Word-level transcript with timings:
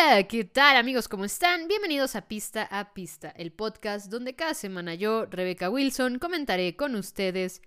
Hola, 0.00 0.22
¿qué 0.28 0.44
tal 0.44 0.76
amigos? 0.76 1.08
¿Cómo 1.08 1.24
están? 1.24 1.66
Bienvenidos 1.66 2.14
a 2.14 2.28
Pista 2.28 2.62
a 2.70 2.94
Pista, 2.94 3.30
el 3.36 3.50
podcast 3.50 4.06
donde 4.06 4.36
cada 4.36 4.54
semana 4.54 4.94
yo, 4.94 5.26
Rebecca 5.26 5.70
Wilson, 5.70 6.20
comentaré 6.20 6.76
con 6.76 6.94
ustedes 6.94 7.62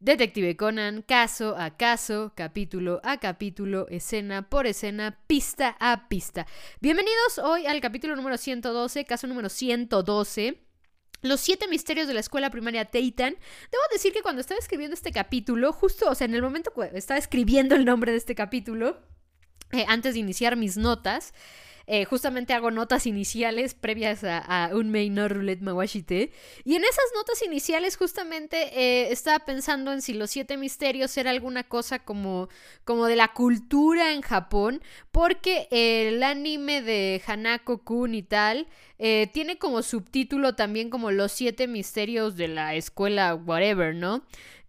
Detective 0.00 0.56
Conan, 0.56 1.02
caso 1.02 1.54
a 1.58 1.76
caso, 1.76 2.32
capítulo 2.34 3.02
a 3.04 3.18
capítulo, 3.18 3.88
escena 3.88 4.48
por 4.48 4.66
escena, 4.66 5.18
pista 5.26 5.76
a 5.78 6.08
pista. 6.08 6.46
Bienvenidos 6.80 7.38
hoy 7.44 7.66
al 7.66 7.82
capítulo 7.82 8.16
número 8.16 8.38
112, 8.38 9.04
caso 9.04 9.26
número 9.26 9.50
112. 9.50 10.62
Los 11.20 11.40
siete 11.42 11.68
misterios 11.68 12.08
de 12.08 12.14
la 12.14 12.20
escuela 12.20 12.48
primaria 12.48 12.86
Titan. 12.86 13.34
Debo 13.34 13.82
decir 13.92 14.14
que 14.14 14.22
cuando 14.22 14.40
estaba 14.40 14.60
escribiendo 14.60 14.94
este 14.94 15.12
capítulo, 15.12 15.74
justo, 15.74 16.08
o 16.08 16.14
sea, 16.14 16.24
en 16.24 16.34
el 16.34 16.42
momento 16.42 16.72
que 16.72 16.96
estaba 16.96 17.18
escribiendo 17.18 17.74
el 17.74 17.84
nombre 17.84 18.12
de 18.12 18.18
este 18.18 18.34
capítulo, 18.34 18.98
eh, 19.72 19.84
antes 19.88 20.14
de 20.14 20.20
iniciar 20.20 20.56
mis 20.56 20.76
notas, 20.78 21.34
eh, 21.86 22.04
justamente 22.04 22.52
hago 22.52 22.70
notas 22.70 23.06
iniciales 23.06 23.74
previas 23.74 24.24
a, 24.24 24.70
un 24.72 24.90
main 24.90 25.14
no 25.14 25.28
roulette 25.28 25.62
mawashite. 25.62 26.32
Y 26.64 26.74
en 26.74 26.84
esas 26.84 27.04
notas 27.14 27.42
iniciales 27.42 27.96
justamente 27.96 28.56
eh, 28.78 29.12
estaba 29.12 29.44
pensando 29.44 29.92
en 29.92 30.02
si 30.02 30.14
los 30.14 30.30
siete 30.30 30.56
misterios 30.56 31.16
era 31.16 31.30
alguna 31.30 31.64
cosa 31.64 31.98
como, 31.98 32.48
como 32.84 33.06
de 33.06 33.16
la 33.16 33.28
cultura 33.28 34.12
en 34.12 34.22
Japón, 34.22 34.82
porque 35.12 35.68
el 35.70 36.22
anime 36.22 36.82
de 36.82 37.22
Hanako-kun 37.26 38.14
y 38.14 38.22
tal 38.22 38.66
tiene 38.98 39.58
como 39.58 39.82
subtítulo 39.82 40.54
también 40.54 40.88
como 40.88 41.10
los 41.10 41.30
siete 41.30 41.68
misterios 41.68 42.36
de 42.36 42.48
la 42.48 42.74
escuela 42.74 43.34
whatever, 43.34 43.94
¿no? 43.94 44.24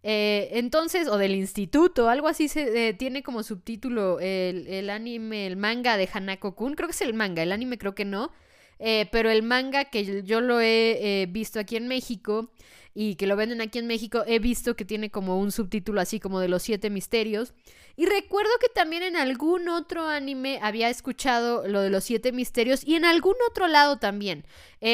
Eh, 0.09 0.57
entonces, 0.57 1.09
o 1.09 1.17
del 1.17 1.35
instituto, 1.35 2.07
algo 2.07 2.29
así 2.29 2.47
se 2.47 2.87
eh, 2.87 2.93
tiene 2.93 3.23
como 3.23 3.43
subtítulo 3.43 4.21
el, 4.21 4.89
anime, 4.89 5.45
el 5.47 5.57
manga 5.57 5.97
de 5.97 6.07
Hanako-kun. 6.07 6.75
Creo 6.75 6.87
que 6.87 6.93
es 6.93 7.01
el 7.01 7.13
manga, 7.13 7.43
el 7.43 7.51
anime 7.51 7.77
creo 7.77 7.93
que 7.93 8.05
no. 8.05 8.31
Eh, 8.79 9.09
pero 9.11 9.29
el 9.29 9.43
manga 9.43 9.83
que 9.83 10.23
yo 10.23 10.39
lo 10.39 10.61
he 10.61 11.27
visto 11.29 11.59
aquí 11.59 11.75
en 11.75 11.89
México 11.89 12.53
y 12.99 13.13
que 13.13 13.27
lo 13.27 13.35
venden 13.35 13.61
aquí 13.61 13.77
en 13.77 13.85
México, 13.85 14.23
he 14.25 14.39
visto 14.39 14.75
que 14.75 14.83
tiene 14.83 15.11
como 15.11 15.37
un 15.37 15.51
subtítulo 15.51 16.01
así 16.01 16.19
como 16.19 16.39
de 16.39 16.47
los 16.47 16.63
siete 16.63 16.89
misterios. 16.89 17.53
Y 17.95 18.07
recuerdo 18.07 18.49
que 18.59 18.69
también 18.69 19.03
en 19.03 19.15
algún 19.15 19.69
otro 19.69 20.07
anime 20.07 20.57
había 20.63 20.89
escuchado 20.89 21.67
lo 21.67 21.81
de 21.81 21.91
los 21.91 22.05
siete 22.05 22.31
misterios 22.31 22.83
y 22.83 22.95
en 22.95 23.05
algún 23.05 23.35
otro 23.51 23.67
lado 23.67 23.97
también. 23.97 24.45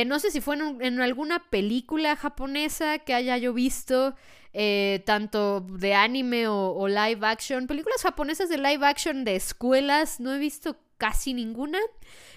no 0.06 0.20
sé 0.20 0.32
si 0.32 0.42
fue 0.42 0.58
en, 0.58 0.82
en 0.82 1.00
alguna 1.00 1.50
película 1.50 2.18
japonesa 2.18 3.00
que 3.00 3.14
haya 3.14 3.38
yo 3.38 3.54
visto. 3.54 4.16
Eh, 4.56 5.02
tanto 5.08 5.62
de 5.62 5.96
anime 5.96 6.48
o, 6.48 6.88
live 6.88 7.26
action. 7.26 7.68
Películas 7.68 8.04
japonesas 8.04 8.50
de 8.50 8.58
live 8.58 8.86
action 8.86 9.24
de 9.24 9.36
escuelas, 9.36 10.20
no 10.20 10.34
he 10.34 10.40
visto 10.40 10.78
casi 10.98 11.34
ninguna. 11.34 11.80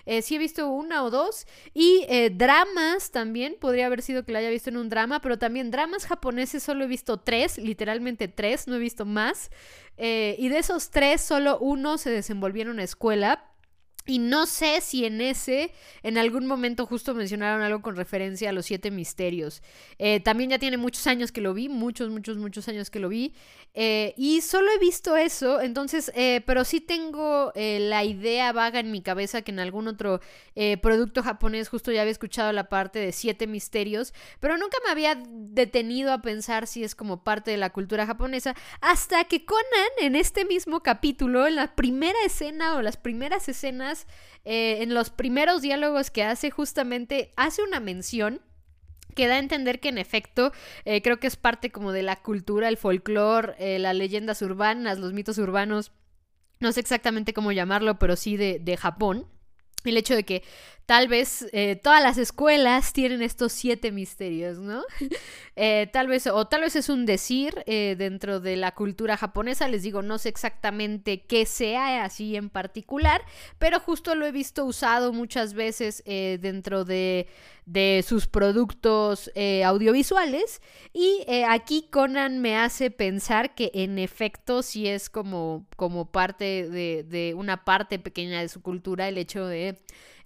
Eh, 0.07 0.23
sí 0.23 0.37
he 0.37 0.39
visto 0.39 0.69
una 0.69 1.05
o 1.05 1.11
dos. 1.11 1.47
Y 1.75 2.07
eh, 2.09 2.31
dramas 2.31 3.11
también. 3.11 3.57
Podría 3.61 3.87
haber 3.87 4.03
sido 4.03 4.25
que 4.25 4.33
la 4.33 4.39
haya 4.39 4.51
visto 4.51 4.71
en 4.71 4.79
un 4.79 4.89
drama. 4.89 5.21
Pero 5.21 5.39
también 5.39 5.71
dramas 5.71 6.07
japoneses 6.07 6.63
solo 6.63 6.85
he 6.85 6.89
visto 6.89 7.19
tres. 7.19 7.59
Literalmente 7.59 8.29
tres. 8.29 8.67
No 8.67 8.77
he 8.77 8.79
visto 8.79 9.05
más. 9.05 9.51
y 9.99 10.49
de 10.49 10.59
esos 10.59 10.91
tres, 10.91 11.21
solo 11.21 11.59
uno 11.59 11.99
se 11.99 12.11
desenvolvió 12.11 12.63
en 12.63 12.71
una 12.71 12.83
escuela. 12.85 13.45
Y 14.07 14.21
no 14.21 14.47
sé 14.47 14.81
si 14.81 15.05
en 15.05 15.21
ese, 15.21 15.73
en 16.03 16.17
algún 16.17 16.47
momento 16.47 16.87
justo 16.87 17.15
mencionaron 17.15 17.63
algo 17.63 17.83
con 17.83 17.97
referencia 17.97 18.51
a 18.51 18.53
los 18.53 18.67
siete 18.67 18.91
misterios. 18.91 19.63
Eh, 19.99 20.21
también 20.21 20.51
ya 20.51 20.59
tiene 20.59 20.77
muchos 20.77 21.07
años 21.07 21.33
que 21.33 21.41
lo 21.41 21.55
vi, 21.55 21.69
muchos, 21.69 22.11
muchos, 22.11 22.37
muchos 22.37 22.69
años 22.69 22.91
que 22.91 23.01
lo 23.01 23.09
vi. 23.09 23.35
Eh, 23.75 24.15
y 24.17 24.41
solo 24.41 24.71
he 24.73 24.79
visto 24.79 25.17
eso, 25.17 25.61
entonces, 25.61 26.11
eh, 26.15 26.41
pero 26.47 26.65
sí 26.65 26.81
tengo 26.81 27.53
la 27.57 28.05
idea 28.05 28.53
vaga 28.53 28.81
en 28.81 28.91
mi 28.91 29.03
cabeza 29.03 29.43
que 29.43 29.51
en 29.51 29.59
algún 29.59 29.89
otro 29.89 30.21
producto 30.81 31.23
japonés 31.23 31.69
justo 31.69 31.93
ya 31.93 32.03
había 32.03 32.13
escuchado 32.13 32.53
la 32.53 32.69
parte 32.69 32.99
de 32.99 33.13
siete 33.13 33.47
misterios, 33.47 34.15
pero 34.41 34.57
nunca 34.57 34.79
me 34.85 34.91
había 34.91 35.21
detenido 35.29 36.13
a 36.13 36.23
pensar 36.23 36.67
si 36.67 36.85
es 36.85 36.95
como 36.95 37.23
parte 37.23 37.51
de 37.51 37.57
la 37.57 37.71
cultura 37.71 38.07
japonesa, 38.07 38.55
hasta 38.81 39.25
que 39.25 39.45
Conan 39.45 39.63
en 40.01 40.17
este 40.17 40.45
mismo 40.45 40.83
capítulo, 40.83 41.47
en 41.47 41.57
la 41.57 41.75
primera 41.75 42.19
escena 42.25 42.77
o 42.77 42.83
las 42.83 42.97
primeras 42.97 43.49
escenas, 43.49 43.96
eh, 44.45 44.83
en 44.83 44.95
los 44.95 45.11
primeros 45.11 45.63
diálogos 45.63 46.11
que 46.11 46.25
hace, 46.25 46.51
justamente 46.51 47.33
hace 47.37 47.63
una 47.63 47.81
mención 47.81 48.41
que 49.15 49.27
da 49.27 49.35
a 49.35 49.39
entender 49.39 49.81
que 49.81 49.89
en 49.89 49.99
efecto 49.99 50.53
eh, 50.85 51.03
creo 51.03 51.19
que 51.19 51.27
es 51.27 51.37
parte 51.37 51.73
como 51.73 51.91
de 51.91 52.03
la 52.03 52.17
cultura, 52.17 52.69
el 52.69 52.77
folclore, 52.77 53.55
eh, 53.59 53.79
las 53.79 53.97
leyendas 53.97 54.43
urbanas, 54.43 54.99
los 54.99 55.13
mitos 55.13 55.39
urbanos, 55.39 55.91
no 56.61 56.71
sé 56.73 56.81
exactamente 56.81 57.33
cómo 57.33 57.51
llamarlo, 57.53 57.99
pero 57.99 58.15
sí 58.15 58.37
de, 58.37 58.59
de 58.61 58.77
Japón. 58.77 59.27
El 59.87 59.97
hecho 59.97 60.15
de 60.15 60.25
que 60.25 60.43
tal 60.87 61.09
vez 61.09 61.47
eh, 61.53 61.77
todas 61.77 62.03
las 62.03 62.17
escuelas 62.17 62.93
tienen 62.93 63.21
estos 63.21 63.53
siete 63.53 63.93
misterios, 63.93 64.59
¿no? 64.59 64.83
Eh, 65.59 65.89
tal 65.91 66.07
vez, 66.07 66.27
o 66.27 66.47
tal 66.47 66.61
vez 66.61 66.77
es 66.77 66.91
un 66.91 67.07
decir 67.07 67.63
eh, 67.65 67.95
dentro 67.97 68.41
de 68.41 68.57
la 68.57 68.73
cultura 68.73 69.17
japonesa, 69.17 69.67
les 69.69 69.83
digo, 69.83 70.03
no 70.03 70.19
sé 70.19 70.29
exactamente 70.29 71.23
qué 71.23 71.47
sea 71.47 72.05
así 72.05 72.37
en 72.37 72.51
particular, 72.51 73.23
pero 73.59 73.81
justo 73.81 74.15
lo 74.15 74.27
he 74.27 74.33
visto 74.33 74.67
usado 74.67 75.15
muchas 75.15 75.55
veces 75.55 76.05
dentro 76.05 76.85
de, 76.85 77.27
de, 77.67 78.05
sus 78.07 78.27
productos 78.27 79.31
audiovisuales. 79.65 80.63
Y 80.93 81.25
aquí 81.49 81.89
Conan 81.91 82.41
me 82.41 82.57
hace 82.57 82.91
pensar 82.91 83.55
que 83.55 83.71
en 83.75 83.99
efecto 83.99 84.63
sí 84.63 84.89
es 84.89 85.11
como, 85.11 85.67
como 85.77 86.11
parte 86.11 86.69
de, 86.71 87.05
de 87.05 87.35
una 87.35 87.65
parte 87.65 87.99
pequeña 87.99 88.41
de 88.41 88.49
su 88.49 88.63
cultura 88.63 89.09
el 89.09 89.19
hecho 89.19 89.47
de 89.47 89.79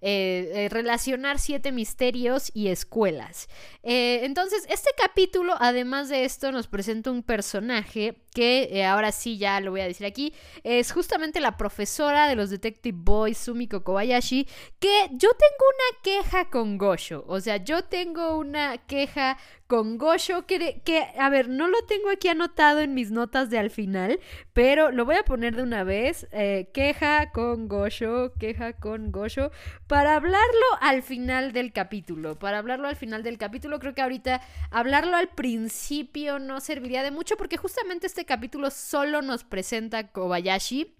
eh, 0.03 0.51
eh, 0.55 0.69
relacionar 0.71 1.39
siete 1.39 1.73
misterios 1.73 2.51
y 2.55 2.69
escuelas. 2.69 3.49
Eh, 3.83 4.21
entonces, 4.23 4.65
este 4.71 4.91
capítulo, 4.97 5.55
además 5.59 6.09
de 6.09 6.25
esto, 6.25 6.53
nos 6.53 6.69
presenta 6.69 7.11
un 7.11 7.23
personaje 7.23 8.17
que 8.33 8.85
ahora 8.85 9.11
sí 9.13 9.37
ya 9.39 9.61
lo 9.61 9.73
voy 9.73 9.81
a 9.81 9.87
decir 9.87 10.07
aquí, 10.07 10.33
es 10.63 10.93
justamente 10.93 11.41
la 11.41 11.57
profesora 11.57 12.29
de 12.29 12.37
los 12.37 12.49
Detective 12.49 12.97
Boys, 12.99 13.37
Sumiko 13.37 13.83
Kobayashi, 13.83 14.47
que 14.79 15.09
yo 15.11 15.31
tengo 15.31 15.65
una 15.75 16.03
queja 16.03 16.49
con 16.49 16.79
Gosho, 16.79 17.25
o 17.27 17.41
sea, 17.41 17.57
yo 17.57 17.83
tengo 17.83 18.39
una 18.39 18.79
queja 18.79 19.37
con 19.67 19.99
Gosho, 19.99 20.47
que, 20.47 20.81
que, 20.85 21.09
a 21.19 21.29
ver, 21.29 21.49
no 21.49 21.67
lo 21.69 21.83
tengo 21.87 22.09
aquí 22.11 22.29
anotado 22.29 22.81
en 22.81 22.95
mis 22.95 23.11
notas 23.11 23.51
de 23.51 23.59
al 23.59 23.71
final, 23.71 24.21
pero 24.53 24.93
lo 24.93 25.05
voy 25.05 25.17
a 25.17 25.25
poner 25.25 25.55
de 25.57 25.63
una 25.63 25.85
vez. 25.85 26.27
Queja 26.73 27.31
con 27.31 27.69
Gosho, 27.69 28.33
queja 28.39 28.73
con 28.73 29.13
Gosho, 29.13 29.51
para 29.91 30.15
hablarlo 30.15 30.67
al 30.81 31.03
final 31.03 31.53
del 31.53 31.73
capítulo. 31.73 32.39
Para 32.39 32.59
hablarlo 32.59 32.87
al 32.87 32.95
final 32.95 33.25
del 33.25 33.39
capítulo, 33.39 33.81
creo 33.81 33.93
que 33.93 34.03
ahorita 34.03 34.41
hablarlo 34.71 35.17
al 35.17 35.31
principio 35.31 36.39
no 36.39 36.61
serviría 36.61 37.03
de 37.03 37.11
mucho 37.11 37.37
porque 37.37 37.57
justamente 37.57 38.07
este 38.07 38.25
capítulo 38.25 38.71
solo 38.71 39.21
nos 39.21 39.43
presenta 39.43 40.07
Kobayashi 40.13 40.95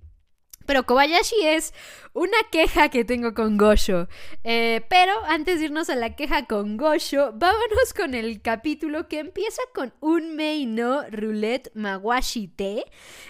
pero 0.71 0.87
Kobayashi 0.87 1.35
es 1.43 1.75
una 2.13 2.37
queja 2.53 2.91
que 2.91 3.05
tengo 3.05 3.35
con 3.35 3.57
Gosho. 3.57 4.07
Eh, 4.45 4.83
pero 4.89 5.13
antes 5.27 5.59
de 5.59 5.65
irnos 5.65 5.91
a 5.91 5.97
la 5.97 6.15
queja 6.15 6.47
con 6.47 6.77
Gosho, 6.77 7.33
vámonos 7.33 7.93
con 7.93 8.15
el 8.15 8.41
capítulo 8.41 9.09
que 9.09 9.19
empieza 9.19 9.61
con 9.75 9.93
un 9.99 10.37
Mei 10.37 10.67
no 10.67 11.03
Roulette 11.11 11.73
Mawashite. 11.75 12.85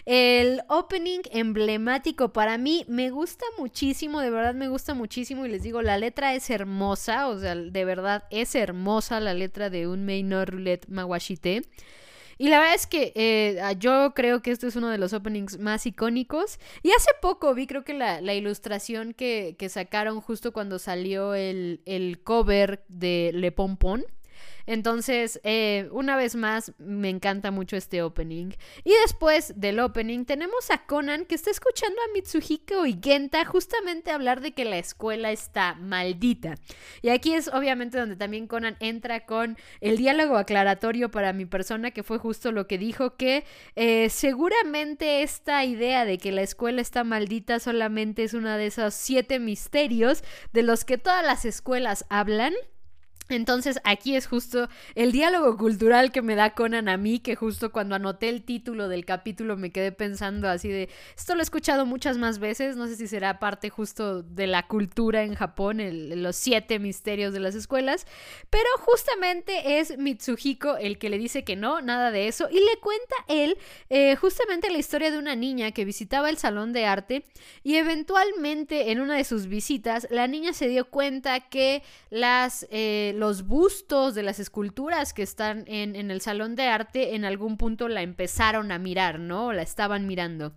El 0.04 0.60
opening 0.68 1.20
emblemático 1.32 2.34
para 2.34 2.58
mí 2.58 2.84
me 2.88 3.08
gusta 3.08 3.46
muchísimo, 3.56 4.20
de 4.20 4.28
verdad 4.28 4.52
me 4.52 4.68
gusta 4.68 4.92
muchísimo. 4.92 5.46
Y 5.46 5.48
les 5.48 5.62
digo, 5.62 5.80
la 5.80 5.96
letra 5.96 6.34
es 6.34 6.50
hermosa, 6.50 7.28
o 7.28 7.38
sea, 7.38 7.54
de 7.54 7.84
verdad 7.86 8.24
es 8.28 8.54
hermosa 8.54 9.18
la 9.18 9.32
letra 9.32 9.70
de 9.70 9.88
un 9.88 10.04
Mei 10.04 10.22
no 10.22 10.44
Roulette 10.44 10.86
Mawashite. 10.90 11.62
Y 12.40 12.48
la 12.48 12.58
verdad 12.58 12.74
es 12.74 12.86
que 12.86 13.12
eh, 13.16 13.60
ah, 13.60 13.72
yo 13.72 14.14
creo 14.14 14.40
que 14.40 14.50
este 14.50 14.66
es 14.66 14.74
uno 14.74 14.88
de 14.88 14.96
los 14.96 15.12
openings 15.12 15.58
más 15.58 15.84
icónicos. 15.84 16.58
Y 16.82 16.90
hace 16.92 17.10
poco 17.20 17.54
vi, 17.54 17.66
creo 17.66 17.84
que 17.84 17.92
la, 17.92 18.32
ilustración 18.32 19.12
que, 19.12 19.56
que, 19.58 19.68
sacaron 19.68 20.22
justo 20.22 20.50
cuando 20.50 20.78
salió 20.78 21.34
el, 21.34 21.82
el 21.84 22.22
cover 22.22 22.82
de 22.88 23.32
Le 23.34 23.52
Pompon. 23.52 24.06
Entonces, 24.70 25.40
eh, 25.42 25.88
una 25.90 26.14
vez 26.14 26.36
más, 26.36 26.70
me 26.78 27.08
encanta 27.08 27.50
mucho 27.50 27.74
este 27.74 28.02
opening. 28.02 28.52
Y 28.84 28.92
después 29.02 29.54
del 29.56 29.80
opening 29.80 30.24
tenemos 30.24 30.70
a 30.70 30.86
Conan 30.86 31.24
que 31.24 31.34
está 31.34 31.50
escuchando 31.50 31.96
a 32.00 32.12
Mitsuhiko 32.14 32.86
y 32.86 32.96
Genta 33.02 33.44
justamente 33.44 34.12
hablar 34.12 34.40
de 34.40 34.52
que 34.52 34.64
la 34.64 34.78
escuela 34.78 35.32
está 35.32 35.74
maldita. 35.74 36.54
Y 37.02 37.08
aquí 37.08 37.34
es 37.34 37.48
obviamente 37.48 37.98
donde 37.98 38.14
también 38.14 38.46
Conan 38.46 38.76
entra 38.78 39.26
con 39.26 39.58
el 39.80 39.96
diálogo 39.96 40.36
aclaratorio 40.36 41.10
para 41.10 41.32
mi 41.32 41.46
persona, 41.46 41.90
que 41.90 42.04
fue 42.04 42.18
justo 42.18 42.52
lo 42.52 42.68
que 42.68 42.78
dijo, 42.78 43.16
que 43.16 43.44
eh, 43.74 44.08
seguramente 44.08 45.24
esta 45.24 45.64
idea 45.64 46.04
de 46.04 46.18
que 46.18 46.30
la 46.30 46.42
escuela 46.42 46.80
está 46.80 47.02
maldita 47.02 47.58
solamente 47.58 48.22
es 48.22 48.34
una 48.34 48.56
de 48.56 48.66
esos 48.66 48.94
siete 48.94 49.40
misterios 49.40 50.22
de 50.52 50.62
los 50.62 50.84
que 50.84 50.96
todas 50.96 51.26
las 51.26 51.44
escuelas 51.44 52.04
hablan 52.08 52.54
Entonces 53.30 53.80
aquí 53.84 54.16
es 54.16 54.26
justo 54.26 54.68
el 54.94 55.12
diálogo 55.12 55.56
cultural 55.56 56.12
que 56.12 56.22
me 56.22 56.34
da 56.34 56.50
Conan 56.50 56.88
a 56.88 56.96
mí, 56.96 57.20
que 57.20 57.36
justo 57.36 57.70
cuando 57.70 57.94
anoté 57.94 58.28
el 58.28 58.42
título 58.42 58.88
del 58.88 59.04
capítulo 59.04 59.56
me 59.56 59.70
quedé 59.70 59.92
pensando 59.92 60.48
así 60.48 60.68
de, 60.68 60.88
esto 61.16 61.34
lo 61.34 61.40
he 61.40 61.42
escuchado 61.42 61.86
muchas 61.86 62.18
más 62.18 62.38
veces, 62.38 62.76
no 62.76 62.86
sé 62.86 62.96
si 62.96 63.06
será 63.06 63.38
parte 63.38 63.70
justo 63.70 64.22
de 64.22 64.46
la 64.46 64.66
cultura 64.66 65.22
en 65.22 65.34
Japón, 65.34 65.78
los 66.22 66.36
siete 66.36 66.78
misterios 66.78 67.32
de 67.32 67.40
las 67.40 67.54
escuelas, 67.54 68.06
pero 68.50 68.68
justamente 68.78 69.78
es 69.78 69.96
Mitsuhiko 69.96 70.76
el 70.76 70.98
que 70.98 71.10
le 71.10 71.18
dice 71.18 71.44
que 71.44 71.56
no, 71.56 71.80
nada 71.80 72.10
de 72.10 72.28
eso, 72.28 72.48
y 72.50 72.54
le 72.54 72.76
cuenta 72.80 73.14
él 73.28 73.56
eh, 73.88 74.16
justamente 74.16 74.70
la 74.70 74.78
historia 74.78 75.10
de 75.10 75.18
una 75.18 75.36
niña 75.36 75.70
que 75.72 75.84
visitaba 75.84 76.30
el 76.30 76.38
salón 76.38 76.72
de 76.72 76.86
arte 76.86 77.24
y 77.62 77.76
eventualmente 77.76 78.90
en 78.90 79.00
una 79.00 79.16
de 79.16 79.24
sus 79.24 79.46
visitas 79.46 80.06
la 80.10 80.26
niña 80.26 80.52
se 80.52 80.68
dio 80.68 80.86
cuenta 80.86 81.40
que 81.40 81.82
las... 82.10 82.66
Eh, 82.70 83.14
los 83.20 83.46
bustos 83.46 84.14
de 84.14 84.22
las 84.22 84.40
esculturas 84.40 85.12
que 85.12 85.22
están 85.22 85.64
en, 85.68 85.94
en 85.94 86.10
el 86.10 86.20
salón 86.20 86.56
de 86.56 86.64
arte 86.64 87.14
en 87.14 87.24
algún 87.24 87.58
punto 87.58 87.86
la 87.86 88.02
empezaron 88.02 88.72
a 88.72 88.78
mirar, 88.78 89.20
¿no? 89.20 89.52
La 89.52 89.62
estaban 89.62 90.06
mirando. 90.06 90.54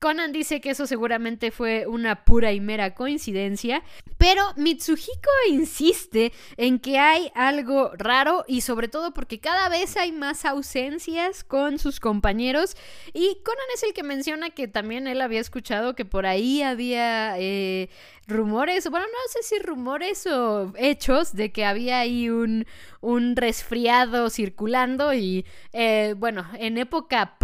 Conan 0.00 0.32
dice 0.32 0.62
que 0.62 0.70
eso 0.70 0.86
seguramente 0.86 1.50
fue 1.50 1.86
una 1.86 2.24
pura 2.24 2.52
y 2.52 2.60
mera 2.60 2.94
coincidencia, 2.94 3.82
pero 4.16 4.42
Mitsuhiko 4.56 5.30
insiste 5.50 6.32
en 6.56 6.78
que 6.78 6.98
hay 6.98 7.30
algo 7.34 7.92
raro 7.98 8.46
y 8.48 8.62
sobre 8.62 8.88
todo 8.88 9.12
porque 9.12 9.40
cada 9.40 9.68
vez 9.68 9.98
hay 9.98 10.10
más 10.10 10.46
ausencias 10.46 11.44
con 11.44 11.78
sus 11.78 12.00
compañeros 12.00 12.78
y 13.12 13.42
Conan 13.44 13.66
es 13.74 13.82
el 13.82 13.92
que 13.92 14.02
menciona 14.02 14.48
que 14.48 14.68
también 14.68 15.06
él 15.06 15.20
había 15.20 15.40
escuchado 15.40 15.94
que 15.94 16.06
por 16.06 16.24
ahí 16.24 16.62
había 16.62 17.38
eh, 17.38 17.90
rumores, 18.26 18.88
bueno, 18.88 19.04
no 19.04 19.32
sé 19.32 19.42
si 19.42 19.62
rumores 19.62 20.26
o 20.26 20.72
hechos 20.78 21.34
de 21.34 21.52
que 21.52 21.66
había 21.66 22.00
ahí 22.00 22.30
un, 22.30 22.64
un 23.02 23.36
resfriado 23.36 24.30
circulando 24.30 25.12
y 25.12 25.44
eh, 25.74 26.14
bueno, 26.16 26.46
en 26.54 26.78
época 26.78 27.36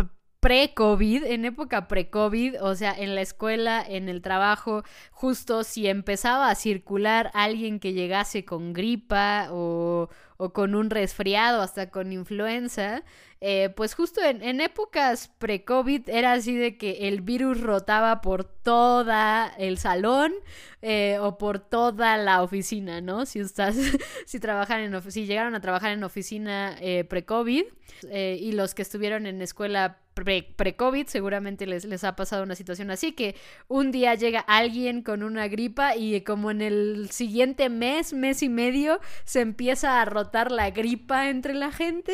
pre-COVID, 0.46 1.24
en 1.24 1.44
época 1.44 1.88
pre-COVID, 1.88 2.62
o 2.62 2.76
sea, 2.76 2.94
en 2.96 3.16
la 3.16 3.20
escuela, 3.20 3.84
en 3.84 4.08
el 4.08 4.22
trabajo, 4.22 4.84
justo 5.10 5.64
si 5.64 5.88
empezaba 5.88 6.50
a 6.50 6.54
circular 6.54 7.32
alguien 7.34 7.80
que 7.80 7.94
llegase 7.94 8.44
con 8.44 8.72
gripa 8.72 9.48
o, 9.50 10.08
o 10.36 10.52
con 10.52 10.76
un 10.76 10.90
resfriado, 10.90 11.62
hasta 11.62 11.90
con 11.90 12.12
influenza, 12.12 13.02
eh, 13.48 13.70
pues 13.70 13.94
justo 13.94 14.20
en, 14.24 14.60
épocas 14.60 15.30
pre-COVID 15.38 16.08
era 16.08 16.32
así 16.32 16.56
de 16.56 16.76
que 16.76 17.06
el 17.06 17.20
virus 17.20 17.60
rotaba 17.60 18.20
por 18.20 18.42
toda 18.42 19.54
el 19.56 19.78
salón 19.78 20.34
eh, 20.82 21.18
o 21.20 21.38
por 21.38 21.60
toda 21.60 22.16
la 22.16 22.42
oficina, 22.42 23.00
¿no? 23.00 23.24
Si 23.24 23.38
estás, 23.38 23.76
si 24.26 24.40
trabajan 24.40 24.80
en, 24.80 25.12
si 25.12 25.26
llegaron 25.26 25.54
a 25.54 25.60
trabajar 25.60 25.92
en 25.92 26.02
oficina 26.02 26.76
eh, 26.80 27.04
pre-COVID 27.04 27.66
y 28.12 28.52
los 28.52 28.74
que 28.74 28.82
estuvieron 28.82 29.26
en 29.26 29.40
escuela 29.40 30.00
pre-COVID, 30.14 31.06
seguramente 31.06 31.66
les, 31.66 31.84
les 31.84 32.02
ha 32.02 32.16
pasado 32.16 32.42
una 32.42 32.56
situación 32.56 32.90
así, 32.90 33.12
que 33.12 33.36
un 33.68 33.92
día 33.92 34.16
llega 34.16 34.40
alguien 34.40 35.02
con 35.02 35.22
una 35.22 35.46
gripa 35.46 35.94
y 35.94 36.20
como 36.22 36.50
en 36.50 36.62
el 36.62 37.10
siguiente 37.10 37.68
mes, 37.68 38.12
mes 38.12 38.42
y 38.42 38.48
medio, 38.48 38.98
se 39.24 39.40
empieza 39.40 40.00
a 40.00 40.04
rotar 40.04 40.50
la 40.50 40.70
gripa 40.70 41.28
entre 41.28 41.54
la 41.54 41.70
gente. 41.70 42.12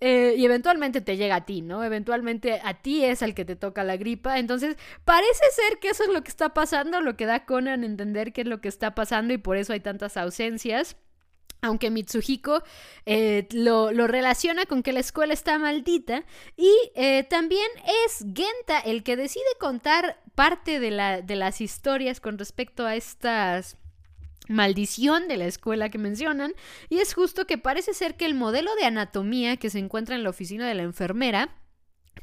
Eh, 0.00 0.34
y 0.38 0.44
eventualmente 0.46 1.02
te 1.02 1.18
llega 1.18 1.36
a 1.36 1.44
ti, 1.44 1.60
¿no? 1.60 1.84
Eventualmente 1.84 2.60
a 2.64 2.74
ti 2.74 3.04
es 3.04 3.22
al 3.22 3.34
que 3.34 3.44
te 3.44 3.54
toca 3.54 3.84
la 3.84 3.98
gripa. 3.98 4.38
Entonces, 4.38 4.76
parece 5.04 5.44
ser 5.52 5.78
que 5.78 5.90
eso 5.90 6.04
es 6.04 6.08
lo 6.08 6.22
que 6.22 6.30
está 6.30 6.54
pasando, 6.54 7.02
lo 7.02 7.16
que 7.16 7.26
da 7.26 7.44
Conan 7.44 7.84
entender 7.84 8.32
qué 8.32 8.40
es 8.40 8.46
lo 8.46 8.62
que 8.62 8.68
está 8.68 8.94
pasando 8.94 9.34
y 9.34 9.38
por 9.38 9.58
eso 9.58 9.74
hay 9.74 9.80
tantas 9.80 10.16
ausencias. 10.16 10.96
Aunque 11.62 11.90
Mitsuhiko 11.90 12.62
eh, 13.04 13.46
lo, 13.52 13.90
relaciona 13.90 14.64
con 14.64 14.82
que 14.82 14.94
la 14.94 15.00
escuela 15.00 15.34
está 15.34 15.58
maldita. 15.58 16.24
Y 16.56 16.72
eh, 16.94 17.24
también 17.24 17.68
es 18.06 18.20
Genta 18.20 18.80
el 18.80 19.02
que 19.02 19.16
decide 19.16 19.44
contar 19.58 20.22
parte 20.34 20.80
de, 20.80 20.90
la, 20.90 21.20
de 21.20 21.36
las 21.36 21.60
historias 21.60 22.20
con 22.20 22.38
respecto 22.38 22.86
a 22.86 22.96
estas 22.96 23.76
maldición 24.50 25.28
de 25.28 25.36
la 25.36 25.46
escuela 25.46 25.88
que 25.88 25.98
mencionan, 25.98 26.52
y 26.88 26.98
es 26.98 27.14
justo 27.14 27.46
que 27.46 27.58
parece 27.58 27.94
ser 27.94 28.16
que 28.16 28.26
el 28.26 28.34
modelo 28.34 28.74
de 28.74 28.84
anatomía 28.84 29.56
que 29.56 29.70
se 29.70 29.78
encuentra 29.78 30.16
en 30.16 30.24
la 30.24 30.30
oficina 30.30 30.68
de 30.68 30.74
la 30.74 30.82
enfermera, 30.82 31.56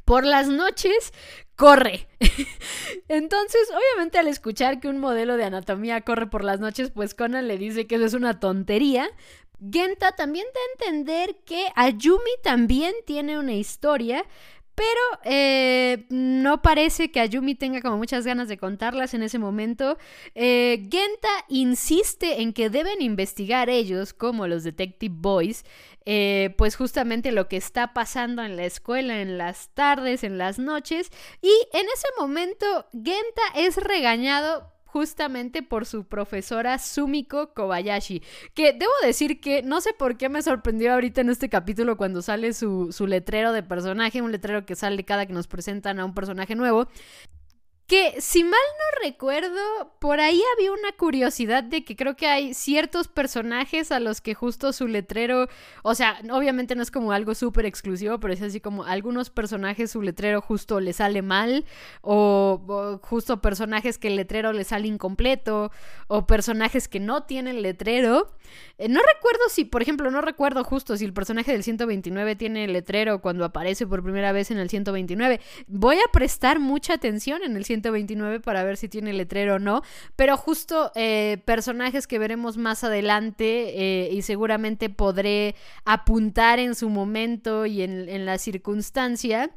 por 0.05 0.25
las 0.25 0.47
noches 0.47 1.13
corre. 1.55 2.07
Entonces, 3.09 3.69
obviamente 3.71 4.17
al 4.17 4.27
escuchar 4.27 4.79
que 4.79 4.87
un 4.87 4.99
modelo 4.99 5.37
de 5.37 5.45
anatomía 5.45 6.01
corre 6.01 6.27
por 6.27 6.43
las 6.43 6.59
noches, 6.59 6.91
pues 6.91 7.13
Conan 7.13 7.47
le 7.47 7.57
dice 7.57 7.87
que 7.87 7.95
eso 7.95 8.05
es 8.05 8.13
una 8.13 8.39
tontería. 8.39 9.09
Genta 9.59 10.11
también 10.11 10.45
da 10.53 10.59
a 10.59 10.87
entender 10.89 11.37
que 11.43 11.71
Ayumi 11.75 12.31
también 12.43 12.93
tiene 13.05 13.39
una 13.39 13.53
historia, 13.53 14.23
pero 14.77 15.21
eh, 15.23 16.05
no 16.09 16.61
parece 16.61 17.09
que 17.09 17.19
Ayumi 17.19 17.55
tenga 17.55 17.81
como 17.81 17.97
muchas 17.97 18.27
ganas 18.27 18.47
de 18.47 18.59
contarlas 18.59 19.15
en 19.15 19.23
ese 19.23 19.39
momento. 19.39 19.97
Eh, 20.35 20.87
Genta 20.91 21.29
insiste 21.49 22.43
en 22.43 22.53
que 22.53 22.69
deben 22.69 23.01
investigar 23.01 23.71
ellos, 23.71 24.13
como 24.13 24.45
los 24.45 24.63
Detective 24.63 25.15
Boys, 25.17 25.65
eh, 26.05 26.53
pues 26.59 26.75
justamente 26.75 27.31
lo 27.31 27.47
que 27.47 27.57
está 27.57 27.95
pasando 27.95 28.43
en 28.43 28.55
la 28.55 28.65
escuela, 28.65 29.19
en 29.19 29.39
las 29.39 29.69
tardes, 29.73 30.23
en 30.23 30.37
las 30.37 30.59
noches. 30.59 31.09
Y 31.41 31.53
en 31.73 31.87
ese 31.87 32.07
momento 32.19 32.85
Genta 32.93 33.41
es 33.55 33.77
regañado 33.77 34.76
justamente 34.97 35.61
por 35.61 35.85
su 35.85 36.05
profesora 36.05 36.79
Sumiko 36.79 37.53
Kobayashi. 37.53 38.23
Que 38.55 38.73
debo 38.73 38.91
decir 39.03 39.39
que 39.39 39.61
no 39.61 39.79
sé 39.79 39.93
por 39.93 40.17
qué 40.17 40.27
me 40.27 40.41
sorprendió 40.41 40.91
ahorita 40.93 41.21
en 41.21 41.29
este 41.29 41.49
capítulo 41.49 41.97
cuando 41.97 42.23
sale 42.23 42.51
su, 42.53 42.91
su 42.91 43.05
letrero 43.05 43.51
de 43.51 43.61
personaje, 43.61 44.23
un 44.23 44.31
letrero 44.31 44.65
que 44.65 44.75
sale 44.75 45.05
cada 45.05 45.27
que 45.27 45.33
nos 45.33 45.45
presentan 45.45 45.99
a 45.99 46.05
un 46.05 46.15
personaje 46.15 46.55
nuevo. 46.55 46.87
Que 47.87 48.19
si 48.19 48.43
mal 48.43 48.51
no 48.51 49.05
recuerdo, 49.07 49.93
por 49.99 50.19
ahí 50.19 50.41
había 50.57 50.73
una 50.73 50.91
curiosidad 50.97 51.63
de 51.63 51.85
que 51.85 51.95
creo 51.95 52.17
que 52.17 52.27
hay 52.27 52.53
ciertos 52.53 53.07
personajes 53.07 53.93
a 53.93 54.01
los 54.01 54.19
que 54.19 54.33
justo 54.33 54.73
su 54.73 54.89
letrero, 54.89 55.47
o 55.83 55.95
sea, 55.95 56.19
obviamente 56.29 56.75
no 56.75 56.83
es 56.83 56.91
como 56.91 57.13
algo 57.13 57.33
súper 57.33 57.65
exclusivo, 57.65 58.19
pero 58.19 58.33
es 58.33 58.41
así 58.41 58.59
como 58.59 58.83
algunos 58.83 59.29
personajes 59.29 59.91
su 59.91 60.01
letrero 60.01 60.41
justo 60.41 60.81
le 60.81 60.91
sale 60.91 61.21
mal, 61.21 61.63
o, 62.01 62.99
justo 63.03 63.39
personajes 63.39 63.97
que 63.97 64.09
el 64.09 64.17
letrero 64.17 64.51
le 64.51 64.65
sale 64.65 64.89
incompleto, 64.89 65.71
o 66.07 66.27
personajes 66.27 66.89
que 66.89 66.99
no 66.99 67.23
tienen 67.23 67.61
letrero. 67.61 68.33
Eh, 68.77 68.89
no 68.89 68.99
recuerdo 68.99 69.47
si, 69.49 69.63
por 69.63 69.81
ejemplo, 69.81 70.11
no 70.11 70.19
recuerdo 70.19 70.65
justo 70.65 70.97
si 70.97 71.05
el 71.05 71.13
personaje 71.13 71.53
del 71.53 71.63
129 71.63 72.35
tiene 72.35 72.67
letrero 72.67 73.21
cuando 73.21 73.45
aparece 73.45 73.87
por 73.87 74.03
primera 74.03 74.33
vez 74.33 74.51
en 74.51 74.57
el 74.57 74.69
129. 74.69 75.39
Voy 75.67 75.95
a 75.95 76.11
prestar 76.11 76.59
mucha 76.59 76.93
atención 76.93 77.43
en 77.43 77.55
el 77.55 77.63
129 77.63 77.76
129 77.81 78.39
para 78.39 78.63
ver 78.63 78.77
si 78.77 78.89
tiene 78.89 79.13
letrero 79.13 79.55
o 79.55 79.59
no. 79.59 79.81
Pero 80.15 80.37
justo 80.37 80.91
eh, 80.95 81.37
personajes 81.45 82.07
que 82.07 82.19
veremos 82.19 82.57
más 82.57 82.83
adelante 82.83 84.05
eh, 84.05 84.09
y 84.11 84.21
seguramente 84.21 84.89
podré 84.89 85.55
apuntar 85.85 86.59
en 86.59 86.75
su 86.75 86.89
momento 86.89 87.65
y 87.65 87.81
en, 87.81 88.09
en 88.09 88.25
la 88.25 88.37
circunstancia. 88.37 89.51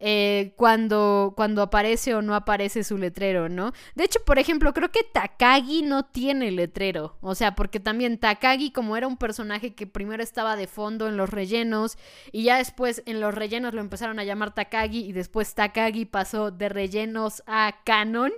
Eh, 0.00 0.52
cuando, 0.56 1.32
cuando 1.36 1.62
aparece 1.62 2.14
o 2.14 2.22
no 2.22 2.34
aparece 2.34 2.84
su 2.84 2.98
letrero, 2.98 3.48
¿no? 3.48 3.72
De 3.94 4.04
hecho, 4.04 4.20
por 4.24 4.38
ejemplo, 4.38 4.72
creo 4.74 4.90
que 4.90 5.02
Takagi 5.02 5.82
no 5.82 6.04
tiene 6.04 6.50
letrero. 6.50 7.16
O 7.20 7.34
sea, 7.34 7.54
porque 7.54 7.80
también 7.80 8.18
Takagi, 8.18 8.70
como 8.70 8.96
era 8.96 9.06
un 9.06 9.16
personaje 9.16 9.74
que 9.74 9.86
primero 9.86 10.22
estaba 10.22 10.56
de 10.56 10.66
fondo 10.66 11.08
en 11.08 11.16
los 11.16 11.30
rellenos 11.30 11.96
y 12.32 12.44
ya 12.44 12.58
después 12.58 13.02
en 13.06 13.20
los 13.20 13.34
rellenos 13.34 13.74
lo 13.74 13.80
empezaron 13.80 14.18
a 14.18 14.24
llamar 14.24 14.54
Takagi 14.54 15.04
y 15.04 15.12
después 15.12 15.54
Takagi 15.54 16.04
pasó 16.04 16.50
de 16.50 16.68
rellenos 16.68 17.42
a 17.46 17.76
canon. 17.84 18.32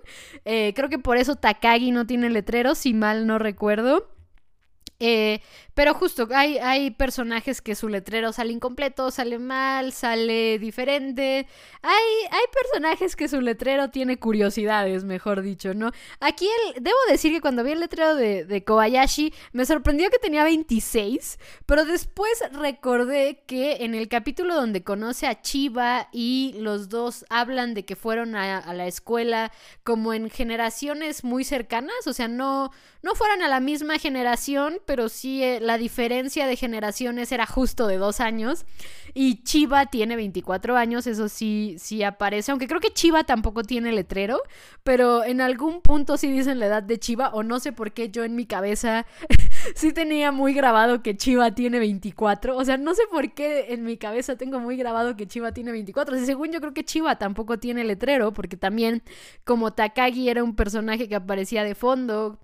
Eh, 0.44 0.72
creo 0.74 0.88
que 0.88 0.98
por 0.98 1.16
eso 1.16 1.36
Takagi 1.36 1.90
no 1.90 2.06
tiene 2.06 2.30
letrero, 2.30 2.74
si 2.74 2.94
mal 2.94 3.26
no 3.26 3.38
recuerdo. 3.38 4.15
Eh, 4.98 5.40
pero 5.74 5.92
justo, 5.92 6.26
hay, 6.34 6.56
hay 6.56 6.90
personajes 6.90 7.60
que 7.60 7.74
su 7.74 7.90
letrero 7.90 8.32
sale 8.32 8.52
incompleto, 8.52 9.10
sale 9.10 9.38
mal, 9.38 9.92
sale 9.92 10.58
diferente. 10.58 11.46
Hay, 11.82 12.04
hay 12.30 12.44
personajes 12.50 13.14
que 13.14 13.28
su 13.28 13.42
letrero 13.42 13.90
tiene 13.90 14.18
curiosidades, 14.18 15.04
mejor 15.04 15.42
dicho, 15.42 15.74
¿no? 15.74 15.90
Aquí 16.18 16.46
el, 16.46 16.82
debo 16.82 16.96
decir 17.10 17.30
que 17.30 17.42
cuando 17.42 17.62
vi 17.62 17.72
el 17.72 17.80
letrero 17.80 18.14
de, 18.14 18.64
Kobayashi 18.64 19.34
me 19.52 19.66
sorprendió 19.66 20.08
que 20.08 20.18
tenía 20.18 20.44
26, 20.44 21.38
pero 21.66 21.84
después 21.84 22.42
recordé 22.52 23.42
que 23.46 23.84
en 23.84 23.94
el 23.94 24.08
capítulo 24.08 24.54
donde 24.54 24.82
conoce 24.82 25.26
a 25.26 25.42
Chiba 25.42 26.08
y 26.10 26.54
los 26.58 26.88
dos 26.88 27.26
hablan 27.28 27.74
de 27.74 27.84
que 27.84 27.96
fueron 27.96 28.34
a, 28.34 28.58
a 28.58 28.72
la 28.72 28.86
escuela 28.86 29.52
como 29.84 30.14
en 30.14 30.30
generaciones 30.30 31.22
muy 31.22 31.44
cercanas, 31.44 32.06
o 32.06 32.14
sea, 32.14 32.28
no, 32.28 32.70
no 33.02 33.14
fueron 33.14 33.42
a 33.42 33.48
la 33.48 33.60
misma 33.60 33.98
generación, 33.98 34.80
pero 34.86 35.08
sí... 35.08 35.42
Eh, 35.42 35.56
la 35.66 35.78
diferencia 35.78 36.46
de 36.46 36.56
generaciones 36.56 37.32
era 37.32 37.44
justo 37.44 37.86
de 37.86 37.96
dos 37.96 38.20
años. 38.20 38.64
Y 39.14 39.42
Chiva 39.42 39.86
tiene 39.86 40.14
24 40.16 40.76
años, 40.76 41.06
eso 41.06 41.28
sí, 41.28 41.76
sí 41.78 42.02
aparece. 42.02 42.50
Aunque 42.52 42.68
creo 42.68 42.80
que 42.80 42.92
Chiva 42.92 43.24
tampoco 43.24 43.62
tiene 43.62 43.92
letrero, 43.92 44.42
pero 44.84 45.24
en 45.24 45.40
algún 45.40 45.80
punto 45.80 46.16
sí 46.16 46.30
dicen 46.30 46.58
la 46.58 46.66
edad 46.66 46.82
de 46.82 46.98
Chiva, 46.98 47.30
o 47.30 47.42
no 47.42 47.60
sé 47.60 47.72
por 47.72 47.92
qué 47.92 48.10
yo 48.10 48.24
en 48.24 48.36
mi 48.36 48.46
cabeza 48.46 49.06
sí 49.74 49.92
tenía 49.92 50.32
muy 50.32 50.52
grabado 50.52 51.02
que 51.02 51.16
Chiva 51.16 51.52
tiene 51.52 51.78
24. 51.78 52.56
O 52.56 52.64
sea, 52.64 52.76
no 52.76 52.94
sé 52.94 53.02
por 53.10 53.32
qué 53.32 53.72
en 53.72 53.84
mi 53.84 53.96
cabeza 53.96 54.36
tengo 54.36 54.60
muy 54.60 54.76
grabado 54.76 55.16
que 55.16 55.26
Chiva 55.26 55.52
tiene 55.52 55.72
24. 55.72 56.16
Y 56.16 56.26
según 56.26 56.52
yo 56.52 56.60
creo 56.60 56.74
que 56.74 56.84
Chiva 56.84 57.16
tampoco 57.16 57.58
tiene 57.58 57.84
letrero, 57.84 58.32
porque 58.32 58.56
también 58.56 59.02
como 59.44 59.72
Takagi 59.72 60.28
era 60.28 60.44
un 60.44 60.54
personaje 60.54 61.08
que 61.08 61.14
aparecía 61.16 61.64
de 61.64 61.74
fondo, 61.74 62.38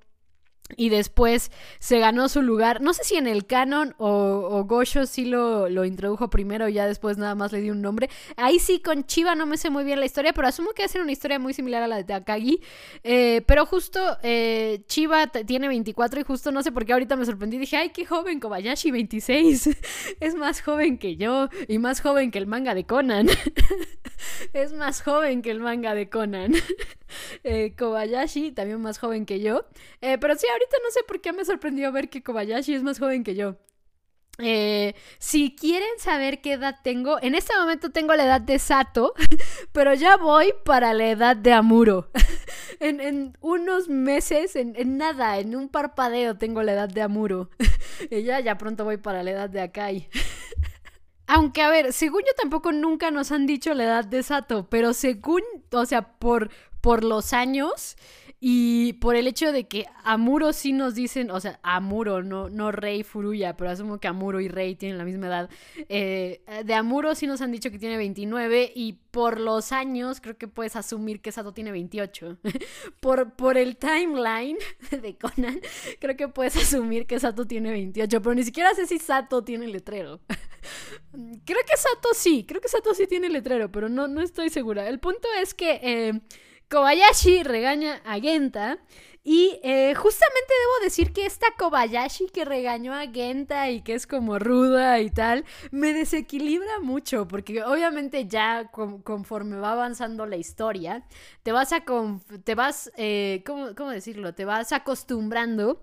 y 0.76 0.88
después 0.88 1.50
se 1.78 1.98
ganó 1.98 2.28
su 2.28 2.42
lugar, 2.42 2.80
no 2.80 2.94
sé 2.94 3.04
si 3.04 3.16
en 3.16 3.26
el 3.26 3.46
canon 3.46 3.94
o, 3.98 4.08
o 4.08 4.64
Gosho 4.64 5.06
sí 5.06 5.24
lo, 5.24 5.68
lo, 5.68 5.84
introdujo 5.84 6.30
primero 6.30 6.68
y 6.68 6.74
ya 6.74 6.86
después 6.86 7.18
nada 7.18 7.34
más 7.34 7.52
le 7.52 7.60
dio 7.60 7.72
un 7.72 7.82
nombre. 7.82 8.08
Ahí 8.36 8.58
sí 8.58 8.80
con 8.80 9.04
Chiva 9.04 9.34
no 9.34 9.46
me 9.46 9.56
sé 9.56 9.70
muy 9.70 9.84
bien 9.84 10.00
la 10.00 10.06
historia, 10.06 10.32
pero 10.32 10.48
asumo 10.48 10.70
que 10.72 10.82
va 10.82 10.86
a 10.86 10.88
ser 10.88 11.02
una 11.02 11.12
historia 11.12 11.38
muy 11.38 11.52
similar 11.52 11.82
a 11.82 11.88
la 11.88 11.96
de 11.96 12.04
Takagi. 12.04 12.60
Eh, 13.04 13.42
pero 13.46 13.66
justo 13.66 14.00
eh, 14.22 14.82
Chiva 14.86 15.26
tiene 15.26 15.68
24 15.68 16.20
y 16.20 16.22
justo 16.24 16.52
no 16.52 16.62
sé 16.62 16.72
por 16.72 16.86
qué 16.86 16.92
ahorita 16.92 17.16
me 17.16 17.26
sorprendí. 17.26 17.58
Dije, 17.58 17.76
ay, 17.76 17.90
qué 17.90 18.06
joven, 18.06 18.40
Kobayashi 18.40 18.90
26. 18.90 19.70
es 20.20 20.34
más 20.34 20.62
joven 20.62 20.98
que 20.98 21.16
yo 21.16 21.48
y 21.68 21.78
más 21.78 22.00
joven 22.00 22.30
que 22.30 22.38
el 22.38 22.46
manga 22.46 22.74
de 22.74 22.84
Conan. 22.84 23.28
es 24.52 24.72
más 24.72 25.02
joven 25.02 25.42
que 25.42 25.50
el 25.50 25.60
manga 25.60 25.94
de 25.94 26.08
Conan. 26.08 26.54
Eh, 27.44 27.74
Kobayashi, 27.76 28.52
también 28.52 28.80
más 28.80 28.98
joven 28.98 29.26
que 29.26 29.40
yo. 29.40 29.66
pero 30.00 30.36
sí, 30.36 30.46
ahorita 30.48 30.76
no 30.82 30.90
sé 30.90 31.00
por 31.06 31.20
qué 31.20 31.32
me 31.32 31.44
sorprendió 31.44 31.92
ver 31.92 32.08
que 32.08 32.22
Kobayashi 32.22 32.74
es 32.74 32.82
más 32.82 32.98
joven 32.98 33.24
que 33.24 33.34
yo. 33.34 33.56
Eh, 34.38 34.94
si 35.18 35.54
quieren 35.54 35.90
saber 35.98 36.40
qué 36.40 36.54
edad 36.54 36.76
tengo, 36.82 37.20
en 37.22 37.34
este 37.34 37.54
momento 37.54 37.90
tengo 37.90 38.14
la 38.14 38.24
edad 38.24 38.40
de 38.40 38.58
Sato, 38.58 39.12
pero 39.72 39.92
ya 39.92 40.16
voy 40.16 40.54
para 40.64 40.94
la 40.94 41.10
edad 41.10 41.36
de 41.36 41.52
Amuro. 41.52 42.10
en, 42.80 43.36
unos 43.40 43.88
meses, 43.88 44.56
en, 44.56 44.96
nada, 44.96 45.38
en 45.38 45.54
un 45.54 45.68
parpadeo 45.68 46.38
tengo 46.38 46.62
la 46.62 46.72
edad 46.72 46.88
de 46.88 47.02
Amuro. 47.02 47.50
y 48.10 48.22
ya 48.22 48.56
pronto 48.56 48.84
voy 48.84 48.96
para 48.96 49.22
la 49.22 49.32
edad 49.32 49.50
de 49.50 49.60
Akai. 49.60 50.08
Aunque, 51.26 51.62
a 51.62 51.70
ver, 51.70 51.92
según 51.92 52.22
yo 52.22 52.32
tampoco 52.36 52.72
nunca 52.72 53.10
nos 53.10 53.32
han 53.32 53.46
dicho 53.46 53.74
la 53.74 53.84
edad 53.84 54.04
de 54.04 54.22
Sato, 54.22 54.66
pero 54.68 54.92
según, 54.94 55.42
o 55.72 55.86
sea, 55.86 56.18
por, 56.18 56.50
por 56.82 57.02
los 57.02 57.32
años, 57.32 57.96
y 58.44 58.94
por 58.94 59.14
el 59.14 59.28
hecho 59.28 59.52
de 59.52 59.68
que 59.68 59.86
Amuro 60.02 60.52
sí 60.52 60.72
nos 60.72 60.96
dicen, 60.96 61.30
o 61.30 61.38
sea, 61.38 61.60
Amuro, 61.62 62.24
no, 62.24 62.50
no 62.50 62.72
Rey 62.72 63.04
Furuya, 63.04 63.56
pero 63.56 63.70
asumo 63.70 64.00
que 64.00 64.08
Amuro 64.08 64.40
y 64.40 64.48
Rey 64.48 64.74
tienen 64.74 64.98
la 64.98 65.04
misma 65.04 65.28
edad. 65.28 65.50
Eh, 65.88 66.42
de 66.64 66.74
Amuro 66.74 67.14
sí 67.14 67.28
nos 67.28 67.40
han 67.40 67.52
dicho 67.52 67.70
que 67.70 67.78
tiene 67.78 67.96
29 67.96 68.72
y 68.74 68.94
por 69.12 69.38
los 69.38 69.70
años 69.70 70.20
creo 70.20 70.36
que 70.36 70.48
puedes 70.48 70.74
asumir 70.74 71.20
que 71.20 71.30
Sato 71.30 71.52
tiene 71.52 71.70
28. 71.70 72.38
por, 72.98 73.34
por 73.34 73.56
el 73.56 73.76
timeline 73.76 74.58
de 74.90 75.16
Conan, 75.16 75.60
creo 76.00 76.16
que 76.16 76.26
puedes 76.26 76.56
asumir 76.56 77.06
que 77.06 77.20
Sato 77.20 77.46
tiene 77.46 77.70
28, 77.70 78.22
pero 78.22 78.34
ni 78.34 78.42
siquiera 78.42 78.74
sé 78.74 78.88
si 78.88 78.98
Sato 78.98 79.44
tiene 79.44 79.68
letrero. 79.68 80.18
creo 81.12 81.60
que 81.64 81.76
Sato 81.76 82.08
sí, 82.12 82.44
creo 82.44 82.60
que 82.60 82.66
Sato 82.66 82.92
sí 82.92 83.06
tiene 83.06 83.28
letrero, 83.28 83.70
pero 83.70 83.88
no, 83.88 84.08
no 84.08 84.20
estoy 84.20 84.50
segura. 84.50 84.88
El 84.88 84.98
punto 84.98 85.28
es 85.40 85.54
que... 85.54 85.78
Eh, 85.80 86.20
Kobayashi 86.72 87.42
regaña 87.42 88.00
a 88.06 88.18
Genta. 88.18 88.78
Y 89.24 89.60
eh, 89.62 89.94
justamente 89.94 90.52
debo 90.60 90.84
decir 90.84 91.12
que 91.12 91.26
esta 91.26 91.46
Kobayashi 91.56 92.26
que 92.26 92.44
regañó 92.44 92.92
a 92.94 93.06
Genta 93.06 93.70
y 93.70 93.82
que 93.82 93.94
es 93.94 94.06
como 94.06 94.38
ruda 94.38 94.98
y 94.98 95.10
tal, 95.10 95.44
me 95.70 95.92
desequilibra 95.92 96.80
mucho, 96.80 97.28
porque 97.28 97.62
obviamente 97.62 98.26
ya 98.26 98.68
conforme 99.04 99.58
va 99.58 99.72
avanzando 99.72 100.26
la 100.26 100.36
historia, 100.36 101.04
te 101.44 101.52
vas 101.52 101.72
a... 101.72 101.84
te 102.42 102.54
vas, 102.56 102.90
eh, 102.96 103.44
¿cómo, 103.46 103.76
¿cómo 103.76 103.90
decirlo? 103.90 104.34
Te 104.34 104.44
vas 104.44 104.72
acostumbrando 104.72 105.80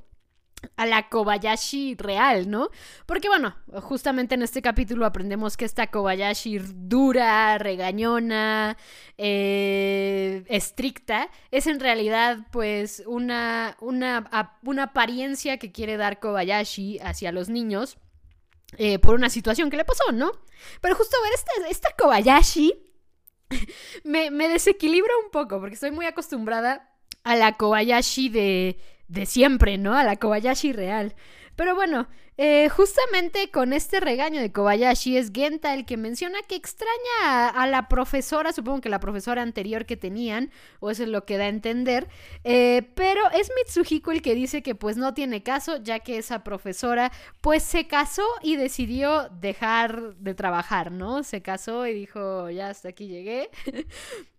a 0.75 0.85
la 0.85 1.09
Kobayashi 1.09 1.95
real, 1.95 2.49
¿no? 2.49 2.69
Porque 3.05 3.27
bueno, 3.27 3.55
justamente 3.81 4.35
en 4.35 4.43
este 4.43 4.61
capítulo 4.61 5.05
aprendemos 5.05 5.57
que 5.57 5.65
esta 5.65 5.87
Kobayashi 5.87 6.59
dura, 6.73 7.57
regañona, 7.57 8.77
eh, 9.17 10.43
estricta, 10.47 11.29
es 11.51 11.67
en 11.67 11.79
realidad 11.79 12.39
pues 12.51 13.03
una, 13.05 13.77
una, 13.79 14.57
una, 14.63 14.83
apariencia 14.83 15.57
que 15.57 15.71
quiere 15.71 15.97
dar 15.97 16.19
Kobayashi 16.19 16.99
hacia 16.99 17.31
los 17.31 17.49
niños 17.49 17.97
eh, 18.77 18.99
por 18.99 19.15
una 19.15 19.29
situación 19.29 19.69
que 19.69 19.77
le 19.77 19.85
pasó, 19.85 20.11
¿no? 20.11 20.31
Pero 20.81 20.95
justo 20.95 21.17
ver 21.23 21.33
esta, 21.33 21.69
esta 21.69 21.95
Kobayashi 21.97 22.73
me, 24.03 24.29
me 24.31 24.47
desequilibra 24.49 25.11
un 25.23 25.31
poco 25.31 25.59
porque 25.59 25.75
estoy 25.75 25.91
muy 25.91 26.05
acostumbrada 26.05 26.89
a 27.23 27.35
la 27.35 27.57
Kobayashi 27.57 28.29
de 28.29 28.79
de 29.09 29.25
siempre, 29.25 29.77
¿no? 29.77 29.95
A 29.95 30.03
la 30.03 30.15
Kobayashi 30.15 30.71
real. 30.71 31.13
Pero 31.55 31.75
bueno, 31.75 32.07
eh, 32.37 32.69
justamente 32.69 33.51
con 33.51 33.73
este 33.73 33.99
regaño 33.99 34.39
de 34.39 34.53
Kobayashi 34.53 35.17
es 35.17 35.33
Genta 35.33 35.73
el 35.73 35.85
que 35.85 35.97
menciona 35.97 36.37
que 36.47 36.55
extraña 36.55 37.49
a, 37.49 37.67
la 37.67 37.89
profesora, 37.89 38.53
supongo 38.53 38.79
que 38.79 38.87
la 38.87 39.01
profesora 39.01 39.41
anterior 39.41 39.85
que 39.85 39.97
tenían, 39.97 40.51
o 40.79 40.89
eso 40.89 41.03
es 41.03 41.09
lo 41.09 41.25
que 41.25 41.35
da 41.35 41.43
a 41.43 41.49
entender, 41.49 42.07
eh, 42.45 42.89
pero 42.95 43.19
es 43.31 43.51
Mitsuhiko 43.57 44.11
el 44.11 44.21
que 44.21 44.35
dice 44.35 44.63
que 44.63 44.73
pues 44.73 44.95
no 44.95 45.13
tiene 45.13 45.43
caso, 45.43 45.83
ya 45.83 45.99
que 45.99 46.17
esa 46.17 46.45
profesora 46.45 47.11
pues 47.41 47.61
se 47.63 47.87
casó 47.87 48.25
y 48.41 48.55
decidió 48.55 49.27
dejar 49.41 50.15
de 50.15 50.33
trabajar, 50.35 50.93
¿no? 50.93 51.23
Se 51.23 51.41
casó 51.41 51.87
y 51.87 51.93
dijo, 51.93 52.49
ya 52.49 52.69
hasta 52.69 52.87
aquí 52.87 53.09
llegué. 53.09 53.49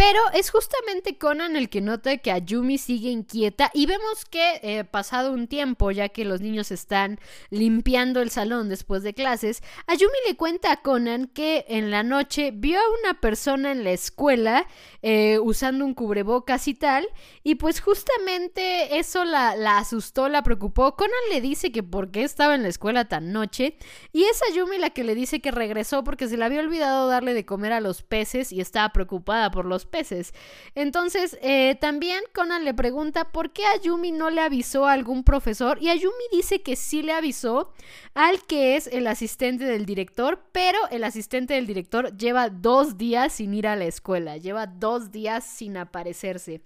Pero 0.00 0.18
es 0.32 0.50
justamente 0.50 1.18
Conan 1.18 1.56
el 1.56 1.68
que 1.68 1.82
nota 1.82 2.16
que 2.16 2.32
Ayumi 2.32 2.78
sigue 2.78 3.10
inquieta 3.10 3.70
y 3.74 3.84
vemos 3.84 4.24
que 4.24 4.58
eh, 4.62 4.84
pasado 4.84 5.30
un 5.30 5.46
tiempo, 5.46 5.90
ya 5.90 6.08
que 6.08 6.24
los 6.24 6.40
niños 6.40 6.70
están 6.70 7.20
limpiando 7.50 8.22
el 8.22 8.30
salón 8.30 8.70
después 8.70 9.02
de 9.02 9.12
clases, 9.12 9.62
Ayumi 9.86 10.14
le 10.26 10.36
cuenta 10.36 10.72
a 10.72 10.80
Conan 10.80 11.26
que 11.26 11.66
en 11.68 11.90
la 11.90 12.02
noche 12.02 12.50
vio 12.50 12.78
a 12.78 12.98
una 13.02 13.20
persona 13.20 13.72
en 13.72 13.84
la 13.84 13.90
escuela 13.90 14.66
eh, 15.02 15.38
usando 15.38 15.84
un 15.84 15.92
cubrebocas 15.92 16.66
y 16.66 16.72
tal, 16.72 17.06
y 17.42 17.56
pues 17.56 17.82
justamente 17.82 18.98
eso 18.98 19.26
la, 19.26 19.54
la 19.54 19.76
asustó, 19.76 20.30
la 20.30 20.42
preocupó. 20.42 20.96
Conan 20.96 21.12
le 21.30 21.42
dice 21.42 21.72
que 21.72 21.82
por 21.82 22.10
qué 22.10 22.24
estaba 22.24 22.54
en 22.54 22.62
la 22.62 22.68
escuela 22.68 23.06
tan 23.06 23.34
noche, 23.34 23.76
y 24.14 24.24
es 24.24 24.40
Ayumi 24.50 24.78
la 24.78 24.88
que 24.88 25.04
le 25.04 25.14
dice 25.14 25.42
que 25.42 25.50
regresó 25.50 26.04
porque 26.04 26.26
se 26.26 26.38
le 26.38 26.46
había 26.46 26.60
olvidado 26.60 27.06
darle 27.06 27.34
de 27.34 27.44
comer 27.44 27.74
a 27.74 27.80
los 27.80 28.02
peces 28.02 28.50
y 28.50 28.62
estaba 28.62 28.94
preocupada 28.94 29.50
por 29.50 29.66
los 29.66 29.89
peces. 29.90 30.32
Entonces, 30.74 31.38
eh, 31.42 31.76
también 31.80 32.22
Conan 32.32 32.64
le 32.64 32.72
pregunta 32.74 33.30
por 33.32 33.52
qué 33.52 33.66
Ayumi 33.66 34.12
no 34.12 34.30
le 34.30 34.40
avisó 34.40 34.86
a 34.86 34.92
algún 34.92 35.24
profesor 35.24 35.78
y 35.82 35.88
Ayumi 35.88 36.24
dice 36.32 36.62
que 36.62 36.76
sí 36.76 37.02
le 37.02 37.12
avisó 37.12 37.72
al 38.14 38.44
que 38.46 38.76
es 38.76 38.86
el 38.86 39.06
asistente 39.06 39.64
del 39.64 39.86
director, 39.86 40.42
pero 40.52 40.78
el 40.90 41.04
asistente 41.04 41.54
del 41.54 41.66
director 41.66 42.16
lleva 42.16 42.48
dos 42.48 42.96
días 42.96 43.34
sin 43.34 43.54
ir 43.54 43.66
a 43.66 43.76
la 43.76 43.84
escuela, 43.84 44.36
lleva 44.36 44.66
dos 44.66 45.10
días 45.10 45.44
sin 45.44 45.76
aparecerse. 45.76 46.62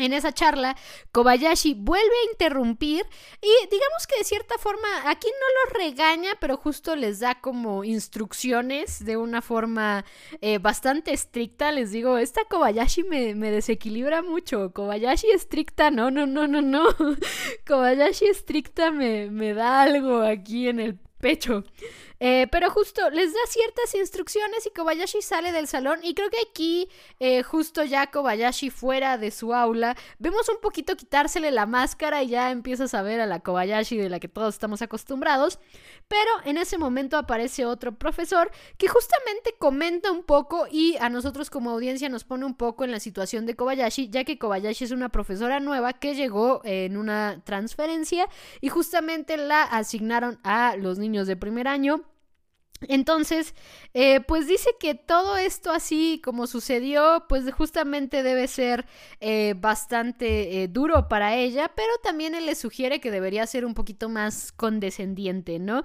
En 0.00 0.12
esa 0.12 0.32
charla, 0.32 0.76
Kobayashi 1.12 1.74
vuelve 1.74 2.04
a 2.04 2.30
interrumpir 2.32 3.04
y 3.40 3.66
digamos 3.70 4.06
que 4.08 4.18
de 4.18 4.24
cierta 4.24 4.56
forma 4.58 4.88
aquí 5.06 5.28
no 5.28 5.46
los 5.64 5.84
regaña, 5.84 6.30
pero 6.40 6.56
justo 6.56 6.96
les 6.96 7.20
da 7.20 7.40
como 7.40 7.84
instrucciones 7.84 9.04
de 9.04 9.16
una 9.16 9.42
forma 9.42 10.04
eh, 10.40 10.58
bastante 10.58 11.12
estricta. 11.12 11.70
Les 11.72 11.92
digo, 11.92 12.18
esta 12.18 12.44
Kobayashi 12.44 13.04
me, 13.04 13.34
me, 13.34 13.50
desequilibra 13.50 14.22
mucho. 14.22 14.72
Kobayashi 14.72 15.30
estricta, 15.30 15.90
no, 15.90 16.10
no, 16.10 16.26
no, 16.26 16.46
no, 16.46 16.62
no. 16.62 16.84
Kobayashi 17.66 18.26
estricta 18.26 18.90
me, 18.90 19.30
me 19.30 19.54
da 19.54 19.82
algo 19.82 20.22
aquí 20.22 20.68
en 20.68 20.80
el 20.80 20.98
pecho. 21.20 21.64
Eh, 22.22 22.48
pero 22.52 22.70
justo 22.70 23.08
les 23.08 23.32
da 23.32 23.40
ciertas 23.48 23.94
instrucciones 23.94 24.66
y 24.66 24.70
Kobayashi 24.70 25.22
sale 25.22 25.52
del 25.52 25.66
salón 25.66 26.00
y 26.02 26.12
creo 26.12 26.28
que 26.28 26.36
aquí 26.50 26.90
eh, 27.18 27.42
justo 27.42 27.82
ya 27.82 28.08
Kobayashi 28.08 28.68
fuera 28.68 29.16
de 29.16 29.30
su 29.30 29.54
aula 29.54 29.96
vemos 30.18 30.46
un 30.50 30.60
poquito 30.60 30.96
quitársele 30.96 31.50
la 31.50 31.64
máscara 31.64 32.22
y 32.22 32.28
ya 32.28 32.50
empiezas 32.50 32.92
a 32.92 33.00
ver 33.00 33.22
a 33.22 33.26
la 33.26 33.40
Kobayashi 33.40 33.96
de 33.96 34.10
la 34.10 34.20
que 34.20 34.28
todos 34.28 34.54
estamos 34.54 34.82
acostumbrados. 34.82 35.58
Pero 36.08 36.30
en 36.44 36.58
ese 36.58 36.76
momento 36.76 37.16
aparece 37.16 37.64
otro 37.64 37.92
profesor 37.96 38.50
que 38.76 38.88
justamente 38.88 39.54
comenta 39.58 40.12
un 40.12 40.22
poco 40.22 40.66
y 40.70 40.98
a 40.98 41.08
nosotros 41.08 41.48
como 41.48 41.70
audiencia 41.70 42.10
nos 42.10 42.24
pone 42.24 42.44
un 42.44 42.54
poco 42.54 42.84
en 42.84 42.90
la 42.90 43.00
situación 43.00 43.46
de 43.46 43.56
Kobayashi 43.56 44.10
ya 44.10 44.24
que 44.24 44.38
Kobayashi 44.38 44.84
es 44.84 44.90
una 44.90 45.08
profesora 45.08 45.58
nueva 45.58 45.94
que 45.94 46.14
llegó 46.14 46.60
en 46.64 46.98
una 46.98 47.40
transferencia 47.44 48.28
y 48.60 48.68
justamente 48.68 49.38
la 49.38 49.62
asignaron 49.62 50.38
a 50.44 50.76
los 50.76 50.98
niños 50.98 51.26
de 51.26 51.36
primer 51.36 51.66
año 51.66 52.09
Entonces, 52.88 53.54
eh, 53.92 54.20
pues 54.20 54.46
dice 54.46 54.70
que 54.80 54.94
todo 54.94 55.36
esto 55.36 55.70
así 55.70 56.20
como 56.24 56.46
sucedió, 56.46 57.26
pues 57.28 57.52
justamente 57.52 58.22
debe 58.22 58.48
ser 58.48 58.86
eh, 59.20 59.54
bastante 59.56 60.62
eh, 60.62 60.68
duro 60.68 61.08
para 61.08 61.36
ella, 61.36 61.70
pero 61.74 61.90
también 62.02 62.34
él 62.34 62.46
le 62.46 62.54
sugiere 62.54 63.00
que 63.00 63.10
debería 63.10 63.46
ser 63.46 63.66
un 63.66 63.74
poquito 63.74 64.08
más 64.08 64.52
condescendiente, 64.52 65.58
¿no? 65.58 65.82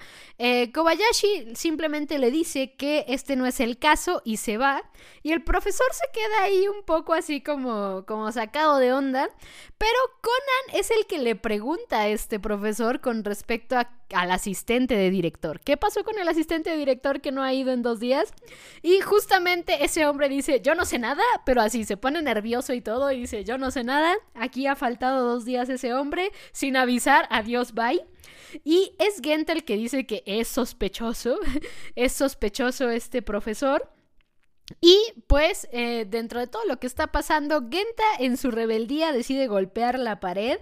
Kobayashi 0.73 1.55
simplemente 1.55 2.17
le 2.17 2.31
dice 2.31 2.75
que 2.75 3.05
este 3.07 3.35
no 3.35 3.45
es 3.45 3.59
el 3.59 3.77
caso 3.77 4.21
y 4.23 4.37
se 4.37 4.57
va, 4.57 4.83
y 5.21 5.31
el 5.31 5.43
profesor 5.43 5.87
se 5.91 6.07
queda 6.13 6.43
ahí 6.43 6.67
un 6.67 6.83
poco 6.83 7.13
así 7.13 7.41
como, 7.41 8.05
como 8.05 8.31
sacado 8.31 8.77
de 8.77 8.93
onda, 8.93 9.29
pero 9.77 9.97
Conan 10.21 10.79
es 10.79 10.91
el 10.91 11.05
que 11.07 11.19
le 11.19 11.35
pregunta 11.35 12.01
a 12.01 12.07
este 12.07 12.39
profesor 12.39 13.01
con 13.01 13.23
respecto 13.23 13.77
al 14.13 14.31
asistente 14.31 14.95
de 14.95 15.09
director. 15.09 15.59
¿Qué 15.59 15.77
pasó 15.77 16.03
con 16.03 16.17
el 16.19 16.27
asistente 16.27 16.69
de 16.69 16.77
director 16.77 17.21
que 17.21 17.31
no 17.31 17.43
ha 17.43 17.53
ido 17.53 17.71
en 17.71 17.81
dos 17.81 17.99
días? 17.99 18.33
Y 18.81 18.99
justamente 19.01 19.83
ese 19.83 20.05
hombre 20.05 20.29
dice, 20.29 20.61
yo 20.61 20.75
no 20.75 20.85
sé 20.85 20.99
nada, 20.99 21.23
pero 21.45 21.61
así 21.61 21.83
se 21.85 21.97
pone 21.97 22.21
nervioso 22.21 22.73
y 22.73 22.81
todo 22.81 23.11
y 23.11 23.21
dice, 23.21 23.43
yo 23.43 23.57
no 23.57 23.71
sé 23.71 23.83
nada, 23.83 24.15
aquí 24.33 24.67
ha 24.67 24.75
faltado 24.75 25.27
dos 25.27 25.45
días 25.45 25.69
ese 25.69 25.93
hombre, 25.93 26.31
sin 26.51 26.77
avisar, 26.77 27.27
adiós, 27.29 27.73
bye. 27.73 28.05
Y 28.63 28.93
es 28.99 29.19
Genta 29.21 29.53
el 29.53 29.63
que 29.63 29.75
dice 29.77 30.05
que 30.05 30.23
es 30.25 30.47
sospechoso, 30.47 31.39
es 31.95 32.13
sospechoso 32.13 32.89
este 32.89 33.21
profesor. 33.21 33.91
Y 34.81 34.97
pues 35.27 35.67
eh, 35.71 36.05
dentro 36.09 36.39
de 36.39 36.47
todo 36.47 36.65
lo 36.65 36.79
que 36.79 36.87
está 36.87 37.07
pasando, 37.07 37.61
Genta 37.61 38.03
en 38.19 38.35
su 38.35 38.49
rebeldía 38.49 39.11
decide 39.11 39.47
golpear 39.47 39.99
la 39.99 40.19
pared, 40.19 40.57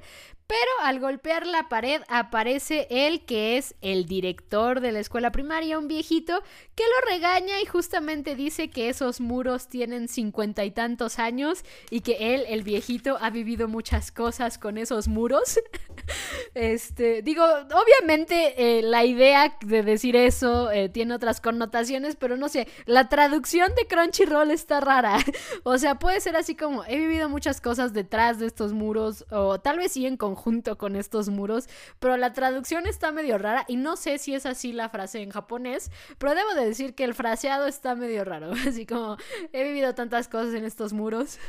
pero 0.48 0.72
al 0.82 1.00
golpear 1.00 1.48
la 1.48 1.70
pared 1.70 2.02
aparece 2.08 2.88
él 2.90 3.26
que 3.26 3.58
es 3.58 3.76
el 3.82 4.06
director 4.06 4.82
de 4.82 4.92
la 4.92 5.00
escuela 5.00 5.32
primaria, 5.32 5.80
un 5.80 5.88
viejito, 5.88 6.42
que 6.76 6.84
lo 6.84 7.12
regaña 7.12 7.62
y 7.62 7.66
justamente 7.66 8.36
dice 8.36 8.70
que 8.70 8.90
esos 8.90 9.22
muros 9.22 9.68
tienen 9.68 10.08
cincuenta 10.08 10.66
y 10.66 10.72
tantos 10.72 11.20
años 11.20 11.64
y 11.90 12.02
que 12.02 12.36
él, 12.36 12.44
el 12.48 12.64
viejito, 12.64 13.18
ha 13.22 13.30
vivido 13.30 13.68
muchas 13.68 14.12
cosas 14.12 14.58
con 14.58 14.78
esos 14.78 15.08
muros. 15.08 15.60
este, 16.54 17.22
digo, 17.22 17.44
obviamente 17.44 18.54
eh, 18.58 18.82
la 18.82 19.06
idea 19.06 19.58
de 19.62 19.84
decir 19.84 20.16
eso 20.16 20.72
eh, 20.72 20.90
tiene 20.90 21.14
otras 21.14 21.42
connotaciones, 21.42 22.16
pero 22.16 22.38
no 22.38 22.50
sé, 22.50 22.68
la 22.86 23.10
traducción 23.10 23.74
de 23.76 23.88
Crunchyroll 23.88 24.52
está 24.52 24.80
rara. 24.80 25.18
o 25.64 25.78
sea, 25.78 26.00
puede 26.00 26.20
ser 26.22 26.36
así 26.36 26.56
como, 26.56 26.84
he 26.86 26.98
vivido 26.98 27.30
muchas 27.30 27.62
cosas 27.62 27.94
detrás 27.94 28.40
de 28.40 28.48
estos 28.48 28.74
muros, 28.74 29.26
o 29.32 29.60
tal 29.60 29.78
vez 29.78 29.94
sí 29.94 30.06
en 30.06 30.18
junto 30.36 30.78
con 30.78 30.96
estos 30.96 31.30
muros, 31.30 31.68
pero 32.00 32.18
la 32.18 32.34
traducción 32.34 32.88
está 32.88 33.12
medio 33.12 33.38
rara 33.38 33.66
y 33.68 33.76
no 33.76 33.96
sé 33.96 34.18
si 34.18 34.34
es 34.34 34.46
así 34.46 34.74
la 34.74 34.90
frase 34.90 35.22
en 35.22 35.32
japonés, 35.32 35.92
pero 36.18 36.36
debo 36.36 36.54
de 36.54 36.66
decir 36.66 36.96
que 36.96 37.04
el 37.04 37.14
fraseado 37.14 37.68
está 37.68 37.96
medio 37.96 38.24
raro, 38.24 38.52
así 38.68 38.86
como 38.86 39.18
he 39.52 39.64
vivido 39.64 39.96
tantas 39.96 40.28
cosas 40.28 40.54
en 40.54 40.66
estos 40.66 40.94
muros. 40.94 41.40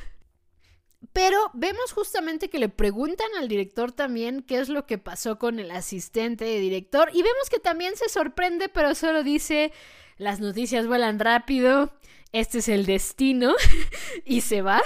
Pero 1.13 1.51
vemos 1.53 1.93
justamente 1.93 2.49
que 2.49 2.59
le 2.59 2.69
preguntan 2.69 3.29
al 3.39 3.47
director 3.47 3.93
también 3.93 4.43
qué 4.43 4.59
es 4.59 4.69
lo 4.69 4.87
que 4.87 4.99
pasó 4.99 5.39
con 5.39 5.59
el 5.59 5.71
asistente 5.71 6.45
de 6.45 6.61
director 6.61 7.11
y 7.13 7.23
vemos 7.23 7.51
que 7.51 7.59
también 7.59 7.97
se 7.97 8.09
sorprende, 8.09 8.69
pero 8.69 8.95
solo 8.95 9.23
dice, 9.23 9.73
las 10.17 10.41
noticias 10.41 10.87
vuelan 10.87 11.19
rápido, 11.19 11.93
este 12.33 12.59
es 12.59 12.69
el 12.69 12.87
destino 12.87 13.55
y 14.25 14.41
se 14.41 14.63
va. 14.63 14.83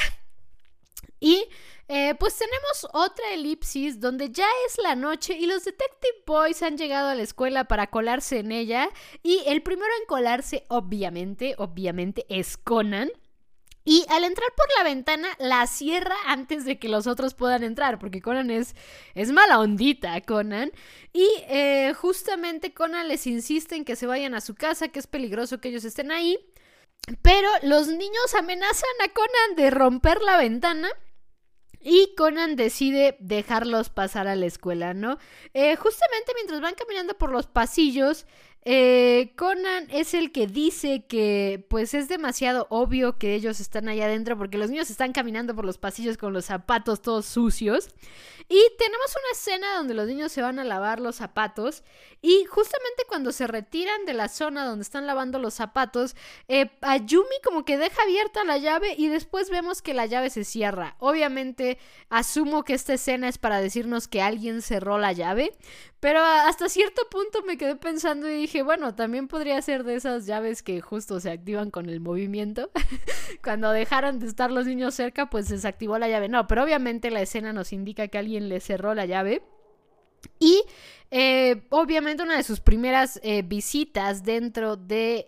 Y 1.20 1.48
eh, 1.88 2.14
pues 2.18 2.36
tenemos 2.36 2.86
otra 2.92 3.32
elipsis 3.32 3.98
donde 3.98 4.30
ya 4.30 4.46
es 4.66 4.78
la 4.82 4.94
noche 4.94 5.36
y 5.38 5.46
los 5.46 5.64
Detective 5.64 6.22
Boys 6.26 6.62
han 6.62 6.76
llegado 6.76 7.08
a 7.08 7.14
la 7.14 7.22
escuela 7.22 7.64
para 7.64 7.86
colarse 7.86 8.40
en 8.40 8.52
ella. 8.52 8.90
Y 9.22 9.42
el 9.46 9.62
primero 9.62 9.90
en 10.00 10.06
colarse, 10.06 10.66
obviamente, 10.68 11.54
obviamente, 11.56 12.26
es 12.28 12.58
Conan. 12.58 13.10
Y 13.84 14.04
al 14.10 14.24
entrar 14.24 14.50
por 14.54 14.66
la 14.76 14.84
ventana, 14.84 15.28
la 15.38 15.66
cierra 15.66 16.14
antes 16.26 16.66
de 16.66 16.78
que 16.78 16.90
los 16.90 17.06
otros 17.06 17.32
puedan 17.32 17.62
entrar, 17.62 17.98
porque 17.98 18.20
Conan 18.20 18.50
es, 18.50 18.76
es 19.14 19.32
mala 19.32 19.58
ondita, 19.58 20.20
Conan. 20.20 20.72
Y 21.14 21.26
eh, 21.48 21.94
justamente 21.94 22.74
Conan 22.74 23.08
les 23.08 23.26
insiste 23.26 23.76
en 23.76 23.86
que 23.86 23.96
se 23.96 24.06
vayan 24.06 24.34
a 24.34 24.42
su 24.42 24.54
casa, 24.54 24.88
que 24.88 24.98
es 24.98 25.06
peligroso 25.06 25.58
que 25.58 25.70
ellos 25.70 25.86
estén 25.86 26.12
ahí. 26.12 26.38
Pero 27.22 27.48
los 27.62 27.88
niños 27.88 28.34
amenazan 28.38 28.90
a 29.02 29.08
Conan 29.08 29.56
de 29.56 29.70
romper 29.70 30.20
la 30.20 30.36
ventana. 30.36 30.90
Y 31.80 32.14
Conan 32.16 32.56
decide 32.56 33.16
dejarlos 33.20 33.88
pasar 33.88 34.26
a 34.26 34.36
la 34.36 34.46
escuela, 34.46 34.94
¿no? 34.94 35.18
Eh, 35.54 35.76
justamente 35.76 36.32
mientras 36.34 36.60
van 36.60 36.74
caminando 36.74 37.16
por 37.16 37.30
los 37.30 37.46
pasillos, 37.46 38.26
eh, 38.64 39.32
Conan 39.36 39.86
es 39.90 40.14
el 40.14 40.32
que 40.32 40.46
dice 40.46 41.04
que 41.06 41.64
pues 41.68 41.94
es 41.94 42.08
demasiado 42.08 42.66
obvio 42.70 43.16
que 43.16 43.34
ellos 43.34 43.60
están 43.60 43.88
allá 43.88 44.06
adentro 44.06 44.36
porque 44.36 44.58
los 44.58 44.70
niños 44.70 44.90
están 44.90 45.12
caminando 45.12 45.54
por 45.54 45.64
los 45.64 45.78
pasillos 45.78 46.16
con 46.16 46.32
los 46.32 46.46
zapatos 46.46 47.00
todos 47.00 47.26
sucios. 47.26 47.88
Y 48.50 48.62
tenemos 48.78 49.10
una 49.10 49.32
escena 49.32 49.76
donde 49.76 49.92
los 49.92 50.06
niños 50.06 50.32
se 50.32 50.40
van 50.40 50.58
a 50.58 50.64
lavar 50.64 51.00
los 51.00 51.16
zapatos 51.16 51.82
y 52.22 52.46
justamente 52.46 53.04
cuando 53.06 53.30
se 53.30 53.46
retiran 53.46 54.06
de 54.06 54.14
la 54.14 54.28
zona 54.28 54.64
donde 54.64 54.84
están 54.84 55.06
lavando 55.06 55.38
los 55.38 55.52
zapatos, 55.52 56.16
eh, 56.48 56.70
Ayumi 56.80 57.36
como 57.44 57.66
que 57.66 57.76
deja 57.76 58.02
abierta 58.02 58.44
la 58.44 58.56
llave 58.56 58.94
y 58.96 59.08
después 59.08 59.50
vemos 59.50 59.82
que 59.82 59.92
la 59.92 60.06
llave 60.06 60.30
se 60.30 60.44
cierra. 60.44 60.96
Obviamente 60.98 61.78
asumo 62.08 62.64
que 62.64 62.72
esta 62.72 62.94
escena 62.94 63.28
es 63.28 63.36
para 63.36 63.60
decirnos 63.60 64.08
que 64.08 64.22
alguien 64.22 64.62
cerró 64.62 64.96
la 64.96 65.12
llave, 65.12 65.52
pero 66.00 66.20
hasta 66.20 66.70
cierto 66.70 67.02
punto 67.10 67.42
me 67.42 67.58
quedé 67.58 67.76
pensando 67.76 68.30
y 68.30 68.47
dije, 68.48 68.62
bueno, 68.62 68.94
también 68.94 69.28
podría 69.28 69.60
ser 69.60 69.84
de 69.84 69.94
esas 69.94 70.24
llaves 70.24 70.62
que 70.62 70.80
justo 70.80 71.20
se 71.20 71.30
activan 71.30 71.70
con 71.70 71.90
el 71.90 72.00
movimiento. 72.00 72.70
Cuando 73.44 73.70
dejaron 73.72 74.18
de 74.18 74.26
estar 74.26 74.50
los 74.50 74.66
niños 74.66 74.94
cerca, 74.94 75.28
pues 75.28 75.48
se 75.48 75.54
desactivó 75.54 75.98
la 75.98 76.08
llave. 76.08 76.30
No, 76.30 76.46
pero 76.46 76.64
obviamente 76.64 77.10
la 77.10 77.20
escena 77.20 77.52
nos 77.52 77.74
indica 77.74 78.08
que 78.08 78.16
alguien 78.16 78.48
le 78.48 78.60
cerró 78.60 78.94
la 78.94 79.04
llave. 79.04 79.42
Y 80.40 80.62
eh, 81.10 81.62
obviamente 81.70 82.22
una 82.22 82.36
de 82.36 82.42
sus 82.42 82.60
primeras 82.60 83.18
eh, 83.22 83.42
visitas 83.42 84.24
dentro 84.24 84.76
de 84.76 85.26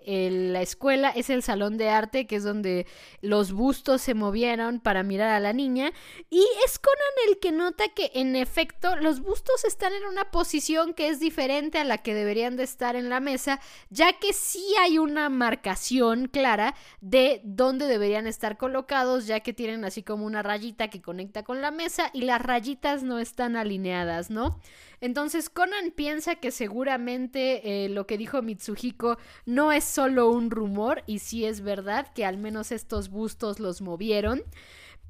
la 0.50 0.60
escuela 0.60 1.10
es 1.10 1.30
el 1.30 1.42
salón 1.42 1.78
de 1.78 1.88
arte, 1.88 2.26
que 2.26 2.36
es 2.36 2.44
donde 2.44 2.86
los 3.22 3.52
bustos 3.52 4.02
se 4.02 4.14
movieron 4.14 4.80
para 4.80 5.02
mirar 5.02 5.30
a 5.30 5.40
la 5.40 5.52
niña. 5.52 5.92
Y 6.28 6.44
es 6.64 6.78
Conan 6.78 7.28
el 7.28 7.38
que 7.38 7.52
nota 7.52 7.88
que 7.88 8.10
en 8.14 8.36
efecto 8.36 8.96
los 8.96 9.20
bustos 9.20 9.64
están 9.64 9.92
en 9.92 10.04
una 10.04 10.30
posición 10.30 10.94
que 10.94 11.08
es 11.08 11.20
diferente 11.20 11.78
a 11.78 11.84
la 11.84 11.98
que 11.98 12.14
deberían 12.14 12.56
de 12.56 12.64
estar 12.64 12.96
en 12.96 13.08
la 13.08 13.20
mesa, 13.20 13.60
ya 13.88 14.12
que 14.14 14.32
sí 14.32 14.64
hay 14.80 14.98
una 14.98 15.28
marcación 15.28 16.28
clara 16.28 16.74
de 17.00 17.40
dónde 17.44 17.86
deberían 17.86 18.26
estar 18.26 18.56
colocados, 18.56 19.26
ya 19.26 19.40
que 19.40 19.52
tienen 19.52 19.84
así 19.84 20.02
como 20.02 20.26
una 20.26 20.42
rayita 20.42 20.88
que 20.88 21.02
conecta 21.02 21.42
con 21.42 21.60
la 21.60 21.70
mesa 21.70 22.10
y 22.12 22.22
las 22.22 22.40
rayitas 22.42 23.02
no 23.02 23.18
están 23.18 23.56
alineadas, 23.56 24.30
¿no? 24.30 24.60
Entonces 25.00 25.48
Conan 25.48 25.69
piensa 25.94 26.36
que 26.36 26.50
seguramente 26.50 27.84
eh, 27.84 27.88
lo 27.88 28.06
que 28.06 28.18
dijo 28.18 28.42
Mitsuhiko 28.42 29.18
no 29.46 29.72
es 29.72 29.84
solo 29.84 30.30
un 30.30 30.50
rumor 30.50 31.02
y 31.06 31.18
sí 31.18 31.44
es 31.44 31.60
verdad 31.60 32.12
que 32.14 32.24
al 32.24 32.38
menos 32.38 32.72
estos 32.72 33.08
bustos 33.10 33.60
los 33.60 33.80
movieron. 33.80 34.42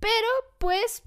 Pero 0.01 0.29
pues 0.59 1.03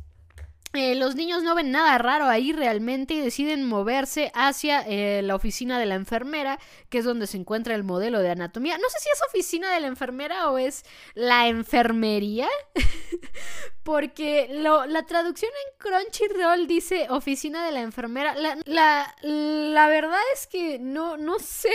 eh, 0.73 0.95
los 0.95 1.15
niños 1.15 1.43
no 1.43 1.53
ven 1.53 1.69
nada 1.69 1.99
raro 1.99 2.25
ahí 2.25 2.51
realmente 2.51 3.13
y 3.13 3.21
deciden 3.21 3.63
moverse 3.63 4.31
hacia 4.33 4.81
eh, 4.81 5.21
la 5.21 5.35
oficina 5.35 5.77
de 5.77 5.85
la 5.85 5.93
enfermera, 5.93 6.57
que 6.89 6.97
es 6.97 7.05
donde 7.05 7.27
se 7.27 7.37
encuentra 7.37 7.75
el 7.75 7.83
modelo 7.83 8.19
de 8.19 8.31
anatomía. 8.31 8.79
No 8.79 8.89
sé 8.89 8.97
si 8.99 9.09
es 9.13 9.21
oficina 9.27 9.71
de 9.71 9.81
la 9.81 9.87
enfermera 9.87 10.49
o 10.49 10.57
es 10.57 10.83
la 11.13 11.47
enfermería, 11.47 12.47
porque 13.83 14.47
la 14.49 15.05
traducción 15.05 15.51
en 15.51 15.77
Crunchyroll 15.77 16.65
dice 16.65 17.05
oficina 17.09 17.65
de 17.65 17.71
la 17.71 17.81
enfermera. 17.81 18.33
La, 18.33 19.15
la, 19.21 19.87
verdad 19.87 20.21
es 20.33 20.47
que 20.47 20.79
no, 20.79 21.17
no 21.17 21.37
sé 21.37 21.69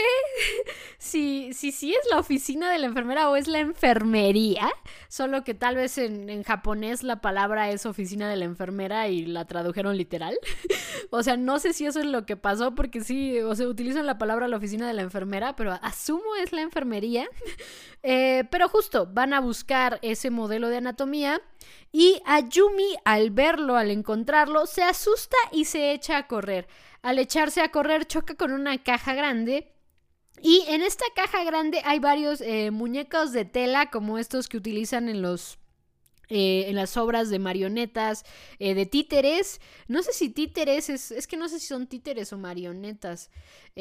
si, 0.97 1.53
si, 1.53 1.71
si 1.71 1.93
es 1.93 2.01
la 2.11 2.19
oficina 2.19 2.69
de 2.69 2.79
la 2.79 2.87
enfermera 2.87 3.29
o 3.29 3.37
es 3.37 3.47
la 3.47 3.59
enfermería, 3.59 4.69
solo 5.07 5.45
que 5.45 5.53
tal 5.53 5.75
vez 5.77 5.97
en, 5.97 6.29
en 6.29 6.43
japonés 6.43 7.03
la 7.03 7.21
palabra 7.21 7.69
es 7.69 7.85
oficina 7.85 8.29
de 8.29 8.35
la 8.35 8.45
enfermera 8.45 8.88
y 9.07 9.25
la 9.25 9.45
tradujeron 9.45 9.97
literal. 9.97 10.37
o 11.09 11.23
sea, 11.23 11.37
no 11.37 11.59
sé 11.59 11.73
si 11.73 11.85
eso 11.85 11.99
es 11.99 12.05
lo 12.05 12.25
que 12.25 12.35
pasó 12.35 12.75
porque 12.75 13.01
sí, 13.01 13.39
o 13.39 13.55
sea, 13.55 13.67
utilizan 13.67 14.05
la 14.05 14.17
palabra 14.17 14.47
la 14.47 14.57
oficina 14.57 14.87
de 14.87 14.93
la 14.93 15.01
enfermera, 15.01 15.55
pero 15.55 15.73
asumo 15.81 16.35
es 16.41 16.51
la 16.51 16.61
enfermería. 16.61 17.27
Eh, 18.01 18.45
pero 18.49 18.69
justo, 18.69 19.09
van 19.11 19.33
a 19.33 19.41
buscar 19.41 19.99
ese 20.01 20.29
modelo 20.29 20.69
de 20.69 20.77
anatomía 20.77 21.41
y 21.91 22.21
Ayumi 22.25 22.95
al 23.03 23.29
verlo, 23.29 23.75
al 23.75 23.91
encontrarlo, 23.91 24.67
se 24.67 24.83
asusta 24.83 25.35
y 25.51 25.65
se 25.65 25.91
echa 25.91 26.15
a 26.15 26.25
correr. 26.25 26.69
Al 27.01 27.19
echarse 27.19 27.59
a 27.59 27.71
correr 27.71 28.05
choca 28.05 28.35
con 28.35 28.53
una 28.53 28.81
caja 28.81 29.13
grande 29.13 29.73
y 30.41 30.63
en 30.69 30.81
esta 30.81 31.05
caja 31.15 31.43
grande 31.43 31.81
hay 31.83 31.99
varios 31.99 32.41
eh, 32.41 32.71
muñecos 32.71 33.33
de 33.33 33.45
tela 33.45 33.89
como 33.89 34.17
estos 34.17 34.47
que 34.47 34.57
utilizan 34.57 35.09
en 35.09 35.21
los 35.21 35.59
eh, 36.29 36.65
en 36.67 36.75
las 36.75 36.95
obras 36.97 37.29
de 37.29 37.39
marionetas, 37.39 38.23
eh, 38.59 38.75
de 38.75 38.85
títeres. 38.85 39.59
No 39.87 40.03
sé 40.03 40.13
si 40.13 40.29
títeres 40.29 40.89
es, 40.89 41.11
es 41.11 41.27
que 41.27 41.37
no 41.37 41.49
sé 41.49 41.59
si 41.59 41.67
son 41.67 41.87
títeres 41.87 42.31
o 42.33 42.37
marionetas. 42.37 43.29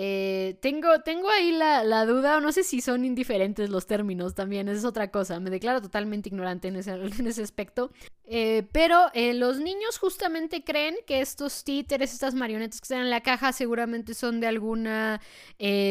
Eh, 0.01 0.57
tengo, 0.61 1.01
tengo 1.01 1.29
ahí 1.29 1.51
la, 1.51 2.07
duda, 2.07 2.37
o 2.37 2.41
no 2.41 2.53
sé 2.53 2.63
si 2.63 2.81
son 2.81 3.05
indiferentes 3.05 3.69
los 3.69 3.89
términos 3.89 4.37
también, 4.37 4.69
es 4.69 4.85
otra 4.85 5.11
cosa. 5.11 5.41
Me 5.41 5.51
declaro 5.51 5.83
totalmente 5.83 6.29
ignorante 6.29 6.69
en 6.69 6.77
ese, 6.77 6.93
en 7.19 7.27
ese 7.27 7.43
aspecto. 7.43 7.91
Eh, 8.25 8.69
pero 8.71 9.07
eh, 9.13 9.35
los 9.35 9.59
niños 9.59 9.99
justamente 9.99 10.63
creen 10.63 10.95
que 11.05 11.21
estos 11.21 11.65
títeres, 11.65 12.13
estas 12.13 12.35
marionetas 12.35 12.81
que 12.81 12.85
están 12.85 13.01
en 13.01 13.11
la 13.11 13.23
caja, 13.23 13.53
seguramente 13.53 14.15
son 14.15 14.39
de 14.39 14.47
alguna 14.47 15.21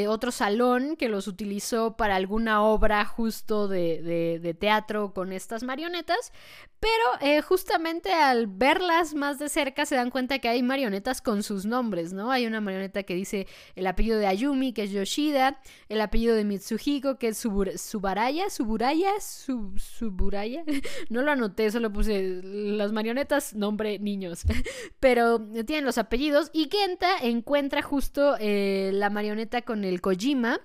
otro 0.07 0.31
salón 0.31 0.95
que 0.95 1.09
los 1.09 1.27
utilizó 1.27 1.97
para 1.97 2.15
alguna 2.15 2.63
obra 2.63 3.03
justo 3.03 3.67
de, 3.67 4.39
de 4.41 4.53
teatro 4.53 5.13
con 5.13 5.33
estas 5.33 5.63
marionetas. 5.63 6.31
Pero 6.79 7.41
justamente 7.41 8.13
al 8.13 8.45
verlas 8.45 9.15
más 9.15 9.39
de 9.39 9.49
cerca 9.49 9.85
se 9.85 9.95
dan 9.95 10.11
cuenta 10.11 10.39
que 10.39 10.47
hay 10.47 10.61
marionetas 10.61 11.21
con 11.21 11.41
sus 11.43 11.65
nombres, 11.65 12.13
¿no? 12.13 12.31
Hay 12.31 12.45
una 12.45 12.61
marioneta 12.61 13.03
que 13.03 13.15
dice 13.15 13.47
el 13.75 13.87
apellido 13.97 14.19
de 14.19 14.27
Ayumi, 14.27 14.73
que 14.73 14.83
es 14.83 14.91
Yoshida, 14.91 15.59
el 15.89 16.01
apellido 16.01 16.35
de 16.35 16.45
Mitsuhiko, 16.45 17.17
que 17.17 17.29
es 17.29 17.37
Subaraya, 17.39 18.47
Suburaya, 18.51 19.09
Suburaya. 19.19 20.63
no 21.09 21.23
lo 21.23 21.31
anoté, 21.31 21.71
solo 21.71 21.91
puse 21.91 22.41
las 22.43 22.91
marionetas, 22.91 23.55
nombre, 23.55 23.97
niños. 23.97 24.43
Pero 24.99 25.39
tienen 25.65 25.85
los 25.85 25.97
apellidos. 25.97 26.51
Y 26.53 26.69
Genta 26.71 27.17
encuentra 27.23 27.81
justo 27.81 28.35
eh, 28.39 28.91
la 28.93 29.09
marioneta 29.09 29.63
con 29.63 29.83
el 29.83 29.99
Kojima. 29.99 30.59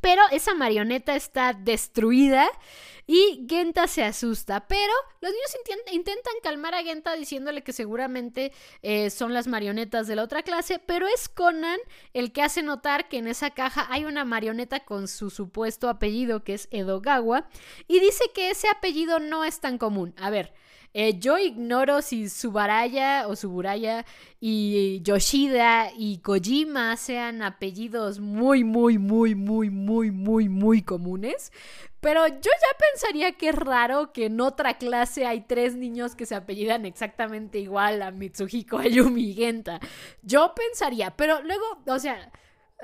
Pero 0.00 0.22
esa 0.30 0.54
marioneta 0.54 1.16
está 1.16 1.54
destruida 1.54 2.46
y 3.06 3.46
Genta 3.48 3.86
se 3.86 4.04
asusta, 4.04 4.66
pero 4.66 4.92
los 5.20 5.30
niños 5.30 5.56
intentan 5.92 6.34
calmar 6.42 6.74
a 6.74 6.82
Genta 6.82 7.14
diciéndole 7.14 7.62
que 7.62 7.72
seguramente 7.72 8.52
eh, 8.82 9.10
son 9.10 9.34
las 9.34 9.46
marionetas 9.46 10.06
de 10.06 10.16
la 10.16 10.22
otra 10.22 10.42
clase, 10.42 10.78
pero 10.78 11.06
es 11.06 11.28
Conan 11.28 11.78
el 12.12 12.32
que 12.32 12.42
hace 12.42 12.62
notar 12.62 13.08
que 13.08 13.18
en 13.18 13.26
esa 13.26 13.50
caja 13.50 13.86
hay 13.90 14.04
una 14.04 14.24
marioneta 14.24 14.84
con 14.84 15.08
su 15.08 15.30
supuesto 15.30 15.88
apellido 15.88 16.44
que 16.44 16.54
es 16.54 16.68
Edogawa 16.70 17.48
y 17.88 18.00
dice 18.00 18.24
que 18.34 18.50
ese 18.50 18.68
apellido 18.68 19.18
no 19.18 19.44
es 19.44 19.60
tan 19.60 19.78
común. 19.78 20.14
A 20.16 20.30
ver, 20.30 20.54
eh, 20.96 21.18
yo 21.18 21.38
ignoro 21.38 22.02
si 22.02 22.28
Subaraya 22.28 23.26
o 23.26 23.34
Suburaya 23.34 24.06
y 24.40 25.02
Yoshida 25.02 25.90
y 25.96 26.18
Kojima 26.18 26.96
sean 26.96 27.42
apellidos 27.42 28.20
muy, 28.20 28.62
muy, 28.62 28.98
muy, 28.98 29.34
muy, 29.34 29.70
muy, 29.70 30.12
muy, 30.12 30.48
muy 30.48 30.82
comunes. 30.82 31.52
Pero 31.98 32.28
yo 32.28 32.34
ya 32.34 32.78
pensaría 32.92 33.32
que 33.32 33.48
es 33.48 33.56
raro 33.56 34.12
que 34.12 34.26
en 34.26 34.40
otra 34.40 34.78
clase 34.78 35.26
hay 35.26 35.40
tres 35.40 35.74
niños 35.74 36.14
que 36.14 36.26
se 36.26 36.36
apellidan 36.36 36.86
exactamente 36.86 37.58
igual 37.58 38.00
a 38.00 38.12
Mitsuhiko 38.12 38.78
Ayumi 38.78 39.32
Genta. 39.32 39.80
Yo 40.22 40.54
pensaría, 40.54 41.10
pero 41.16 41.42
luego, 41.42 41.64
o 41.86 41.98
sea, 41.98 42.30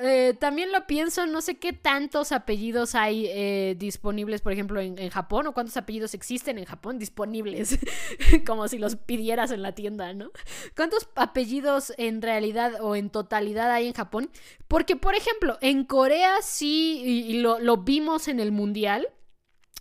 eh, 0.03 0.35
también 0.39 0.73
lo 0.73 0.87
pienso, 0.87 1.27
no 1.27 1.41
sé 1.41 1.59
qué 1.59 1.73
tantos 1.73 2.33
apellidos 2.33 2.95
hay 2.95 3.27
eh, 3.27 3.77
disponibles, 3.79 4.41
por 4.41 4.53
ejemplo, 4.53 4.81
en, 4.81 5.11
Japón, 5.11 5.47
o 5.47 5.53
cuántos 5.53 5.77
apellidos 5.77 6.15
existen 6.15 6.59
en 6.59 6.65
Japón 6.65 6.99
disponibles, 6.99 7.79
como 8.47 8.69
si 8.69 8.79
los 8.79 8.97
pidieras 8.97 9.51
en 9.51 9.63
la 9.63 9.75
tienda, 9.75 10.13
¿no? 10.15 10.31
¿Cuántos 10.75 11.09
apellidos 11.17 11.93
en 11.99 12.23
realidad 12.23 12.75
o 12.81 12.97
en 12.97 13.11
totalidad 13.11 13.71
hay 13.71 13.87
en 13.89 13.93
Japón? 13.93 14.31
Porque, 14.69 14.97
por 14.97 15.15
ejemplo, 15.15 15.59
en 15.61 15.85
Corea 15.85 16.37
sí, 16.43 17.03
y, 17.05 17.41
lo, 17.41 17.59
lo 17.59 17.79
vimos 17.79 18.29
en 18.29 18.41
el 18.41 18.53
Mundial, 18.53 19.09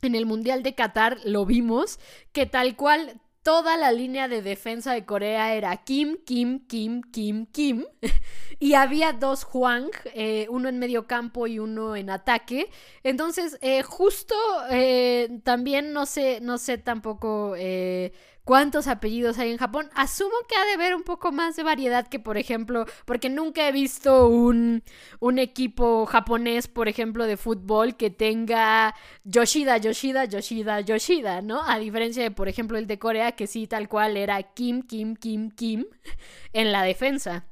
en 0.01 0.15
el 0.15 0.25
Mundial 0.25 0.63
de 0.63 0.75
Qatar 0.75 1.17
lo 1.23 1.45
vimos, 1.45 1.99
que 2.31 2.45
tal 2.45 2.75
cual 2.75 3.21
toda 3.49 3.77
la 3.77 3.91
línea 3.91 4.27
de 4.27 4.43
defensa 4.43 4.93
de 4.93 5.05
Corea 5.05 5.55
era 5.55 5.75
Kim, 5.77 6.17
Kim, 6.23 6.67
Kim, 6.67 7.01
Kim, 7.01 7.47
Kim. 7.47 7.83
y 8.59 8.75
había 8.75 9.11
dos 9.11 9.43
Huang, 9.51 9.89
eh, 10.13 10.45
uno 10.51 10.69
en 10.69 10.77
medio 10.77 11.07
campo 11.07 11.47
y 11.47 11.57
uno 11.57 11.95
en 11.95 12.11
ataque. 12.11 12.69
Entonces, 13.01 13.57
eh, 13.61 13.81
justo 13.81 14.35
eh, 14.69 15.39
también 15.43 15.93
no 15.93 16.05
sé, 16.05 16.41
no 16.41 16.59
sé 16.59 16.77
tampoco 16.77 17.55
cuántos 18.49 18.87
apellidos 18.87 19.37
hay 19.37 19.51
en 19.51 19.59
Japón. 19.59 19.91
Asumo 19.93 20.33
que 20.47 20.55
ha 20.55 20.65
de 20.65 20.73
haber 20.73 20.95
un 20.95 21.03
poco 21.03 21.31
más 21.31 21.55
de 21.55 21.61
variedad 21.61 22.07
que, 22.07 22.19
por 22.19 22.35
ejemplo, 22.35 22.87
porque 23.05 23.29
nunca 23.29 23.67
he 23.67 23.71
visto 23.71 24.27
un, 24.27 24.81
un 25.19 25.37
equipo 25.37 26.07
japonés, 26.07 26.67
por 26.67 26.87
ejemplo, 26.87 27.27
de 27.27 27.37
fútbol 27.37 27.95
que 27.95 28.09
tenga 28.09 28.95
Yoshida, 29.23 29.77
Yoshida, 29.77 30.25
Yoshida, 30.25 30.81
Yoshida, 30.81 31.43
¿no? 31.43 31.61
A 31.61 31.77
diferencia 31.77 32.23
de, 32.23 32.31
por 32.31 32.47
ejemplo, 32.47 32.79
el 32.79 32.87
de 32.87 32.97
Corea, 32.97 33.33
que 33.33 33.45
sí, 33.45 33.67
tal 33.67 33.87
cual 33.87 34.17
era 34.17 34.41
Kim, 34.41 34.81
Kim, 34.81 35.15
Kim, 35.15 35.51
Kim 35.51 35.85
en 36.51 36.71
la 36.71 36.81
defensa. 36.81 37.45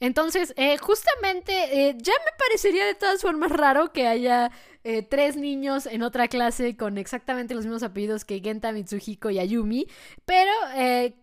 Entonces, 0.00 0.52
eh, 0.56 0.76
justamente, 0.78 1.88
eh, 1.88 1.96
ya 1.98 2.12
me 2.12 2.38
parecería 2.38 2.84
de 2.86 2.94
todas 2.94 3.22
formas 3.22 3.50
raro 3.50 3.92
que 3.92 4.06
haya 4.06 4.50
eh, 4.82 5.02
tres 5.02 5.36
niños 5.36 5.86
en 5.86 6.02
otra 6.02 6.28
clase 6.28 6.76
con 6.76 6.98
exactamente 6.98 7.54
los 7.54 7.64
mismos 7.64 7.82
apellidos 7.82 8.24
que 8.24 8.40
Genta, 8.40 8.72
Mitsuhiko 8.72 9.30
y 9.30 9.38
Ayumi. 9.38 9.86
Pero 10.24 10.50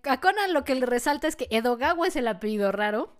a 0.03 0.47
lo 0.49 0.63
que 0.63 0.75
le 0.75 0.85
resalta 0.85 1.27
es 1.27 1.35
que 1.35 1.47
Edogawa 1.51 2.07
es 2.07 2.15
el 2.15 2.27
apellido 2.27 2.71
raro. 2.71 3.15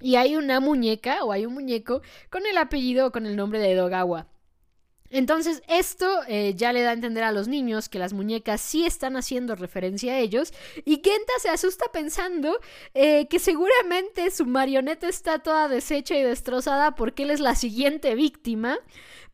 Y 0.00 0.16
hay 0.16 0.36
una 0.36 0.60
muñeca 0.60 1.24
o 1.24 1.32
hay 1.32 1.44
un 1.44 1.54
muñeco 1.54 2.02
con 2.30 2.46
el 2.46 2.56
apellido 2.56 3.08
o 3.08 3.12
con 3.12 3.26
el 3.26 3.36
nombre 3.36 3.58
de 3.58 3.72
Edogawa. 3.72 4.28
Entonces 5.10 5.62
esto 5.68 6.20
eh, 6.28 6.54
ya 6.54 6.72
le 6.72 6.82
da 6.82 6.90
a 6.90 6.94
entender 6.94 7.24
a 7.24 7.32
los 7.32 7.48
niños 7.48 7.88
que 7.88 7.98
las 7.98 8.12
muñecas 8.12 8.60
sí 8.60 8.84
están 8.84 9.16
haciendo 9.16 9.54
referencia 9.54 10.12
a 10.14 10.18
ellos 10.18 10.52
y 10.84 10.96
Genta 10.96 11.32
se 11.40 11.48
asusta 11.48 11.86
pensando 11.92 12.58
que 12.92 13.38
seguramente 13.38 14.30
su 14.30 14.44
marioneta 14.46 15.08
está 15.08 15.38
toda 15.38 15.68
deshecha 15.68 16.16
y 16.16 16.22
destrozada 16.22 16.94
porque 16.94 17.22
él 17.22 17.30
es 17.30 17.40
la 17.40 17.54
siguiente 17.54 18.14
víctima. 18.14 18.78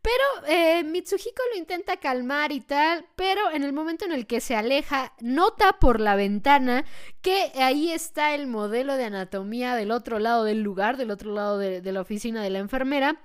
Pero 0.05 0.47
eh, 0.49 0.85
Mitsuhiko 0.85 1.43
lo 1.51 1.59
intenta 1.59 1.97
calmar 1.97 2.53
y 2.53 2.61
tal, 2.61 3.07
pero 3.17 3.51
en 3.53 3.63
el 3.63 3.73
momento 3.73 4.05
en 4.05 4.13
el 4.13 4.27
que 4.27 4.43
se 4.43 4.55
aleja, 4.55 5.15
nota 5.21 5.79
por 5.81 5.99
la 5.99 6.15
ventana 6.15 6.85
que 7.23 7.51
ahí 7.55 7.91
está 7.91 8.35
el 8.35 8.47
modelo 8.47 8.97
de 8.97 9.05
anatomía 9.05 9.75
del 9.75 9.91
otro 9.91 10.19
lado 10.19 10.45
del 10.45 10.61
lugar, 10.61 10.99
del 10.99 11.11
otro 11.11 11.33
lado 11.33 11.57
de 11.57 11.81
la 11.91 12.03
oficina 12.03 12.43
de 12.43 12.51
la 12.51 12.59
enfermera. 12.59 13.19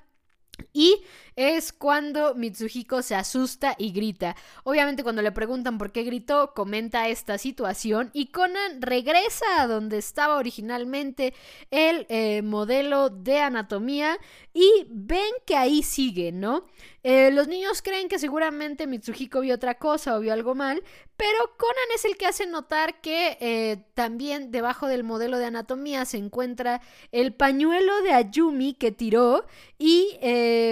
Y 0.71 1.03
es 1.39 1.71
cuando 1.71 2.35
Mitsuhiko 2.35 3.01
se 3.01 3.15
asusta 3.15 3.73
y 3.77 3.93
grita. 3.93 4.35
Obviamente 4.65 5.03
cuando 5.03 5.21
le 5.21 5.31
preguntan 5.31 5.77
por 5.77 5.93
qué 5.93 6.03
gritó, 6.03 6.53
comenta 6.53 7.07
esta 7.07 7.37
situación 7.37 8.09
y 8.11 8.25
Conan 8.25 8.81
regresa 8.81 9.45
a 9.61 9.67
donde 9.67 9.99
estaba 9.99 10.35
originalmente 10.35 11.33
el 11.71 12.05
eh, 12.09 12.41
modelo 12.41 13.09
de 13.09 13.39
anatomía 13.39 14.17
y 14.53 14.85
ven 14.89 15.31
que 15.45 15.55
ahí 15.55 15.81
sigue, 15.81 16.33
¿no? 16.33 16.65
Eh, 17.03 17.31
los 17.31 17.47
niños 17.47 17.81
creen 17.81 18.09
que 18.09 18.19
seguramente 18.19 18.85
Mitsuhiko 18.85 19.39
vio 19.39 19.55
otra 19.55 19.75
cosa 19.75 20.17
o 20.17 20.19
vio 20.19 20.33
algo 20.33 20.55
mal, 20.55 20.83
pero 21.15 21.37
Conan 21.57 21.95
es 21.95 22.03
el 22.03 22.17
que 22.17 22.25
hace 22.25 22.47
notar 22.47 22.99
que 22.99 23.37
eh, 23.39 23.85
también 23.93 24.51
debajo 24.51 24.87
del 24.87 25.05
modelo 25.05 25.37
de 25.37 25.45
anatomía 25.45 26.03
se 26.03 26.17
encuentra 26.17 26.81
el 27.13 27.33
pañuelo 27.33 28.01
de 28.01 28.11
Ayumi 28.11 28.73
que 28.73 28.91
tiró 28.91 29.45
y 29.77 30.17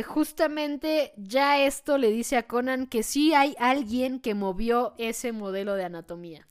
justamente 0.05 0.56
ya 1.17 1.59
esto 1.59 1.97
le 1.97 2.09
dice 2.09 2.37
a 2.37 2.47
Conan 2.47 2.87
que 2.87 3.03
sí 3.03 3.33
hay 3.33 3.55
alguien 3.59 4.19
que 4.19 4.33
movió 4.33 4.95
ese 4.97 5.31
modelo 5.31 5.75
de 5.75 5.85
anatomía. 5.85 6.47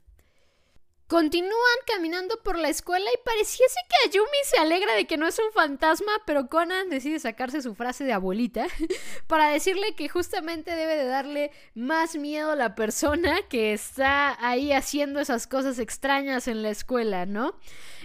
Continúan 1.07 1.53
caminando 1.85 2.41
por 2.43 2.57
la 2.57 2.67
escuela 2.67 3.05
y 3.13 3.23
pareciese 3.23 3.79
que 3.87 4.09
Ayumi 4.09 4.37
se 4.43 4.57
alegra 4.59 4.93
de 4.93 5.05
que 5.05 5.15
no 5.15 5.25
es 5.25 5.39
un 5.39 5.53
fantasma, 5.53 6.11
pero 6.25 6.49
Conan 6.49 6.89
decide 6.89 7.19
sacarse 7.19 7.61
su 7.61 7.75
frase 7.75 8.03
de 8.03 8.11
abuelita 8.11 8.67
para 9.27 9.49
decirle 9.49 9.95
que 9.95 10.09
justamente 10.09 10.75
debe 10.75 10.97
de 10.97 11.05
darle 11.05 11.51
más 11.75 12.17
miedo 12.17 12.51
a 12.51 12.55
la 12.57 12.75
persona 12.75 13.41
que 13.49 13.71
está 13.71 14.37
ahí 14.45 14.73
haciendo 14.73 15.21
esas 15.21 15.47
cosas 15.47 15.79
extrañas 15.79 16.49
en 16.49 16.61
la 16.61 16.71
escuela, 16.71 17.25
¿no? 17.25 17.55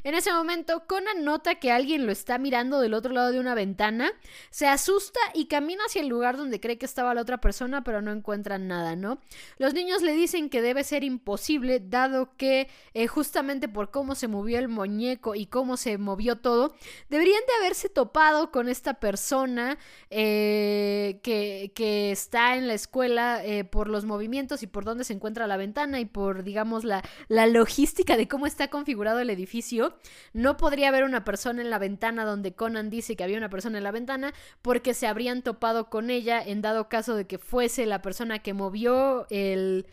En 0.05 0.15
ese 0.15 0.33
momento, 0.33 0.85
Conan 0.87 1.25
nota 1.25 1.57
que 1.57 1.71
alguien 1.71 2.07
lo 2.07 2.13
está 2.13 2.39
mirando 2.39 2.81
del 2.81 2.95
otro 2.95 3.13
lado 3.13 3.31
de 3.31 3.39
una 3.39 3.55
ventana, 3.55 4.13
se 4.51 4.67
asusta 4.67 5.21
y 5.33 5.47
camina 5.47 5.85
hacia 5.87 6.03
el 6.03 6.09
lugar 6.09 6.37
donde 6.37 6.59
cree 6.59 6.77
que 6.77 6.87
estaba 6.87 7.15
la 7.15 7.23
otra 7.23 7.41
persona, 7.41 7.85
pero 7.85 8.03
no 8.03 8.11
encuentran 8.11 8.67
nada, 8.67 8.97
¿no? 8.97 9.21
Los 9.59 9.75
niños 9.75 10.03
le 10.03 10.13
dicen 10.13 10.51
que 10.51 10.61
debe 10.61 10.83
ser 10.83 11.05
imposible, 11.05 11.81
dado 11.81 12.37
que 12.37 12.69
eh, 12.95 13.07
justamente 13.07 13.69
por 13.69 13.91
cómo 13.91 14.17
se 14.17 14.27
movió 14.27 14.59
el 14.59 14.69
muñeco 14.69 15.37
y 15.37 15.47
cómo 15.47 15.77
se 15.77 15.99
movió 15.99 16.37
todo, 16.37 16.75
deberían 17.09 17.43
de 17.47 17.65
haberse 17.65 17.89
topado 17.89 18.51
con 18.51 18.69
esta 18.69 18.95
persona 18.95 19.79
eh, 20.11 21.21
que, 21.23 21.71
está 22.13 22.57
en 22.57 22.69
la 22.69 22.75
escuela 22.75 23.45
eh, 23.45 23.65
por 23.65 23.89
los 23.89 24.05
movimientos 24.05 24.63
y 24.63 24.67
por 24.67 24.85
dónde 24.85 25.05
se 25.05 25.13
encuentra 25.13 25.47
la 25.47 25.57
ventana 25.57 26.01
y 26.01 26.05
por, 26.05 26.43
digamos, 26.43 26.85
la, 26.85 27.03
la 27.29 27.47
logística 27.47 28.17
de 28.17 28.29
cómo 28.29 28.47
está 28.47 28.69
configurado 28.69 29.21
el 29.21 29.31
edificio. 29.31 29.92
No 30.33 30.57
podría 30.57 30.89
haber 30.89 31.05
una 31.05 31.25
persona 31.25 31.63
en 31.63 31.71
la 31.71 31.79
ventana 31.79 32.25
donde 32.25 32.55
Conan 32.55 32.91
dice 32.91 33.17
que 33.17 33.25
había 33.25 33.39
una 33.39 33.51
persona 33.51 33.79
en 33.79 33.85
la 33.85 33.91
ventana 33.91 34.33
porque 34.63 34.95
se 34.95 35.07
habrían 35.07 35.43
topado 35.43 35.91
con 35.91 36.11
ella 36.11 36.43
en 36.43 36.63
dado 36.63 36.89
caso 36.89 37.15
de 37.15 37.27
que 37.27 37.39
fuese 37.39 37.87
la 37.87 38.03
persona 38.03 38.41
que 38.41 38.55
movió 38.55 39.27
el, 39.31 39.87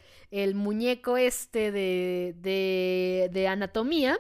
muñeco 0.55 1.17
este 1.17 1.71
de, 1.71 2.35
de, 2.39 3.29
de 3.31 3.47
anatomía. 3.47 4.19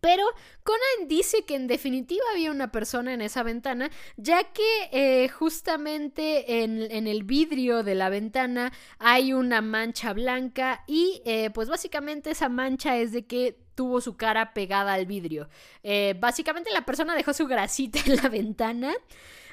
Pero 0.00 0.24
Conan 0.62 1.08
dice 1.08 1.44
que 1.44 1.54
en 1.54 1.66
definitiva 1.66 2.24
había 2.32 2.50
una 2.50 2.70
persona 2.70 3.14
en 3.14 3.20
esa 3.20 3.42
ventana, 3.42 3.90
ya 4.16 4.44
que 4.52 4.88
eh, 4.92 5.28
justamente 5.28 6.62
en, 6.62 7.06
el 7.06 7.22
vidrio 7.24 7.82
de 7.82 7.94
la 7.94 8.08
ventana 8.08 8.72
hay 8.98 9.32
una 9.32 9.60
mancha 9.60 10.12
blanca 10.12 10.84
y 10.86 11.22
eh, 11.24 11.50
pues 11.50 11.68
básicamente 11.68 12.30
esa 12.30 12.48
mancha 12.48 12.96
es 12.96 13.12
de 13.12 13.26
que 13.26 13.58
tuvo 13.74 14.00
su 14.00 14.16
cara 14.16 14.52
pegada 14.54 14.94
al 14.94 15.06
vidrio. 15.06 15.48
Eh, 15.82 16.14
básicamente 16.18 16.70
la 16.72 16.84
persona 16.84 17.14
dejó 17.14 17.32
su 17.32 17.46
grasita 17.46 18.00
en 18.06 18.16
la 18.16 18.28
ventana. 18.28 18.94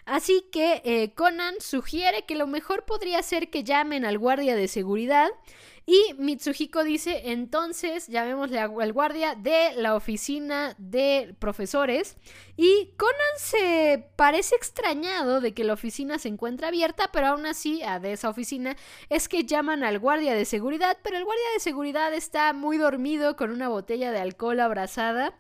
Así 0.06 0.46
que 0.52 1.14
Conan 1.16 1.56
sugiere 1.60 2.26
que 2.26 2.36
lo 2.36 2.46
mejor 2.46 2.86
podría 2.86 3.24
ser 3.24 3.50
que 3.50 3.64
llamen 3.64 4.06
al 4.06 4.20
guardia 4.20 4.56
de 4.56 4.68
seguridad 4.68 5.32
y 5.88 6.16
Mitsuhiko 6.18 6.84
dice, 6.84 7.32
entonces 7.32 8.08
llamémosle 8.08 8.60
al 8.60 8.94
guardia 8.94 9.36
de 9.36 9.74
la 9.76 9.96
oficina 9.96 10.74
de 10.80 11.36
profesores. 11.38 12.18
Y 12.58 12.94
Conan 12.98 13.16
se 13.38 14.10
parece 14.16 14.56
extrañado 14.56 15.42
de 15.42 15.54
que 15.54 15.64
la 15.64 15.74
oficina 15.74 16.18
se 16.18 16.30
encuentra 16.30 16.70
abierta, 16.70 17.12
pero 17.14 17.28
aún 17.28 17.46
así, 17.46 17.84
a 17.84 18.00
de 18.00 18.14
esa 18.14 18.30
oficina, 18.30 18.76
es 19.10 19.30
que 19.30 19.46
llaman 19.46 19.84
al 19.84 20.00
guardia 20.00 20.34
de 20.34 20.46
seguridad, 20.46 20.98
pero 21.04 21.18
el 21.18 21.26
guardia 21.26 21.46
de 21.54 21.60
seguridad 21.60 22.14
está 22.14 22.52
muy 22.54 22.78
dormido 22.78 23.36
con 23.36 23.52
una 23.52 23.70
botella 23.70 24.12
de 24.12 24.20
alcohol 24.20 24.60
abrazada. 24.62 25.38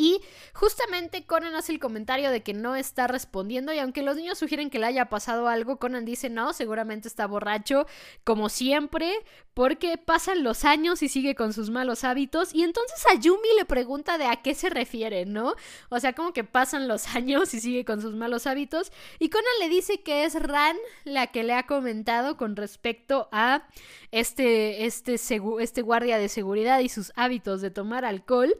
Y 0.00 0.22
justamente 0.54 1.26
Conan 1.26 1.54
hace 1.54 1.72
el 1.72 1.78
comentario 1.78 2.30
de 2.30 2.42
que 2.42 2.54
no 2.54 2.74
está 2.74 3.06
respondiendo 3.06 3.74
y 3.74 3.78
aunque 3.80 4.02
los 4.02 4.16
niños 4.16 4.38
sugieren 4.38 4.70
que 4.70 4.78
le 4.78 4.86
haya 4.86 5.10
pasado 5.10 5.46
algo, 5.46 5.76
Conan 5.76 6.06
dice 6.06 6.30
no, 6.30 6.54
seguramente 6.54 7.06
está 7.06 7.26
borracho 7.26 7.86
como 8.24 8.48
siempre 8.48 9.12
porque 9.52 9.98
pasan 9.98 10.42
los 10.42 10.64
años 10.64 11.02
y 11.02 11.10
sigue 11.10 11.34
con 11.34 11.52
sus 11.52 11.68
malos 11.68 12.04
hábitos 12.04 12.54
y 12.54 12.62
entonces 12.62 13.04
a 13.12 13.20
Yumi 13.20 13.48
le 13.58 13.66
pregunta 13.66 14.16
de 14.16 14.24
a 14.24 14.36
qué 14.36 14.54
se 14.54 14.70
refiere, 14.70 15.26
¿no? 15.26 15.54
O 15.90 16.00
sea, 16.00 16.14
como 16.14 16.32
que 16.32 16.44
pasan 16.44 16.88
los 16.88 17.06
años 17.14 17.52
y 17.52 17.60
sigue 17.60 17.84
con 17.84 18.00
sus 18.00 18.14
malos 18.14 18.46
hábitos. 18.46 18.92
Y 19.18 19.28
Conan 19.28 19.44
le 19.60 19.68
dice 19.68 20.00
que 20.00 20.24
es 20.24 20.34
Ran 20.34 20.78
la 21.04 21.26
que 21.26 21.44
le 21.44 21.52
ha 21.52 21.66
comentado 21.66 22.38
con 22.38 22.56
respecto 22.56 23.28
a 23.32 23.68
este, 24.12 24.86
este, 24.86 25.16
este 25.60 25.82
guardia 25.82 26.16
de 26.16 26.30
seguridad 26.30 26.78
y 26.78 26.88
sus 26.88 27.12
hábitos 27.16 27.60
de 27.60 27.70
tomar 27.70 28.06
alcohol. 28.06 28.56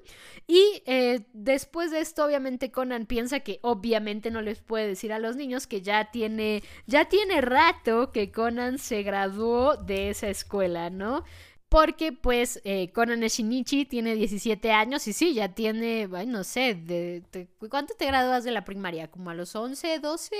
Y 0.46 0.83
eh, 0.85 1.20
después 1.33 1.90
de 1.90 2.01
esto, 2.01 2.25
obviamente, 2.25 2.71
Conan 2.71 3.07
piensa 3.07 3.40
que 3.40 3.59
obviamente 3.62 4.31
no 4.31 4.43
les 4.43 4.61
puede 4.61 4.87
decir 4.87 5.12
a 5.12 5.19
los 5.19 5.37
niños 5.37 5.66
que 5.66 5.83
ya 5.83 6.11
tiene, 6.11 6.62
ya 6.87 7.09
tiene 7.09 7.40
rato 7.40 8.12
que 8.12 8.31
Conan 8.31 8.79
se 8.79 9.03
graduó 9.03 9.77
de 9.77 10.11
esa 10.11 10.29
escuela, 10.29 10.90
¿no? 10.90 11.25
Porque 11.69 12.12
pues 12.12 12.61
eh, 12.64 12.90
Conan 12.93 13.21
Shinichi 13.21 13.85
tiene 13.85 14.16
17 14.16 14.73
años 14.73 15.07
y 15.07 15.12
sí, 15.12 15.35
ya 15.35 15.55
tiene, 15.55 16.09
no 16.27 16.43
sé, 16.43 16.75
de, 16.75 17.23
¿cuánto 17.69 17.95
te 17.95 18.07
gradúas 18.07 18.43
de 18.43 18.51
la 18.51 18.64
primaria? 18.64 19.09
¿Como 19.09 19.31
a 19.31 19.35
los 19.35 19.55
11, 19.55 20.01
12? 20.01 20.35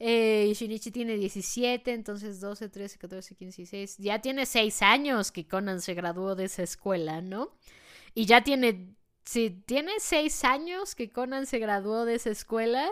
Eh, 0.00 0.52
Shinichi 0.54 0.90
tiene 0.90 1.16
17, 1.16 1.92
entonces 1.92 2.40
12, 2.40 2.68
13, 2.68 2.98
14, 2.98 3.34
15, 3.36 3.62
16. 3.62 3.96
Ya 3.98 4.20
tiene 4.20 4.46
6 4.46 4.82
años 4.82 5.30
que 5.30 5.46
Conan 5.46 5.80
se 5.80 5.94
graduó 5.94 6.34
de 6.34 6.46
esa 6.46 6.64
escuela, 6.64 7.20
¿no? 7.20 7.52
Y 8.14 8.26
ya 8.26 8.42
tiene 8.42 8.96
si 9.28 9.50
tiene 9.50 9.92
seis 10.00 10.42
años 10.42 10.94
que 10.94 11.10
Conan 11.10 11.44
se 11.44 11.58
graduó 11.58 12.06
de 12.06 12.14
esa 12.14 12.30
escuela 12.30 12.90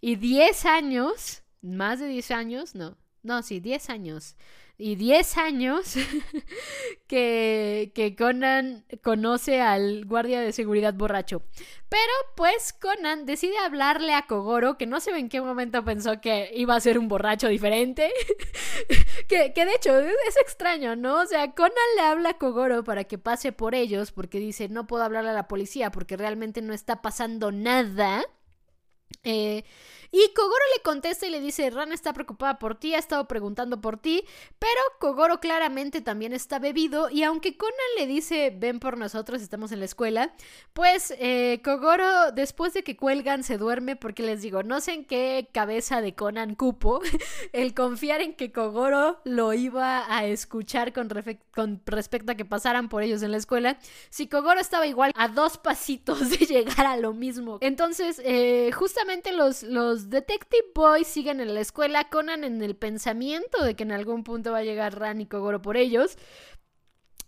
y 0.00 0.14
diez 0.14 0.64
años, 0.64 1.42
más 1.60 1.98
de 1.98 2.06
diez 2.06 2.30
años, 2.30 2.76
no, 2.76 2.96
no, 3.24 3.42
sí, 3.42 3.58
diez 3.58 3.90
años 3.90 4.36
y 4.78 4.96
10 4.96 5.36
años 5.36 5.94
que, 7.06 7.92
que, 7.94 8.16
Conan 8.16 8.84
conoce 9.02 9.60
al 9.60 10.04
guardia 10.06 10.40
de 10.40 10.52
seguridad 10.52 10.94
borracho. 10.94 11.42
Pero 11.88 12.12
pues 12.36 12.72
Conan 12.72 13.26
decide 13.26 13.58
hablarle 13.58 14.14
a 14.14 14.26
Kogoro, 14.26 14.78
que 14.78 14.86
no 14.86 14.98
sé 15.00 15.10
en 15.16 15.28
qué 15.28 15.40
momento 15.40 15.84
pensó 15.84 16.20
que 16.20 16.50
iba 16.54 16.74
a 16.74 16.80
ser 16.80 16.98
un 16.98 17.08
borracho 17.08 17.48
diferente. 17.48 18.10
que, 19.28 19.52
que, 19.52 19.64
de 19.64 19.74
hecho 19.74 19.98
es 20.00 20.36
extraño, 20.40 20.96
¿no? 20.96 21.20
O 21.20 21.26
sea, 21.26 21.52
Conan 21.52 21.72
le 21.96 22.02
habla 22.02 22.30
a 22.30 22.38
Kogoro 22.38 22.82
para 22.82 23.04
que 23.04 23.18
pase 23.18 23.52
por 23.52 23.74
ellos 23.74 24.10
porque 24.10 24.38
dice, 24.38 24.68
no 24.68 24.86
puedo 24.86 25.04
hablarle 25.04 25.30
a 25.30 25.34
la 25.34 25.48
policía 25.48 25.90
porque 25.90 26.16
realmente 26.16 26.62
no 26.62 26.72
está 26.72 27.02
pasando 27.02 27.52
nada. 27.52 28.24
Eh, 29.24 29.64
y 30.12 30.32
Kogoro 30.34 30.64
le 30.76 30.82
contesta 30.82 31.26
y 31.26 31.30
le 31.30 31.40
dice, 31.40 31.70
Ran 31.70 31.90
está 31.90 32.12
preocupada 32.12 32.58
por 32.58 32.74
ti, 32.74 32.94
ha 32.94 32.98
estado 32.98 33.26
preguntando 33.26 33.80
por 33.80 33.96
ti, 33.96 34.24
pero 34.58 34.80
Kogoro 35.00 35.40
claramente 35.40 36.02
también 36.02 36.34
está 36.34 36.58
bebido 36.58 37.08
y 37.10 37.22
aunque 37.22 37.56
Conan 37.56 37.72
le 37.96 38.06
dice, 38.06 38.54
ven 38.54 38.78
por 38.78 38.98
nosotros, 38.98 39.40
estamos 39.40 39.72
en 39.72 39.78
la 39.78 39.86
escuela, 39.86 40.34
pues 40.74 41.14
eh, 41.18 41.60
Kogoro 41.64 42.30
después 42.32 42.74
de 42.74 42.84
que 42.84 42.96
cuelgan 42.96 43.42
se 43.42 43.56
duerme 43.56 43.96
porque 43.96 44.22
les 44.22 44.42
digo, 44.42 44.62
no 44.62 44.82
sé 44.82 44.92
en 44.92 45.04
qué 45.06 45.48
cabeza 45.52 46.02
de 46.02 46.14
Conan 46.14 46.56
cupo 46.56 47.00
el 47.54 47.72
confiar 47.72 48.20
en 48.20 48.34
que 48.34 48.52
Kogoro 48.52 49.20
lo 49.24 49.54
iba 49.54 50.04
a 50.14 50.26
escuchar 50.26 50.92
con, 50.92 51.08
con 51.54 51.80
respecto 51.86 52.32
a 52.32 52.34
que 52.34 52.44
pasaran 52.44 52.90
por 52.90 53.02
ellos 53.02 53.22
en 53.22 53.30
la 53.30 53.38
escuela, 53.38 53.78
si 54.10 54.28
Kogoro 54.28 54.60
estaba 54.60 54.86
igual 54.86 55.12
a 55.16 55.28
dos 55.28 55.56
pasitos 55.62 56.28
de 56.28 56.36
llegar 56.44 56.84
a 56.84 56.98
lo 56.98 57.14
mismo. 57.14 57.56
Entonces, 57.62 58.20
eh, 58.24 58.70
justamente 58.72 59.32
los, 59.32 59.62
los 59.62 60.01
Detective 60.10 60.64
Boys 60.74 61.06
siguen 61.06 61.40
en 61.40 61.54
la 61.54 61.60
escuela, 61.60 62.08
Conan 62.08 62.44
en 62.44 62.62
el 62.62 62.76
pensamiento 62.76 63.64
de 63.64 63.74
que 63.74 63.82
en 63.82 63.92
algún 63.92 64.24
punto 64.24 64.52
va 64.52 64.58
a 64.58 64.64
llegar 64.64 64.98
Ran 64.98 65.20
y 65.20 65.26
Kogoro 65.26 65.62
por 65.62 65.76
ellos. 65.76 66.16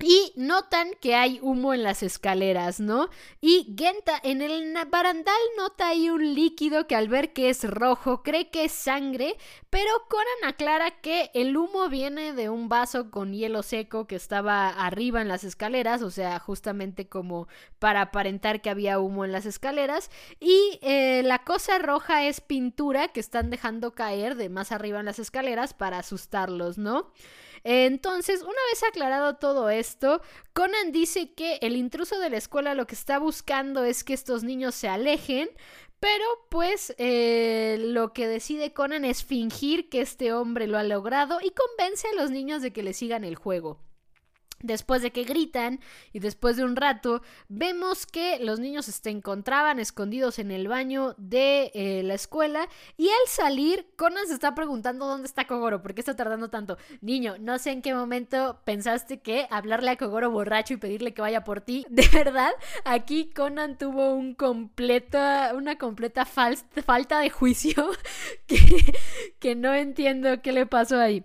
Y 0.01 0.33
notan 0.37 0.91
que 1.01 1.15
hay 1.15 1.39
humo 1.41 1.73
en 1.73 1.83
las 1.83 2.03
escaleras, 2.03 2.81
¿no? 2.81 3.09
Y 3.41 3.75
Genta 3.79 4.21
en 4.23 4.43
el 4.43 4.75
barandal 4.91 5.35
nota 5.57 5.89
ahí 5.89 6.11
un 6.11 6.35
líquido 6.35 6.87
que 6.87 6.97
al 6.97 7.09
ver 7.09 7.33
que 7.33 7.49
es 7.49 7.65
rojo 7.65 8.23
cree 8.23 8.51
que 8.51 8.65
es 8.65 8.73
sangre, 8.73 9.37
pero 9.71 9.91
Conan 10.09 10.53
aclara 10.53 10.91
que 11.01 11.31
el 11.35 11.57
humo 11.57 11.89
viene 11.89 12.33
de 12.33 12.51
un 12.51 12.69
vaso 12.69 13.11
con 13.11 13.33
hielo 13.33 13.63
seco 13.63 14.07
que 14.07 14.17
estaba 14.17 14.69
arriba 14.69 15.23
en 15.23 15.29
las 15.29 15.45
escaleras, 15.45 16.03
o 16.03 16.11
sea, 16.11 16.39
justamente 16.39 17.09
como 17.09 17.49
para 17.79 18.03
aparentar 18.03 18.61
que 18.61 18.71
había 18.71 18.99
humo 18.99 19.25
en 19.25 19.33
las 19.33 19.47
escaleras. 19.47 20.11
Y 20.41 20.79
eh, 20.83 21.23
la 21.25 21.45
cosa 21.45 21.79
roja 21.79 22.25
es 22.25 22.41
pintura 22.41 23.09
que 23.09 23.21
están 23.21 23.51
dejando 23.51 23.95
caer 23.95 24.35
de 24.35 24.49
más 24.49 24.73
arriba 24.73 25.01
en 25.01 25.07
las 25.07 25.19
escaleras 25.19 25.75
para 25.75 25.99
asustarlos, 25.99 26.79
¿no? 26.79 27.13
Entonces, 27.65 28.43
una 28.43 28.53
vez 28.71 28.83
aclarado 28.87 29.37
todo 29.37 29.71
esto, 29.71 30.21
Conan 30.53 30.93
dice 30.93 31.33
que 31.33 31.59
el 31.63 31.77
intruso 31.77 32.19
de 32.19 32.29
la 32.29 32.37
escuela 32.37 32.75
lo 32.75 32.87
que 32.87 32.95
está 32.95 33.19
buscando 33.19 33.85
es 33.85 34.05
que 34.05 34.13
estos 34.13 34.45
niños 34.45 34.75
se 34.75 34.89
alejen, 34.89 35.49
pero 35.99 36.25
pues 36.51 36.95
eh, 36.99 37.79
lo 37.81 38.13
que 38.13 38.29
decide 38.29 38.75
Conan 38.75 39.07
es 39.07 39.25
fingir 39.25 39.89
que 39.89 40.03
este 40.03 40.35
hombre 40.35 40.67
lo 40.67 40.77
ha 40.77 40.83
logrado 40.83 41.39
y 41.43 41.53
convence 41.53 42.07
a 42.09 42.21
los 42.21 42.31
niños 42.31 42.61
de 42.61 42.73
que 42.75 42.83
le 42.83 42.93
sigan 42.93 43.25
el 43.25 43.37
juego. 43.37 43.81
Después 44.61 45.03
de 45.03 45.11
que 45.11 45.25
gritan 45.25 45.81
y 46.13 46.21
después 46.21 46.57
de 46.57 46.65
un 46.65 46.77
rato, 46.77 47.23
vemos 47.49 48.07
que 48.07 48.39
los 48.41 48.61
niños 48.61 48.87
se 48.87 49.11
encontraban 49.11 49.79
escondidos 49.79 50.39
en 50.39 50.51
el 50.51 50.69
baño 50.69 51.15
de 51.19 51.71
eh, 51.75 52.03
la 52.03 52.15
escuela 52.15 52.69
y 52.97 53.09
al 53.09 53.29
salir, 53.29 53.87
Conan 53.97 54.27
se 54.27 54.35
está 54.35 54.55
preguntando 54.55 55.07
dónde 55.07 55.27
está 55.27 55.47
Kogoro, 55.47 55.83
¿por 55.83 55.95
qué 55.95 56.01
está 56.01 56.17
tardando 56.17 56.49
tanto? 56.49 56.79
Niño, 57.01 57.37
no 57.39 57.59
sé 57.59 57.73
en 57.73 57.83
qué 57.83 57.95
momento 57.95 58.61
pensaste 58.65 59.21
que 59.21 59.47
hablarle 59.51 59.91
a 59.91 59.97
Kogoro 59.97 60.31
borracho 60.31 60.75
y 60.75 60.79
pedirle 60.79 61.15
que 61.15 61.23
vaya 61.23 61.45
por 61.45 61.61
ti. 61.61 61.87
De 61.91 62.09
verdad, 62.09 62.53
aquí 62.85 63.31
Conan 63.35 63.79
tuvo 63.79 64.15
un 64.15 64.35
completa, 64.35 65.53
una 65.55 65.77
completa 65.77 66.25
falta 66.25 67.21
de 67.21 67.31
juicio 67.31 67.91
que, 68.47 68.59
que 69.39 69.55
no 69.55 69.75
entiendo 69.75 70.43
qué 70.43 70.53
le 70.53 70.67
pasó 70.67 70.99
ahí. 70.99 71.25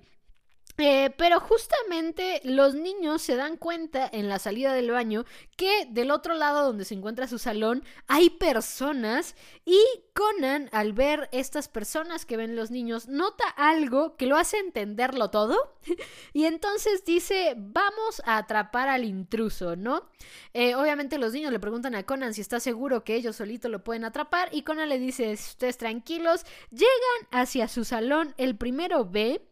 Eh, 0.82 1.14
pero 1.18 1.42
justamente 1.42 2.40
los 2.46 2.74
niños 2.74 3.22
se 3.22 3.36
dan 3.36 3.58
cuenta 3.58 4.10
en 4.10 4.30
la 4.30 4.40
salida 4.40 4.74
del 4.74 4.92
baño 4.92 5.26
que 5.58 5.86
del 5.90 6.10
otro 6.10 6.36
lado 6.36 6.64
donde 6.64 6.86
se 6.86 6.94
encuentra 6.94 7.28
su 7.28 7.38
salón 7.38 7.84
hay 8.08 8.30
personas 8.30 9.36
y 9.66 9.78
Conan 10.14 10.70
al 10.72 10.94
ver 10.94 11.28
estas 11.34 11.68
personas 11.68 12.26
que 12.26 12.38
ven 12.38 12.56
los 12.56 12.72
niños 12.72 13.10
nota 13.10 13.44
algo 13.58 14.16
que 14.16 14.26
lo 14.26 14.38
hace 14.38 14.58
entenderlo 14.58 15.30
todo 15.30 15.78
y 16.34 16.46
entonces 16.46 17.04
dice 17.04 17.56
vamos 17.58 18.22
a 18.26 18.38
atrapar 18.38 18.88
al 18.88 19.04
intruso, 19.04 19.76
¿no? 19.76 20.10
Eh, 20.54 20.76
obviamente 20.76 21.18
los 21.18 21.34
niños 21.34 21.52
le 21.52 21.60
preguntan 21.60 21.96
a 21.96 22.04
Conan 22.04 22.34
si 22.34 22.40
está 22.40 22.62
seguro 22.62 23.04
que 23.04 23.16
ellos 23.16 23.36
solitos 23.36 23.70
lo 23.70 23.84
pueden 23.84 24.06
atrapar 24.06 24.48
y 24.54 24.62
Conan 24.62 24.88
le 24.88 24.98
dice 24.98 25.34
ustedes 25.34 25.78
tranquilos, 25.78 26.46
llegan 26.72 26.88
hacia 27.32 27.68
su 27.68 27.84
salón, 27.84 28.34
el 28.38 28.56
primero 28.56 29.04
ve 29.04 29.49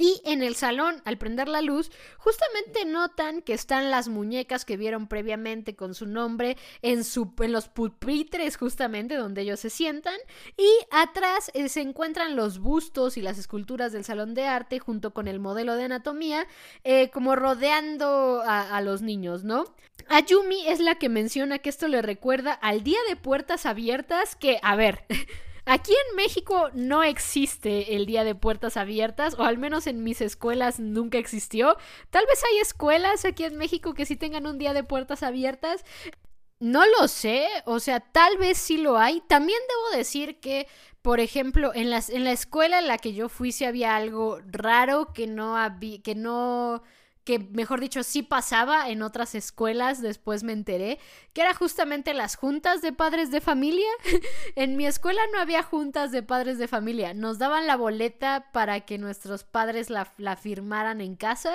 Y 0.00 0.22
en 0.24 0.42
el 0.42 0.54
salón, 0.56 1.02
al 1.04 1.18
prender 1.18 1.46
la 1.46 1.60
luz, 1.60 1.92
justamente 2.16 2.86
notan 2.86 3.42
que 3.42 3.52
están 3.52 3.90
las 3.90 4.08
muñecas 4.08 4.64
que 4.64 4.78
vieron 4.78 5.08
previamente 5.08 5.76
con 5.76 5.94
su 5.94 6.06
nombre 6.06 6.56
en, 6.80 7.02
los 7.52 7.68
pupitres 7.68 8.56
justamente 8.56 9.16
donde 9.16 9.42
ellos 9.42 9.60
se 9.60 9.68
sientan. 9.68 10.14
Y 10.56 10.70
atrás 10.90 11.50
eh, 11.52 11.68
se 11.68 11.82
encuentran 11.82 12.34
los 12.34 12.60
bustos 12.60 13.18
y 13.18 13.20
las 13.20 13.36
esculturas 13.36 13.92
del 13.92 14.06
salón 14.06 14.32
de 14.32 14.46
arte 14.46 14.78
junto 14.78 15.12
con 15.12 15.28
el 15.28 15.38
modelo 15.38 15.76
de 15.76 15.84
anatomía, 15.84 16.46
eh, 16.82 17.10
como 17.10 17.36
rodeando 17.36 18.40
a, 18.40 18.74
a 18.74 18.80
los 18.80 19.02
niños, 19.02 19.44
¿no? 19.44 19.66
Ayumi 20.08 20.66
es 20.66 20.80
la 20.80 20.94
que 20.94 21.10
menciona 21.10 21.58
que 21.58 21.68
esto 21.68 21.88
le 21.88 22.00
recuerda 22.00 22.54
al 22.54 22.82
día 22.82 23.00
de 23.06 23.16
puertas 23.16 23.66
abiertas 23.66 24.34
que, 24.34 24.60
a 24.62 24.76
ver... 24.76 25.04
Aquí 25.64 25.92
en 25.92 26.16
México 26.16 26.70
no 26.74 27.02
existe 27.02 27.96
el 27.96 28.06
día 28.06 28.24
de 28.24 28.34
puertas 28.34 28.76
abiertas, 28.76 29.34
o 29.38 29.44
al 29.44 29.58
menos 29.58 29.86
en 29.86 30.02
mis 30.02 30.20
escuelas 30.20 30.80
nunca 30.80 31.18
existió. 31.18 31.76
Tal 32.10 32.24
vez 32.26 32.42
hay 32.44 32.58
escuelas 32.58 33.24
aquí 33.24 33.44
en 33.44 33.56
México 33.56 33.94
que 33.94 34.06
sí 34.06 34.16
tengan 34.16 34.46
un 34.46 34.58
día 34.58 34.72
de 34.72 34.84
puertas 34.84 35.22
abiertas. 35.22 35.84
No 36.60 36.84
lo 36.86 37.08
sé, 37.08 37.48
o 37.64 37.80
sea, 37.80 38.00
tal 38.00 38.36
vez 38.36 38.58
sí 38.58 38.76
lo 38.76 38.98
hay. 38.98 39.22
También 39.22 39.58
debo 39.68 39.98
decir 39.98 40.40
que, 40.40 40.66
por 41.02 41.20
ejemplo, 41.20 41.72
en, 41.74 41.90
en 41.92 42.24
la 42.24 42.32
escuela 42.32 42.78
en 42.78 42.86
la 42.86 42.98
que 42.98 43.14
yo 43.14 43.28
fui 43.28 43.52
sí 43.52 43.64
había 43.64 43.96
algo 43.96 44.40
raro 44.46 45.12
que 45.14 45.26
no 45.26 45.56
había, 45.56 46.02
que 46.02 46.14
no 46.14 46.82
que 47.24 47.38
mejor 47.38 47.80
dicho 47.80 48.02
sí 48.02 48.22
pasaba 48.22 48.88
en 48.88 49.02
otras 49.02 49.34
escuelas, 49.34 50.00
después 50.00 50.42
me 50.42 50.52
enteré, 50.52 50.98
que 51.32 51.42
era 51.42 51.54
justamente 51.54 52.14
las 52.14 52.36
juntas 52.36 52.82
de 52.82 52.92
padres 52.92 53.30
de 53.30 53.40
familia. 53.40 53.88
en 54.56 54.76
mi 54.76 54.86
escuela 54.86 55.20
no 55.32 55.40
había 55.40 55.62
juntas 55.62 56.12
de 56.12 56.22
padres 56.22 56.58
de 56.58 56.68
familia, 56.68 57.14
nos 57.14 57.38
daban 57.38 57.66
la 57.66 57.76
boleta 57.76 58.50
para 58.52 58.80
que 58.80 58.98
nuestros 58.98 59.44
padres 59.44 59.90
la, 59.90 60.12
la 60.16 60.36
firmaran 60.36 61.00
en 61.00 61.16
casa 61.16 61.54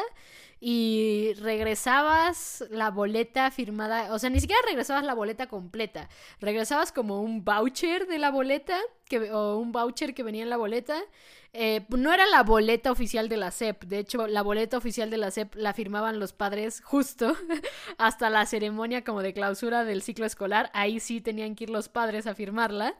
y 0.67 1.35
regresabas 1.41 2.65
la 2.71 2.89
boleta 2.89 3.51
firmada, 3.51 4.11
o 4.11 4.17
sea, 4.17 4.31
ni 4.31 4.39
siquiera 4.39 4.59
regresabas 4.65 5.03
la 5.03 5.13
boleta 5.13 5.45
completa, 5.45 6.09
regresabas 6.41 6.91
como 6.91 7.21
un 7.21 7.45
voucher 7.45 8.07
de 8.07 8.17
la 8.17 8.31
boleta 8.31 8.79
que, 9.07 9.31
o 9.31 9.59
un 9.59 9.71
voucher 9.71 10.15
que 10.15 10.23
venía 10.23 10.41
en 10.41 10.49
la 10.49 10.57
boleta 10.57 10.99
eh, 11.53 11.85
no 11.89 12.11
era 12.11 12.25
la 12.25 12.41
boleta 12.41 12.91
oficial 12.91 13.29
de 13.29 13.37
la 13.37 13.51
SEP, 13.51 13.83
de 13.83 13.99
hecho 13.99 14.25
la 14.25 14.41
boleta 14.41 14.75
oficial 14.75 15.11
de 15.11 15.17
la 15.17 15.29
SEP 15.29 15.53
la 15.53 15.71
firmaban 15.73 16.17
los 16.17 16.33
padres 16.33 16.81
justo 16.83 17.37
hasta 17.99 18.31
la 18.31 18.43
ceremonia 18.47 19.03
como 19.03 19.21
de 19.21 19.33
clausura 19.33 19.85
del 19.85 20.01
ciclo 20.01 20.25
escolar, 20.25 20.71
ahí 20.73 20.99
sí 20.99 21.21
tenían 21.21 21.53
que 21.53 21.65
ir 21.65 21.69
los 21.69 21.89
padres 21.89 22.25
a 22.25 22.33
firmarla. 22.33 22.95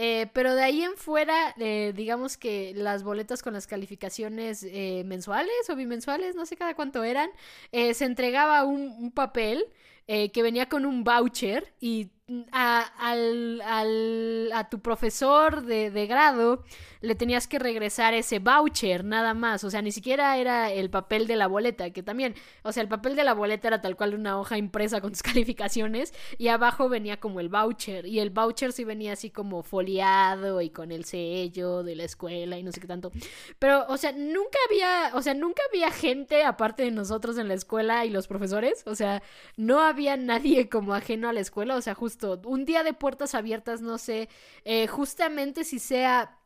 Eh, 0.00 0.28
pero 0.32 0.54
de 0.54 0.62
ahí 0.62 0.82
en 0.82 0.96
fuera, 0.96 1.56
eh, 1.58 1.92
digamos 1.92 2.36
que 2.36 2.72
las 2.76 3.02
boletas 3.02 3.42
con 3.42 3.52
las 3.52 3.66
calificaciones 3.66 4.64
mensuales 5.04 5.68
o 5.68 5.74
bimensuales, 5.74 6.36
no 6.36 6.46
sé 6.46 6.56
cada 6.56 6.74
cuánto 6.74 7.02
eran, 7.02 7.30
se 7.72 8.04
entregaba 8.04 8.62
un, 8.64 9.10
papel 9.10 9.66
que 10.06 10.42
venía 10.42 10.68
con 10.68 10.86
un 10.86 11.02
voucher 11.02 11.74
y 11.80 12.10
a, 12.52 12.80
al, 12.98 13.60
al, 13.62 14.50
a 14.52 14.68
tu 14.68 14.80
profesor 14.80 15.62
de, 15.62 15.90
de, 15.90 16.06
grado 16.06 16.62
le 17.00 17.14
tenías 17.14 17.46
que 17.48 17.58
regresar 17.58 18.12
ese 18.12 18.38
voucher 18.38 19.04
nada 19.04 19.32
más, 19.32 19.64
o 19.64 19.70
sea, 19.70 19.80
ni 19.82 19.92
siquiera 19.92 20.36
era 20.36 20.70
el 20.70 20.90
papel 20.90 21.26
de 21.26 21.36
la 21.36 21.46
boleta, 21.46 21.90
que 21.90 22.02
también, 22.02 22.34
o 22.62 22.72
sea, 22.72 22.82
el 22.82 22.88
papel 22.88 23.16
de 23.16 23.24
la 23.24 23.34
boleta 23.34 23.68
era 23.68 23.80
tal 23.80 23.96
cual 23.96 24.14
una 24.14 24.38
hoja 24.38 24.58
impresa 24.58 25.00
con 25.00 25.12
tus 25.12 25.22
calificaciones 25.28 26.12
y 26.36 26.48
abajo 26.48 26.88
venía 26.88 27.18
como 27.18 27.40
el 27.40 27.48
voucher 27.48 28.04
y 28.04 28.18
el 28.20 28.30
voucher 28.30 28.72
sí 28.72 28.84
venía 28.84 29.12
así 29.12 29.30
como 29.30 29.62
foliado 29.62 30.60
y 30.60 30.70
con 30.70 30.92
el 30.92 31.04
sello 31.04 31.82
de 31.82 31.96
la 31.96 32.04
escuela 32.04 32.58
y 32.58 32.62
no 32.62 32.72
sé 32.72 32.80
qué 32.80 32.86
tanto. 32.86 33.10
Pero, 33.58 33.86
o 33.88 33.96
sea, 33.96 34.12
nunca 34.12 34.58
había, 34.68 35.12
o 35.14 35.22
sea, 35.22 35.34
nunca 35.34 35.62
había 35.70 35.90
gente 35.90 36.44
aparte 36.44 36.82
de 36.82 36.90
nosotros 36.90 37.38
en 37.38 37.48
la 37.48 37.54
escuela 37.54 38.04
y 38.04 38.10
los 38.10 38.26
profesores, 38.26 38.82
o 38.86 38.94
sea, 38.94 39.22
no 39.56 39.80
había 39.80 40.16
nadie 40.16 40.68
como 40.68 40.94
ajeno 40.94 41.28
a 41.28 41.32
la 41.32 41.40
escuela, 41.40 41.76
o 41.76 41.80
sea, 41.80 41.94
justo 41.94 42.17
un 42.22 42.64
día 42.64 42.82
de 42.82 42.92
puertas 42.92 43.34
abiertas, 43.34 43.80
no 43.80 43.98
sé, 43.98 44.28
eh, 44.64 44.86
justamente 44.86 45.64
si 45.64 45.78
sea 45.78 46.38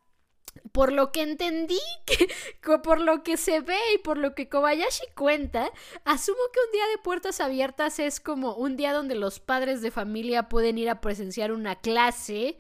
por 0.72 0.92
lo 0.92 1.12
que 1.12 1.22
entendí, 1.22 1.80
que, 2.06 2.28
por 2.78 3.00
lo 3.00 3.22
que 3.22 3.36
se 3.36 3.60
ve 3.60 3.78
y 3.94 3.98
por 3.98 4.18
lo 4.18 4.34
que 4.34 4.48
Kobayashi 4.48 5.06
cuenta, 5.14 5.70
asumo 6.04 6.38
que 6.52 6.60
un 6.66 6.72
día 6.72 6.86
de 6.88 6.98
puertas 7.02 7.40
abiertas 7.40 7.98
es 7.98 8.20
como 8.20 8.54
un 8.54 8.76
día 8.76 8.92
donde 8.92 9.14
los 9.14 9.40
padres 9.40 9.82
de 9.82 9.90
familia 9.90 10.48
pueden 10.48 10.78
ir 10.78 10.90
a 10.90 11.00
presenciar 11.00 11.52
una 11.52 11.76
clase 11.76 12.58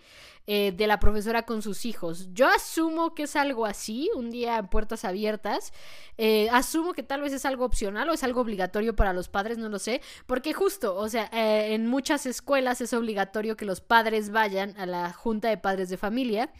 eh, 0.48 0.72
de 0.76 0.88
la 0.88 0.98
profesora 0.98 1.42
con 1.44 1.62
sus 1.62 1.84
hijos. 1.84 2.28
Yo 2.32 2.48
asumo 2.48 3.14
que 3.14 3.22
es 3.24 3.36
algo 3.36 3.64
así, 3.64 4.10
un 4.16 4.32
día 4.32 4.58
en 4.58 4.66
puertas 4.66 5.04
abiertas. 5.04 5.72
Eh, 6.18 6.48
asumo 6.50 6.94
que 6.94 7.04
tal 7.04 7.20
vez 7.20 7.32
es 7.32 7.46
algo 7.46 7.64
opcional 7.64 8.10
o 8.10 8.12
es 8.12 8.24
algo 8.24 8.40
obligatorio 8.40 8.96
para 8.96 9.12
los 9.12 9.28
padres, 9.28 9.58
no 9.58 9.68
lo 9.68 9.78
sé. 9.78 10.00
Porque 10.26 10.52
justo, 10.52 10.96
o 10.96 11.08
sea, 11.08 11.30
eh, 11.32 11.74
en 11.74 11.86
muchas 11.86 12.26
escuelas 12.26 12.80
es 12.80 12.92
obligatorio 12.92 13.56
que 13.56 13.64
los 13.64 13.80
padres 13.80 14.30
vayan 14.30 14.74
a 14.78 14.86
la 14.86 15.12
junta 15.12 15.48
de 15.48 15.58
padres 15.58 15.88
de 15.90 15.96
familia. 15.96 16.52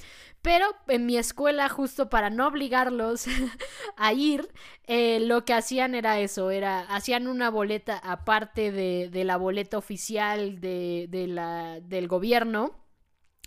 Pero 0.43 0.67
en 0.87 1.05
mi 1.05 1.17
escuela, 1.17 1.69
justo 1.69 2.09
para 2.09 2.31
no 2.31 2.47
obligarlos 2.47 3.27
a 3.97 4.13
ir, 4.13 4.49
lo 4.87 5.45
que 5.45 5.55
hacían 5.55 5.97
era 5.97 6.21
eso, 6.21 6.53
era, 6.53 6.83
hacían 6.83 7.27
una 7.27 7.51
boleta 7.51 7.99
aparte 7.99 8.71
de, 8.71 9.25
la 9.25 9.37
boleta 9.37 9.77
oficial 9.79 10.61
de, 10.61 11.09
la, 11.29 11.81
del 11.81 12.07
gobierno 12.07 12.82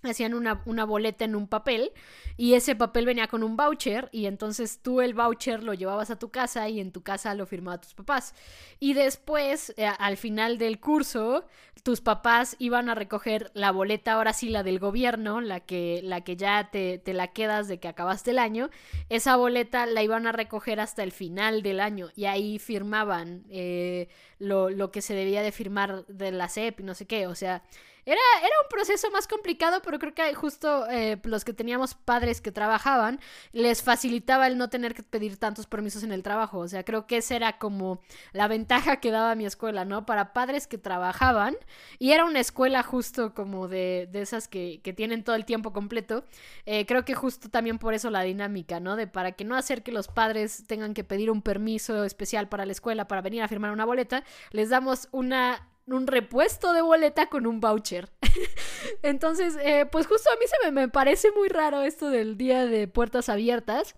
hacían 0.03 0.34
una, 0.34 0.62
una, 0.65 0.86
boleta 0.86 1.25
en 1.25 1.36
un 1.36 1.47
papel 1.47 1.91
y 2.38 2.53
ese 2.53 2.75
papel 2.75 3.05
venía 3.05 3.27
con 3.27 3.43
un 3.43 3.58
voucher 3.58 4.10
y 4.12 4.25
entonces 4.25 4.79
tú 4.81 5.01
el 5.01 5.13
voucher 5.13 5.63
lo 5.63 5.73
llevabas 5.73 6.10
a 6.10 6.19
tu 6.19 6.29
casa 6.29 6.67
y 6.69 6.79
en 6.79 6.91
tu 6.91 7.01
casa 7.01 7.34
lo 7.34 7.45
firmaba 7.45 7.81
tus 7.81 7.93
papás. 7.93 8.34
Y 8.79 8.93
después, 8.93 9.73
eh, 9.77 9.88
al 9.97 10.17
final 10.17 10.58
del 10.58 10.79
curso, 10.79 11.45
tus 11.84 12.01
papás 12.01 12.55
iban 12.60 12.89
a 12.89 12.95
recoger 12.95 13.51
la 13.53 13.71
boleta, 13.71 14.13
ahora 14.13 14.34
sí 14.34 14.49
la 14.49 14.63
del 14.63 14.79
gobierno, 14.79 15.41
la 15.41 15.62
que, 15.62 16.01
la 16.03 16.21
que 16.21 16.36
ya 16.36 16.69
te, 16.71 16.97
te 16.97 17.13
la 17.13 17.27
quedas 17.27 17.67
de 17.67 17.79
que 17.79 17.88
acabaste 17.88 18.31
el 18.31 18.39
año. 18.39 18.69
Esa 19.10 19.36
boleta 19.36 19.86
la 19.86 20.03
iban 20.03 20.27
a 20.27 20.31
recoger 20.31 20.79
hasta 20.79 21.03
el 21.03 21.12
final 21.12 21.62
del 21.62 21.79
año 21.79 22.10
y 22.15 22.25
ahí 22.25 22.60
firmaban 22.60 23.45
eh, 23.49 24.10
lo, 24.39 24.69
lo 24.69 24.91
que 24.91 25.01
se 25.01 25.13
debía 25.13 25.41
de 25.41 25.51
firmar 25.51 26.05
de 26.08 26.31
la 26.31 26.49
CEP 26.49 26.81
y 26.81 26.84
no 26.84 26.93
sé 26.95 27.05
qué. 27.05 27.27
O 27.27 27.36
sea, 27.36 27.63
era, 28.05 28.21
era 28.39 28.55
un 28.63 28.69
proceso 28.69 29.09
más 29.11 29.27
complicado, 29.27 29.81
pero 29.83 29.99
creo 29.99 30.13
que 30.13 30.33
justo 30.35 30.87
eh, 30.89 31.19
los 31.23 31.43
que 31.43 31.53
teníamos 31.53 31.95
padres 31.95 32.41
que 32.41 32.51
trabajaban, 32.51 33.19
les 33.51 33.81
facilitaba 33.81 34.47
el 34.47 34.57
no 34.57 34.69
tener 34.69 34.93
que 34.93 35.03
pedir 35.03 35.37
tantos 35.37 35.65
permisos 35.65 36.03
en 36.03 36.11
el 36.11 36.23
trabajo. 36.23 36.59
O 36.59 36.67
sea, 36.67 36.83
creo 36.83 37.07
que 37.07 37.17
esa 37.17 37.35
era 37.35 37.57
como 37.57 38.01
la 38.31 38.47
ventaja 38.47 38.97
que 38.97 39.11
daba 39.11 39.35
mi 39.35 39.45
escuela, 39.45 39.85
¿no? 39.85 40.05
Para 40.05 40.33
padres 40.33 40.67
que 40.67 40.77
trabajaban, 40.77 41.55
y 41.99 42.11
era 42.11 42.25
una 42.25 42.39
escuela 42.39 42.83
justo 42.83 43.33
como 43.33 43.67
de, 43.67 44.07
de 44.11 44.21
esas 44.21 44.47
que, 44.47 44.81
que, 44.83 44.93
tienen 44.93 45.23
todo 45.23 45.35
el 45.35 45.45
tiempo 45.45 45.73
completo. 45.73 46.23
Eh, 46.65 46.85
creo 46.85 47.05
que 47.05 47.15
justo 47.15 47.49
también 47.49 47.79
por 47.79 47.93
eso 47.93 48.09
la 48.09 48.21
dinámica, 48.21 48.79
¿no? 48.79 48.95
De 48.95 49.07
para 49.07 49.31
que 49.33 49.43
no 49.45 49.55
hacer 49.55 49.83
que 49.83 49.91
los 49.91 50.07
padres 50.07 50.65
tengan 50.67 50.93
que 50.93 51.03
pedir 51.03 51.31
un 51.31 51.41
permiso 51.41 52.03
especial 52.03 52.47
para 52.49 52.65
la 52.65 52.71
escuela 52.71 53.07
para 53.07 53.21
venir 53.21 53.41
a 53.41 53.47
firmar 53.47 53.71
una 53.71 53.85
boleta, 53.85 54.23
les 54.51 54.69
damos 54.69 55.07
una 55.11 55.67
un 55.87 56.07
repuesto 56.07 56.73
de 56.73 56.81
boleta 56.81 57.27
con 57.27 57.45
un 57.45 57.59
voucher. 57.59 58.09
Entonces, 59.03 59.57
eh, 59.61 59.85
pues 59.91 60.07
justo 60.07 60.29
a 60.31 60.35
mí 60.37 60.45
se 60.47 60.65
me, 60.65 60.81
me 60.81 60.89
parece 60.89 61.31
muy 61.31 61.47
raro 61.47 61.81
esto 61.81 62.09
del 62.09 62.37
día 62.37 62.65
de 62.65 62.87
puertas 62.87 63.29
abiertas. 63.29 63.95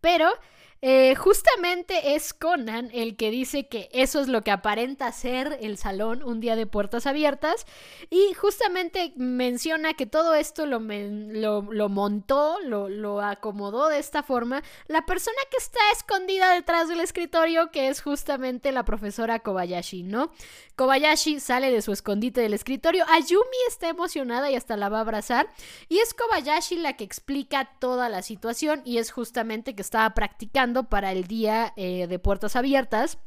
Pero 0.00 0.30
eh, 0.82 1.14
justamente 1.14 2.14
es 2.14 2.32
Conan 2.32 2.88
el 2.94 3.14
que 3.16 3.30
dice 3.30 3.68
que 3.68 3.90
eso 3.92 4.18
es 4.18 4.28
lo 4.28 4.40
que 4.40 4.50
aparenta 4.50 5.12
ser 5.12 5.58
el 5.60 5.76
salón 5.76 6.22
un 6.22 6.40
día 6.40 6.56
de 6.56 6.66
puertas 6.66 7.06
abiertas 7.06 7.66
y 8.08 8.32
justamente 8.32 9.12
menciona 9.16 9.92
que 9.92 10.06
todo 10.06 10.34
esto 10.34 10.64
lo, 10.64 10.80
lo, 10.80 11.88
montó, 11.90 12.58
lo, 12.64 12.88
lo, 12.88 13.20
acomodó 13.20 13.88
de 13.88 13.98
esta 13.98 14.22
forma 14.22 14.62
la 14.86 15.04
persona 15.04 15.36
que 15.50 15.58
está 15.58 15.80
escondida 15.92 16.54
detrás 16.54 16.88
del 16.88 17.00
escritorio 17.00 17.70
que 17.70 17.88
es 17.88 18.00
justamente 18.00 18.72
la 18.72 18.86
profesora 18.86 19.40
Kobayashi, 19.40 20.02
¿no? 20.02 20.32
Kobayashi 20.80 21.40
sale 21.40 21.70
de 21.70 21.82
su 21.82 21.92
escondite 21.92 22.40
del 22.40 22.54
escritorio, 22.54 23.04
Ayumi 23.10 23.44
está 23.68 23.90
emocionada 23.90 24.50
y 24.50 24.54
hasta 24.54 24.78
la 24.78 24.88
va 24.88 24.96
a 24.96 25.00
abrazar 25.02 25.46
y 25.90 25.98
es 25.98 26.14
Kobayashi 26.14 26.76
la 26.76 26.94
que 26.94 27.04
explica 27.04 27.68
toda 27.78 28.08
la 28.08 28.22
situación 28.22 28.80
y 28.86 28.96
es 28.96 29.10
justamente 29.10 29.74
que 29.74 29.82
estaba 29.82 30.08
practicando 30.14 30.84
para 30.84 31.12
el 31.12 31.24
día 31.24 31.74
eh, 31.76 32.06
de 32.06 32.18
puertas 32.18 32.56
abiertas. 32.56 33.18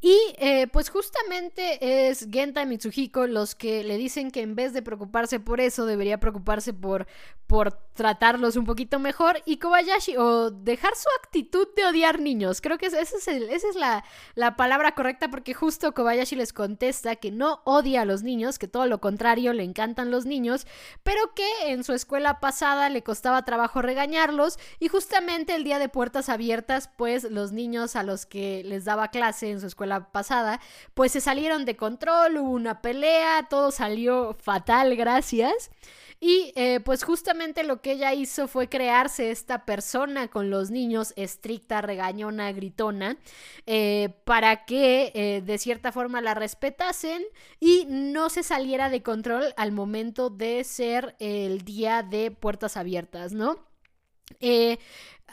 Y 0.00 0.18
eh, 0.36 0.66
pues 0.68 0.90
justamente 0.90 2.08
es 2.08 2.28
Genta 2.30 2.62
y 2.62 2.66
Mitsuhiko 2.66 3.26
los 3.26 3.54
que 3.54 3.82
le 3.82 3.96
dicen 3.96 4.30
que 4.30 4.42
en 4.42 4.54
vez 4.54 4.74
de 4.74 4.82
preocuparse 4.82 5.40
por 5.40 5.58
eso, 5.60 5.86
debería 5.86 6.20
preocuparse 6.20 6.74
por, 6.74 7.06
por 7.46 7.72
tratarlos 7.94 8.56
un 8.56 8.66
poquito 8.66 8.98
mejor. 8.98 9.42
Y 9.46 9.56
Kobayashi, 9.56 10.16
o 10.18 10.50
dejar 10.50 10.94
su 10.96 11.08
actitud 11.22 11.66
de 11.74 11.86
odiar 11.86 12.20
niños. 12.20 12.60
Creo 12.60 12.76
que 12.76 12.86
esa 12.86 13.00
es, 13.00 13.14
esa 13.14 13.68
es 13.68 13.74
la, 13.74 14.04
la, 14.34 14.54
palabra 14.56 14.94
correcta 14.94 15.30
porque 15.30 15.54
justo 15.54 15.94
Kobayashi 15.94 16.36
les 16.36 16.52
contesta 16.52 17.16
que 17.16 17.30
no 17.30 17.62
odia 17.64 18.02
a 18.02 18.04
los 18.04 18.22
niños, 18.22 18.58
que 18.58 18.68
todo 18.68 18.86
lo 18.86 19.00
contrario, 19.00 19.54
le 19.54 19.64
encantan 19.64 20.10
los 20.10 20.26
niños, 20.26 20.66
pero 21.02 21.34
que 21.34 21.48
en 21.68 21.84
su 21.84 21.94
escuela 21.94 22.38
pasada 22.38 22.90
le 22.90 23.02
costaba 23.02 23.46
trabajo 23.46 23.80
regañarlos. 23.80 24.58
Y 24.78 24.88
justamente 24.88 25.54
el 25.54 25.64
día 25.64 25.78
de 25.78 25.88
puertas 25.88 26.28
abiertas, 26.28 26.90
pues 26.96 27.24
los 27.24 27.52
niños 27.52 27.96
a 27.96 28.02
los 28.02 28.26
que 28.26 28.62
les 28.62 28.84
daba 28.84 29.08
clase 29.08 29.50
en 29.50 29.60
su 29.60 29.66
escuela 29.66 29.85
la 29.86 30.12
pasada, 30.12 30.60
pues 30.94 31.12
se 31.12 31.20
salieron 31.20 31.64
de 31.64 31.76
control, 31.76 32.38
hubo 32.38 32.50
una 32.50 32.82
pelea, 32.82 33.46
todo 33.48 33.70
salió 33.70 34.36
fatal, 34.40 34.96
gracias. 34.96 35.70
Y 36.18 36.52
eh, 36.56 36.80
pues 36.80 37.04
justamente 37.04 37.62
lo 37.62 37.82
que 37.82 37.92
ella 37.92 38.14
hizo 38.14 38.48
fue 38.48 38.68
crearse 38.68 39.30
esta 39.30 39.66
persona 39.66 40.28
con 40.28 40.48
los 40.48 40.70
niños, 40.70 41.12
estricta, 41.16 41.82
regañona, 41.82 42.52
gritona, 42.52 43.18
eh, 43.66 44.14
para 44.24 44.64
que 44.64 45.12
eh, 45.14 45.42
de 45.44 45.58
cierta 45.58 45.92
forma 45.92 46.22
la 46.22 46.32
respetasen 46.34 47.22
y 47.60 47.86
no 47.88 48.30
se 48.30 48.42
saliera 48.42 48.88
de 48.88 49.02
control 49.02 49.52
al 49.58 49.72
momento 49.72 50.30
de 50.30 50.64
ser 50.64 51.16
el 51.18 51.62
día 51.62 52.02
de 52.02 52.30
puertas 52.30 52.78
abiertas, 52.78 53.32
¿no? 53.32 53.58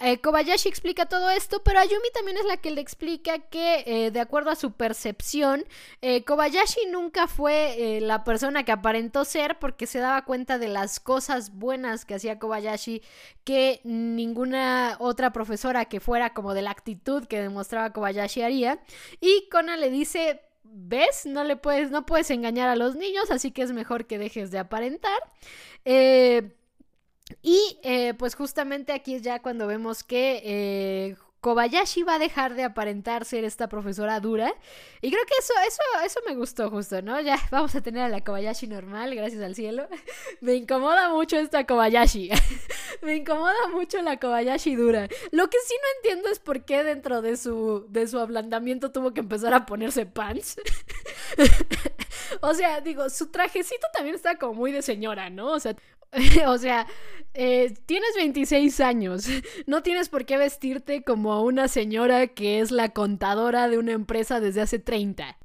Eh, 0.01 0.19
Kobayashi 0.19 0.67
explica 0.67 1.05
todo 1.05 1.29
esto, 1.29 1.61
pero 1.63 1.79
Ayumi 1.79 2.09
también 2.13 2.37
es 2.37 2.45
la 2.45 2.57
que 2.57 2.71
le 2.71 2.81
explica 2.81 3.37
que, 3.39 3.83
eh, 3.85 4.11
de 4.11 4.19
acuerdo 4.19 4.49
a 4.49 4.55
su 4.55 4.71
percepción, 4.71 5.65
eh, 6.01 6.23
Kobayashi 6.23 6.87
nunca 6.91 7.27
fue 7.27 7.99
la 8.01 8.23
persona 8.23 8.63
que 8.63 8.71
aparentó 8.71 9.23
ser 9.23 9.59
porque 9.59 9.85
se 9.85 9.99
daba 9.99 10.25
cuenta 10.25 10.57
de 10.57 10.67
las 10.67 10.99
cosas 10.99 11.53
buenas 11.53 12.05
que 12.05 12.15
hacía 12.15 12.39
Kobayashi 12.39 13.03
que 13.43 13.81
ninguna 13.83 14.97
otra 14.99 15.31
profesora 15.31 15.85
que 15.85 15.99
fuera 15.99 16.33
como 16.33 16.53
de 16.53 16.63
la 16.63 16.71
actitud 16.71 17.25
que 17.25 17.41
demostraba 17.41 17.93
Kobayashi 17.93 18.41
haría. 18.41 18.79
Y 19.21 19.47
Kona 19.49 19.77
le 19.77 19.89
dice, 19.91 20.41
¿ves? 20.63 21.25
No 21.25 21.43
le 21.43 21.55
puedes, 21.55 21.91
no 21.91 22.05
puedes 22.05 22.31
engañar 22.31 22.67
a 22.67 22.75
los 22.75 22.95
niños, 22.95 23.29
así 23.29 23.51
que 23.51 23.61
es 23.61 23.71
mejor 23.71 24.07
que 24.07 24.17
dejes 24.17 24.49
de 24.51 24.59
aparentar. 24.59 25.19
Eh 25.85 26.51
y 27.43 27.77
eh, 27.83 28.13
pues 28.15 28.35
justamente 28.35 28.93
aquí 28.93 29.15
es 29.15 29.21
ya 29.21 29.41
cuando 29.41 29.67
vemos 29.67 30.03
que 30.03 30.41
eh, 30.43 31.15
Kobayashi 31.43 32.03
va 32.03 32.15
a 32.15 32.19
dejar 32.19 32.55
de 32.55 32.63
aparentar 32.63 33.25
ser 33.25 33.43
esta 33.43 33.67
profesora 33.67 34.21
dura. 34.21 34.55
Y 35.01 35.11
creo 35.11 35.25
que 35.25 35.33
eso, 35.37 35.53
eso, 35.67 35.81
eso 36.05 36.19
me 36.25 36.35
gustó 36.35 36.69
justo, 36.69 37.01
¿no? 37.01 37.19
Ya 37.19 37.37
vamos 37.51 37.75
a 37.75 37.81
tener 37.81 38.01
a 38.01 38.07
la 38.07 38.23
Kobayashi 38.23 38.67
normal, 38.67 39.13
gracias 39.13 39.43
al 39.43 39.53
cielo. 39.53 39.89
me 40.41 40.53
incomoda 40.53 41.09
mucho 41.09 41.37
esta 41.37 41.65
Kobayashi. 41.65 42.29
me 43.01 43.17
incomoda 43.17 43.67
mucho 43.73 44.01
la 44.01 44.17
Kobayashi 44.17 44.75
dura. 44.75 45.09
Lo 45.31 45.49
que 45.49 45.57
sí 45.67 45.73
no 45.75 45.87
entiendo 45.97 46.29
es 46.29 46.39
por 46.39 46.63
qué 46.63 46.85
dentro 46.85 47.21
de 47.21 47.35
su, 47.35 47.87
de 47.89 48.07
su 48.07 48.19
ablandamiento 48.19 48.93
tuvo 48.93 49.13
que 49.13 49.19
empezar 49.19 49.53
a 49.53 49.65
ponerse 49.65 50.05
pants. 50.05 50.55
o 52.39 52.53
sea, 52.53 52.79
digo, 52.79 53.09
su 53.09 53.31
trajecito 53.31 53.85
también 53.93 54.15
está 54.15 54.37
como 54.37 54.53
muy 54.53 54.71
de 54.71 54.81
señora, 54.81 55.29
¿no? 55.29 55.47
O 55.47 55.59
sea, 55.59 55.75
o 56.47 56.57
sea, 56.57 56.87
eh, 57.33 57.73
tienes 57.85 58.15
26 58.15 58.79
años, 58.79 59.27
no 59.67 59.83
tienes 59.83 60.09
por 60.09 60.25
qué 60.25 60.37
vestirte 60.37 61.03
como 61.03 61.41
una 61.43 61.67
señora 61.67 62.27
que 62.27 62.59
es 62.59 62.71
la 62.71 62.89
contadora 62.89 63.67
de 63.67 63.77
una 63.77 63.93
empresa 63.93 64.39
desde 64.39 64.61
hace 64.61 64.79
30. 64.79 65.37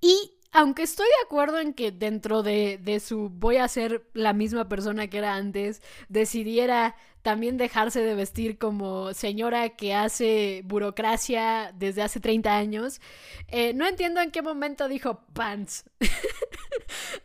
Y 0.00 0.32
aunque 0.50 0.82
estoy 0.82 1.06
de 1.06 1.26
acuerdo 1.26 1.60
en 1.60 1.74
que 1.74 1.92
dentro 1.92 2.42
de, 2.42 2.78
de, 2.82 3.00
su 3.00 3.28
voy 3.28 3.58
a 3.58 3.68
ser 3.68 4.08
la 4.14 4.32
misma 4.32 4.68
persona 4.68 5.06
que 5.08 5.18
era 5.18 5.34
antes, 5.34 5.82
decidiera 6.08 6.96
también 7.22 7.58
dejarse 7.58 8.00
de 8.00 8.14
vestir 8.14 8.58
como 8.58 9.12
señora 9.12 9.70
que 9.70 9.94
hace 9.94 10.62
burocracia 10.64 11.72
desde 11.76 12.02
hace 12.02 12.20
30 12.20 12.56
años, 12.56 13.00
eh, 13.48 13.74
no 13.74 13.86
entiendo 13.86 14.20
en 14.20 14.30
qué 14.30 14.40
momento 14.40 14.88
dijo 14.88 15.20
pants. 15.34 15.84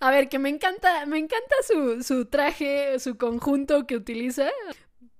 a 0.03 0.11
ver, 0.11 0.27
que 0.27 0.37
me 0.37 0.49
encanta, 0.49 1.05
me 1.05 1.17
encanta 1.17 1.55
su, 1.65 2.03
su 2.03 2.25
traje, 2.25 2.99
su 2.99 3.15
conjunto 3.15 3.87
que 3.87 3.95
utiliza. 3.95 4.49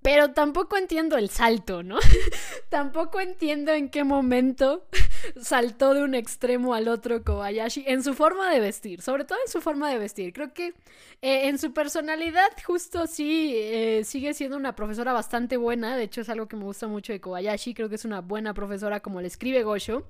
Pero 0.02 0.34
tampoco 0.34 0.76
entiendo 0.76 1.16
el 1.16 1.30
salto, 1.30 1.84
¿no? 1.84 2.00
tampoco 2.70 3.22
entiendo 3.22 3.72
en 3.72 3.88
qué 3.88 4.04
momento 4.04 4.86
saltó 5.42 5.94
de 5.94 6.04
un 6.04 6.16
extremo 6.16 6.74
al 6.74 6.90
otro 6.90 7.24
Kobayashi 7.24 7.86
en 7.88 8.04
su 8.04 8.14
forma 8.14 8.52
de 8.52 8.60
vestir, 8.60 9.02
sobre 9.02 9.24
todo 9.24 9.40
en 9.46 9.50
su 9.50 9.62
forma 9.62 9.90
de 9.90 10.00
vestir. 10.00 10.34
Creo 10.34 10.54
que 10.54 10.74
eh, 11.22 11.48
en 11.48 11.60
su 11.60 11.72
personalidad 11.72 12.50
justo 12.66 13.08
sí 13.08 13.54
eh, 13.56 14.02
sigue 14.04 14.34
siendo 14.34 14.58
una 14.58 14.76
profesora 14.76 15.14
bastante 15.14 15.56
buena, 15.56 15.96
de 15.96 16.04
hecho 16.04 16.20
es 16.20 16.28
algo 16.28 16.50
que 16.50 16.58
me 16.58 16.66
gusta 16.66 16.88
mucho 16.88 17.14
de 17.14 17.22
Kobayashi, 17.22 17.74
creo 17.74 17.88
que 17.88 17.96
es 17.96 18.04
una 18.04 18.20
buena 18.20 18.54
profesora 18.54 19.00
como 19.00 19.22
le 19.22 19.28
escribe 19.28 19.64
Gosho. 19.64 20.06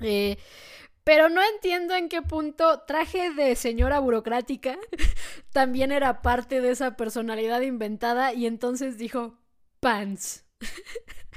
Eh, 0.00 0.38
pero 1.10 1.28
no 1.28 1.42
entiendo 1.42 1.96
en 1.96 2.08
qué 2.08 2.22
punto 2.22 2.82
traje 2.86 3.32
de 3.32 3.56
señora 3.56 3.98
burocrática 3.98 4.78
también 5.52 5.90
era 5.90 6.22
parte 6.22 6.60
de 6.60 6.70
esa 6.70 6.96
personalidad 6.96 7.62
inventada 7.62 8.32
y 8.32 8.46
entonces 8.46 8.96
dijo 8.96 9.36
pants. 9.80 10.44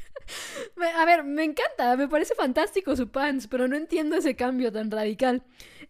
A 0.96 1.06
ver, 1.06 1.24
me 1.24 1.44
encanta, 1.44 1.96
me 1.96 2.08
parece 2.08 2.36
fantástico 2.36 2.96
su 2.96 3.10
pants, 3.10 3.48
pero 3.48 3.68
no 3.68 3.76
entiendo 3.76 4.16
ese 4.16 4.36
cambio 4.36 4.72
tan 4.72 4.92
radical. 4.92 5.44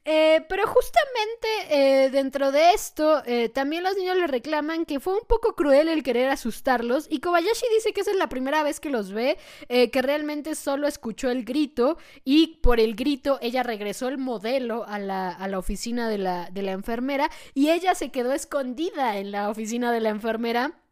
Eh, 0.06 0.46
pero 0.50 0.68
justamente 0.68 1.48
eh, 1.70 2.10
dentro 2.10 2.52
de 2.52 2.74
esto, 2.74 3.24
eh, 3.26 3.48
también 3.48 3.84
los 3.84 3.96
niños 3.96 4.18
le 4.18 4.28
reclaman 4.28 4.86
que 4.86 5.00
fue 5.00 5.14
un 5.14 5.26
poco 5.26 5.56
cruel 5.56 5.88
el 5.88 6.04
querer 6.04 6.30
asustarlos. 6.30 7.08
Y 7.10 7.20
Kobayashi 7.20 7.66
dice 7.76 7.94
que 7.94 8.02
esa 8.02 8.12
es 8.12 8.18
la 8.18 8.28
primera 8.28 8.64
vez 8.64 8.80
que 8.80 8.90
los 8.90 9.12
ve, 9.12 9.38
que 9.68 10.02
realmente 10.02 10.56
solo 10.56 10.88
escuchó 10.88 11.30
el 11.30 11.46
grito 11.46 11.98
y 12.24 12.60
por 12.62 12.80
el 12.80 12.96
grito 12.96 13.40
ella 13.42 13.64
regresó 13.64 14.08
el 14.08 14.18
modelo 14.18 14.86
a 14.88 15.00
la, 15.00 15.30
a 15.30 15.48
la 15.48 15.58
oficina 15.58 16.10
de 16.10 16.18
la, 16.18 16.50
de 16.52 16.62
la 16.62 16.72
enfermera 16.72 17.30
y 17.54 17.70
ella 17.70 17.96
se 17.96 18.12
quedó 18.12 18.34
escondida 18.34 19.18
en 19.18 19.32
la 19.32 19.50
oficina 19.50 19.92
de 19.92 20.02
la 20.02 20.10
enfermera 20.10 20.83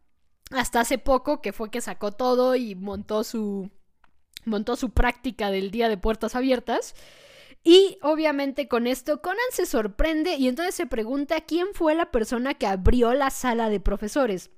hasta 0.52 0.80
hace 0.80 0.98
poco, 0.98 1.40
que 1.40 1.52
fue 1.52 1.70
que 1.70 1.80
sacó 1.80 2.12
todo 2.12 2.56
y 2.56 2.74
montó 2.74 3.24
su, 3.24 3.70
montó 4.44 4.76
su 4.76 4.90
práctica 4.90 5.50
del 5.50 5.70
día 5.70 5.88
de 5.88 5.96
puertas 5.96 6.34
abiertas. 6.34 6.94
Y 7.64 7.98
obviamente 8.02 8.66
con 8.66 8.86
esto 8.86 9.22
Conan 9.22 9.38
se 9.52 9.66
sorprende 9.66 10.34
y 10.34 10.48
entonces 10.48 10.74
se 10.74 10.86
pregunta 10.86 11.42
quién 11.42 11.68
fue 11.74 11.94
la 11.94 12.10
persona 12.10 12.54
que 12.54 12.66
abrió 12.66 13.14
la 13.14 13.30
sala 13.30 13.70
de 13.70 13.78
profesores. 13.78 14.50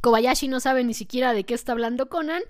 Kobayashi 0.00 0.48
no 0.48 0.58
sabe 0.58 0.82
ni 0.82 0.94
siquiera 0.94 1.34
de 1.34 1.44
qué 1.44 1.54
está 1.54 1.72
hablando 1.72 2.08
Conan 2.08 2.42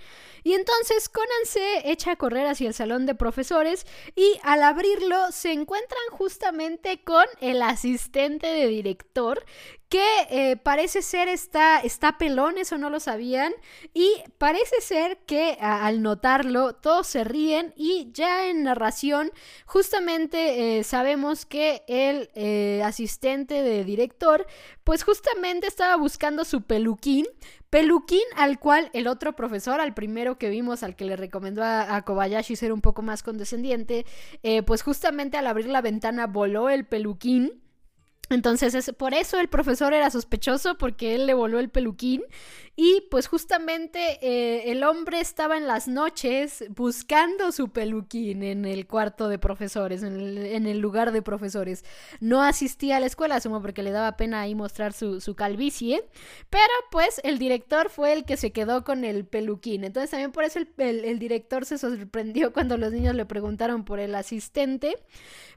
y 0.44 0.54
entonces 0.54 1.08
Conan 1.08 1.44
se 1.44 1.90
echa 1.90 2.12
a 2.12 2.16
correr 2.16 2.46
hacia 2.46 2.68
el 2.68 2.74
salón 2.74 3.04
de 3.04 3.14
profesores 3.14 3.86
y 4.14 4.38
al 4.44 4.62
abrirlo 4.62 5.32
se 5.32 5.52
encuentran 5.52 6.00
justamente 6.12 7.02
con 7.02 7.24
el 7.40 7.60
asistente 7.62 8.46
de 8.46 8.68
director 8.68 9.44
que 9.92 10.26
eh, 10.30 10.56
parece 10.56 11.02
ser 11.02 11.28
está, 11.28 11.80
está 11.80 12.16
pelón, 12.16 12.56
eso 12.56 12.78
no 12.78 12.88
lo 12.88 12.98
sabían, 12.98 13.52
y 13.92 14.10
parece 14.38 14.80
ser 14.80 15.18
que 15.26 15.58
al 15.60 16.00
notarlo 16.00 16.72
todos 16.72 17.06
se 17.06 17.24
ríen 17.24 17.74
y 17.76 18.08
ya 18.14 18.48
en 18.48 18.62
narración 18.62 19.30
justamente 19.66 20.78
eh, 20.78 20.82
sabemos 20.82 21.44
que 21.44 21.82
el 21.88 22.30
eh, 22.34 22.80
asistente 22.82 23.60
de 23.60 23.84
director 23.84 24.46
pues 24.82 25.04
justamente 25.04 25.66
estaba 25.66 25.96
buscando 25.96 26.46
su 26.46 26.62
peluquín, 26.62 27.26
peluquín 27.68 28.24
al 28.36 28.58
cual 28.58 28.88
el 28.94 29.06
otro 29.06 29.36
profesor, 29.36 29.78
al 29.78 29.92
primero 29.92 30.38
que 30.38 30.48
vimos, 30.48 30.82
al 30.82 30.96
que 30.96 31.04
le 31.04 31.16
recomendó 31.16 31.62
a, 31.62 32.00
Kobayashi 32.00 32.56
ser 32.56 32.72
un 32.72 32.80
poco 32.80 33.02
más 33.02 33.22
condescendiente, 33.22 34.06
pues 34.66 34.82
justamente 34.82 35.36
al 35.36 35.46
abrir 35.46 35.66
la 35.66 35.82
ventana 35.82 36.26
voló 36.26 36.70
el 36.70 36.86
peluquín 36.86 37.61
entonces, 38.30 38.74
es, 38.74 38.92
por 38.92 39.14
eso 39.14 39.38
el 39.38 39.48
profesor 39.48 39.92
era 39.92 40.10
sospechoso, 40.10 40.76
porque 40.78 41.14
él 41.14 41.26
le 41.26 41.34
voló 41.34 41.58
el 41.58 41.68
peluquín. 41.68 42.22
Y 42.74 43.02
pues 43.10 43.26
justamente 43.26 44.18
eh, 44.22 44.72
el 44.72 44.82
hombre 44.82 45.20
estaba 45.20 45.58
en 45.58 45.66
las 45.66 45.88
noches 45.88 46.64
buscando 46.70 47.52
su 47.52 47.68
peluquín 47.68 48.42
en 48.42 48.64
el 48.64 48.86
cuarto 48.86 49.28
de 49.28 49.38
profesores, 49.38 50.02
en 50.02 50.66
el, 50.66 50.78
lugar 50.78 51.12
de 51.12 51.20
profesores. 51.20 51.84
No 52.20 52.42
asistía 52.42 52.96
a 52.96 53.00
la 53.00 53.06
escuela, 53.06 53.36
asumo 53.36 53.60
porque 53.60 53.82
le 53.82 53.90
daba 53.90 54.16
pena 54.16 54.40
ahí 54.40 54.54
mostrar 54.54 54.94
su, 54.94 55.20
su 55.20 55.34
calvicie. 55.34 56.02
Pero 56.48 56.72
pues 56.90 57.20
el 57.24 57.38
director 57.38 57.90
fue 57.90 58.14
el 58.14 58.24
que 58.24 58.38
se 58.38 58.52
quedó 58.52 58.84
con 58.84 59.04
el 59.04 59.26
peluquín. 59.26 59.84
Entonces 59.84 60.10
también 60.10 60.32
por 60.32 60.44
eso 60.44 60.58
el 60.78 61.18
director 61.18 61.66
se 61.66 61.76
sorprendió 61.76 62.54
cuando 62.54 62.78
los 62.78 62.90
niños 62.90 63.14
le 63.14 63.26
preguntaron 63.26 63.84
por 63.84 64.00
el 64.00 64.14
asistente. 64.14 64.96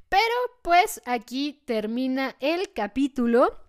Pero 0.09 0.35
pues 0.61 1.01
aquí 1.05 1.61
termina 1.65 2.35
el 2.39 2.73
capítulo. 2.73 3.59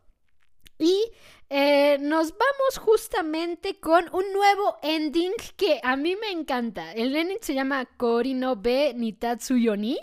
Y 0.79 1.11
eh, 1.49 1.97
nos 2.01 2.33
vamos 2.33 2.79
justamente 2.79 3.79
con 3.81 4.05
un 4.13 4.33
nuevo 4.33 4.77
ending 4.83 5.33
que 5.57 5.81
a 5.83 5.97
mí 5.97 6.17
me 6.17 6.31
encanta. 6.31 6.93
El 6.93 7.15
ending 7.17 7.39
se 7.41 7.55
llama 7.55 7.87
Korino 7.97 8.57
Be 8.57 8.93
Nitatsu 8.95 9.57
Yoni. 9.57 9.99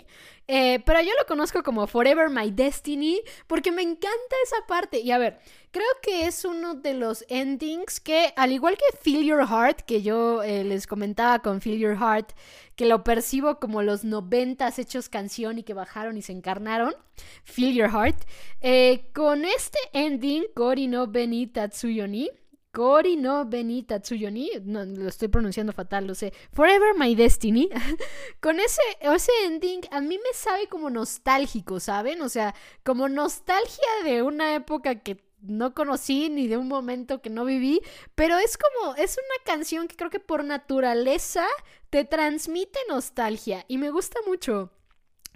Eh, 0.46 0.80
pero 0.84 1.00
yo 1.00 1.10
lo 1.18 1.26
conozco 1.26 1.62
como 1.62 1.86
Forever 1.86 2.28
My 2.28 2.50
Destiny 2.50 3.22
porque 3.46 3.72
me 3.72 3.82
encanta 3.82 4.36
esa 4.42 4.66
parte. 4.66 5.00
Y 5.00 5.10
a 5.10 5.18
ver, 5.18 5.38
creo 5.74 5.88
que 6.02 6.26
es 6.26 6.44
uno 6.44 6.74
de 6.74 6.94
los 6.94 7.24
endings 7.28 7.98
que, 7.98 8.32
al 8.36 8.52
igual 8.52 8.76
que 8.76 8.96
Feel 8.96 9.24
Your 9.24 9.44
Heart, 9.44 9.80
que 9.80 10.02
yo 10.02 10.40
eh, 10.44 10.62
les 10.62 10.86
comentaba 10.86 11.40
con 11.40 11.60
Feel 11.60 11.80
Your 11.80 11.96
Heart, 11.96 12.30
que 12.76 12.86
lo 12.86 13.02
percibo 13.02 13.58
como 13.58 13.82
los 13.82 14.04
noventas 14.04 14.78
hechos 14.78 15.08
canción 15.08 15.58
y 15.58 15.64
que 15.64 15.74
bajaron 15.74 16.16
y 16.16 16.22
se 16.22 16.30
encarnaron, 16.30 16.94
Feel 17.42 17.74
Your 17.74 17.90
Heart, 17.90 18.18
eh, 18.60 19.10
con 19.12 19.44
este 19.44 19.78
ending, 19.92 20.44
Kori 20.54 20.86
no 20.86 21.08
Beni 21.08 21.48
Tatsuyoni, 21.48 22.30
Kori 22.70 23.16
no 23.16 23.44
Beni 23.44 23.82
Tatsuyoni, 23.82 24.50
no, 24.62 24.84
lo 24.84 25.08
estoy 25.08 25.26
pronunciando 25.26 25.72
fatal, 25.72 26.06
lo 26.06 26.14
sé, 26.14 26.32
Forever 26.52 26.94
My 26.96 27.16
Destiny, 27.16 27.68
con 28.40 28.60
ese, 28.60 28.80
ese 29.00 29.32
ending 29.46 29.80
a 29.90 30.00
mí 30.00 30.18
me 30.18 30.34
sabe 30.34 30.68
como 30.68 30.88
nostálgico, 30.88 31.80
¿saben? 31.80 32.22
O 32.22 32.28
sea, 32.28 32.54
como 32.84 33.08
nostalgia 33.08 33.88
de 34.04 34.22
una 34.22 34.54
época 34.54 35.00
que 35.00 35.33
no 35.46 35.74
conocí 35.74 36.28
ni 36.30 36.48
de 36.48 36.56
un 36.56 36.68
momento 36.68 37.20
que 37.22 37.30
no 37.30 37.44
viví, 37.44 37.80
pero 38.14 38.38
es 38.38 38.58
como, 38.58 38.94
es 38.96 39.16
una 39.16 39.44
canción 39.44 39.88
que 39.88 39.96
creo 39.96 40.10
que 40.10 40.20
por 40.20 40.44
naturaleza 40.44 41.46
te 41.90 42.04
transmite 42.04 42.78
nostalgia 42.88 43.64
y 43.68 43.78
me 43.78 43.90
gusta 43.90 44.18
mucho. 44.26 44.70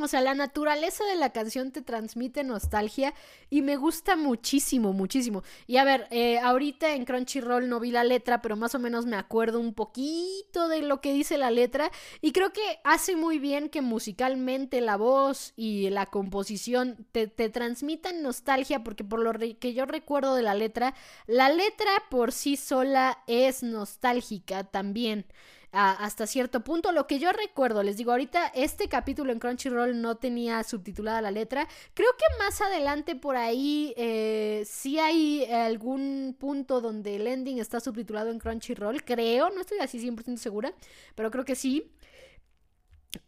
O 0.01 0.07
sea, 0.07 0.21
la 0.21 0.35
naturaleza 0.35 1.05
de 1.05 1.17
la 1.17 1.31
canción 1.31 1.73
te 1.73 1.83
transmite 1.83 2.45
nostalgia 2.45 3.15
y 3.51 3.63
me 3.63 3.75
gusta 3.75 4.15
muchísimo, 4.15 4.93
muchísimo. 4.93 5.43
Y 5.67 5.79
a 5.79 5.85
ver, 5.85 6.07
eh, 6.11 6.39
ahorita 6.39 6.95
en 6.95 7.05
Crunchyroll 7.05 7.69
no 7.69 7.81
vi 7.81 7.91
la 7.91 8.05
letra, 8.05 8.41
pero 8.41 8.55
más 8.55 8.77
o 8.77 8.79
menos 8.79 9.07
me 9.07 9.17
acuerdo 9.17 9.59
un 9.59 9.75
poquito 9.75 10.69
de 10.69 10.83
lo 10.83 11.01
que 11.01 11.13
dice 11.13 11.37
la 11.37 11.51
letra 11.51 11.91
y 12.21 12.31
creo 12.31 12.53
que 12.53 12.79
hace 12.85 13.17
muy 13.17 13.41
bien 13.41 13.69
que 13.69 13.83
musicalmente 13.83 14.81
la 14.81 14.97
voz 14.97 15.53
y 15.57 15.91
la 15.91 16.07
composición 16.07 17.05
te, 17.11 17.27
te 17.27 17.49
transmitan 17.49 18.23
nostalgia 18.23 18.85
porque 18.85 19.03
por 19.03 19.19
lo 19.19 19.33
que 19.59 19.75
yo 19.75 19.85
recuerdo 19.85 20.37
de 20.37 20.43
la 20.43 20.55
letra, 20.55 20.95
la 21.27 21.49
letra 21.49 21.91
por 22.09 22.31
sí 22.31 22.57
sola 22.57 23.19
es 23.27 23.65
nostálgica 23.65 24.63
también 24.63 25.27
hasta 25.73 26.27
cierto 26.27 26.65
punto. 26.65 26.93
Lo 26.93 27.07
que 27.07 27.19
yo 27.19 27.33
recuerdo, 27.33 27.83
les 27.83 27.97
digo, 27.97 28.13
ahorita 28.13 28.47
este 28.49 28.89
capítulo 28.89 29.33
en 29.33 29.39
Crunchyroll 29.39 30.01
no 30.01 30.17
tenía 30.17 30.63
subtitulada 30.65 31.21
la 31.21 31.31
letra. 31.31 31.69
Creo 31.95 32.11
que 32.17 32.45
más 32.45 32.61
adelante 32.61 33.17
por 33.17 33.37
ahí 33.37 33.95
eh, 33.97 34.65
sí 34.67 34.99
hay 34.99 35.45
algún 35.45 36.37
punto 36.39 36.81
donde 36.81 37.17
el 37.17 37.27
ending 37.27 37.59
está 37.59 37.81
subtitulado 37.81 38.31
en 38.31 38.39
Crunchyroll. 38.39 39.05
Creo, 39.05 39.51
no 39.51 39.61
estoy 39.61 39.79
así 39.79 39.99
100% 39.99 40.37
segura, 40.37 40.73
pero 41.15 41.31
creo 41.31 41.45
que 41.45 41.55
sí. 41.55 41.91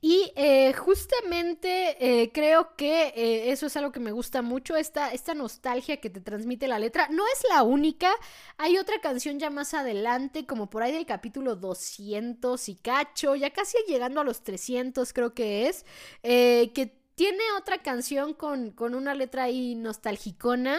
Y 0.02 0.32
eh, 0.36 0.72
justamente 0.74 1.96
eh, 2.22 2.30
creo 2.32 2.76
que 2.76 3.08
eh, 3.16 3.50
eso 3.50 3.66
es 3.66 3.76
algo 3.76 3.92
que 3.92 4.00
me 4.00 4.12
gusta 4.12 4.42
mucho, 4.42 4.76
esta, 4.76 5.12
esta 5.12 5.34
nostalgia 5.34 5.98
que 6.00 6.10
te 6.10 6.20
transmite 6.20 6.68
la 6.68 6.78
letra. 6.78 7.08
No 7.10 7.24
es 7.34 7.42
la 7.48 7.62
única, 7.62 8.10
hay 8.58 8.76
otra 8.76 9.00
canción 9.00 9.38
ya 9.38 9.50
más 9.50 9.72
adelante, 9.72 10.46
como 10.46 10.68
por 10.68 10.82
ahí 10.82 10.92
del 10.92 11.06
capítulo 11.06 11.56
200 11.56 12.68
y 12.68 12.74
cacho, 12.76 13.34
ya 13.36 13.50
casi 13.50 13.78
llegando 13.88 14.20
a 14.20 14.24
los 14.24 14.42
300 14.42 15.12
creo 15.12 15.34
que 15.34 15.68
es, 15.68 15.84
que 16.22 16.94
tiene 17.14 17.42
otra 17.58 17.78
canción 17.82 18.34
con, 18.34 18.70
con 18.72 18.94
una 18.94 19.14
letra 19.14 19.44
ahí 19.44 19.74
nostalgicona. 19.74 20.78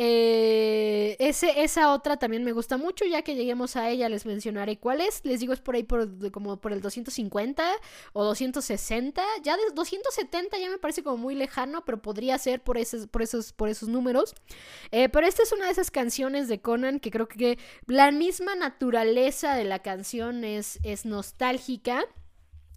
Eh, 0.00 1.16
ese, 1.18 1.64
esa 1.64 1.92
otra 1.92 2.18
también 2.18 2.44
me 2.44 2.52
gusta 2.52 2.76
mucho, 2.76 3.04
ya 3.04 3.22
que 3.22 3.34
lleguemos 3.34 3.74
a 3.74 3.90
ella 3.90 4.08
les 4.08 4.26
mencionaré 4.26 4.78
cuál 4.78 5.00
es. 5.00 5.24
Les 5.24 5.40
digo, 5.40 5.52
es 5.52 5.60
por 5.60 5.74
ahí 5.74 5.82
por, 5.82 6.30
como 6.30 6.60
por 6.60 6.72
el 6.72 6.80
250 6.80 7.68
o 8.12 8.22
260. 8.22 9.20
Ya 9.42 9.56
de 9.56 9.62
270 9.74 10.56
ya 10.56 10.70
me 10.70 10.78
parece 10.78 11.02
como 11.02 11.16
muy 11.16 11.34
lejano, 11.34 11.84
pero 11.84 12.00
podría 12.00 12.38
ser 12.38 12.62
por 12.62 12.78
esos, 12.78 13.08
por 13.08 13.22
esos, 13.22 13.52
por 13.52 13.68
esos 13.68 13.88
números. 13.88 14.36
Eh, 14.92 15.08
pero 15.08 15.26
esta 15.26 15.42
es 15.42 15.50
una 15.50 15.66
de 15.66 15.72
esas 15.72 15.90
canciones 15.90 16.46
de 16.46 16.60
Conan 16.60 17.00
que 17.00 17.10
creo 17.10 17.26
que 17.26 17.58
la 17.86 18.12
misma 18.12 18.54
naturaleza 18.54 19.56
de 19.56 19.64
la 19.64 19.80
canción 19.80 20.44
es, 20.44 20.78
es 20.84 21.06
nostálgica. 21.06 22.04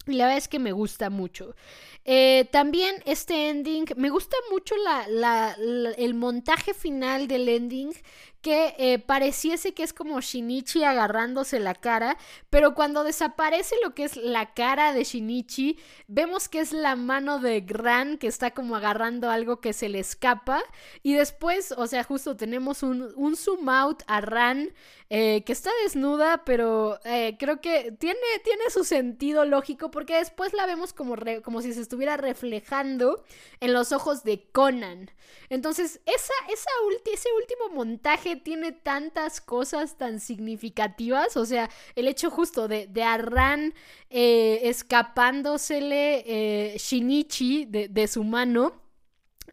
Y 0.08 0.14
la 0.14 0.26
verdad 0.26 0.38
es 0.38 0.48
que 0.48 0.60
me 0.60 0.72
gusta 0.72 1.10
mucho. 1.10 1.56
Eh, 2.04 2.50
también 2.52 2.96
este 3.06 3.50
ending, 3.50 3.86
me 3.96 4.10
gusta 4.10 4.36
mucho 4.50 4.76
la, 4.76 5.56
el 5.98 6.14
montaje 6.16 6.74
final 6.74 7.28
del 7.28 7.48
ending 7.48 7.94
que 8.42 8.74
eh, 8.80 8.98
pareciese 8.98 9.76
que 9.76 9.84
es 9.84 9.94
como 9.94 10.20
Shinichi 10.20 10.84
agarrándose 10.84 11.60
la 11.60 11.76
cara, 11.76 12.18
pero 12.50 12.74
cuando 12.74 13.04
desaparece 13.04 13.76
lo 13.84 13.94
que 13.94 14.06
es 14.06 14.18
la 14.18 14.54
cara 14.54 14.94
de 14.94 15.04
Shinichi, 15.04 15.78
vemos 16.08 16.50
que 16.50 16.60
es 16.60 16.74
la 16.74 16.96
mano 16.96 17.38
de 17.38 17.62
Gran 17.62 18.18
que 18.18 18.26
está 18.26 18.50
como 18.50 18.76
agarrando 18.76 19.30
algo 19.30 19.62
que 19.62 19.74
se 19.74 19.90
le 19.90 20.00
escapa, 20.00 20.64
y 21.04 21.14
después, 21.14 21.72
o 21.78 21.86
sea, 21.86 22.04
justo 22.04 22.36
tenemos 22.36 22.82
un, 22.82 23.14
un 23.16 23.36
zoom 23.36 23.70
out 23.70 24.02
a 24.08 24.22
Ran 24.22 24.74
eh, 25.14 25.44
que 25.44 25.52
está 25.52 25.70
desnuda, 25.84 26.46
pero 26.46 26.98
eh, 27.04 27.36
creo 27.38 27.60
que 27.60 27.92
tiene, 27.92 28.18
tiene 28.46 28.70
su 28.70 28.86
sentido 28.86 29.44
lógico 29.44 29.92
porque 29.92 30.16
después 30.16 30.54
la 30.54 30.66
vemos 30.66 30.94
como, 30.94 31.18
como 31.44 31.62
si 31.62 31.74
se 31.74 31.82
estuviera 31.82 32.16
reflejando 32.16 33.22
en 33.60 33.74
los 33.74 33.92
ojos 33.92 34.24
de 34.24 34.48
Conan. 34.54 35.12
Entonces, 35.50 36.00
esa, 36.06 36.32
esa 36.48 36.70
ese 37.12 37.28
último 37.38 37.76
montaje 37.76 38.38
tiene 38.38 38.72
tantas 38.72 39.42
cosas 39.42 39.98
tan 39.98 40.22
significativas, 40.22 41.36
o 41.36 41.46
sea, 41.46 41.70
el 41.96 42.08
hecho 42.08 42.30
justo 42.30 42.70
de, 42.70 42.88
de 42.88 43.04
Arran 43.04 43.74
eh, 44.10 44.62
escapándosele 44.64 46.78
Shinichi 46.80 47.66
de, 47.66 47.90
de 47.90 48.08
su 48.08 48.24
mano. 48.24 48.80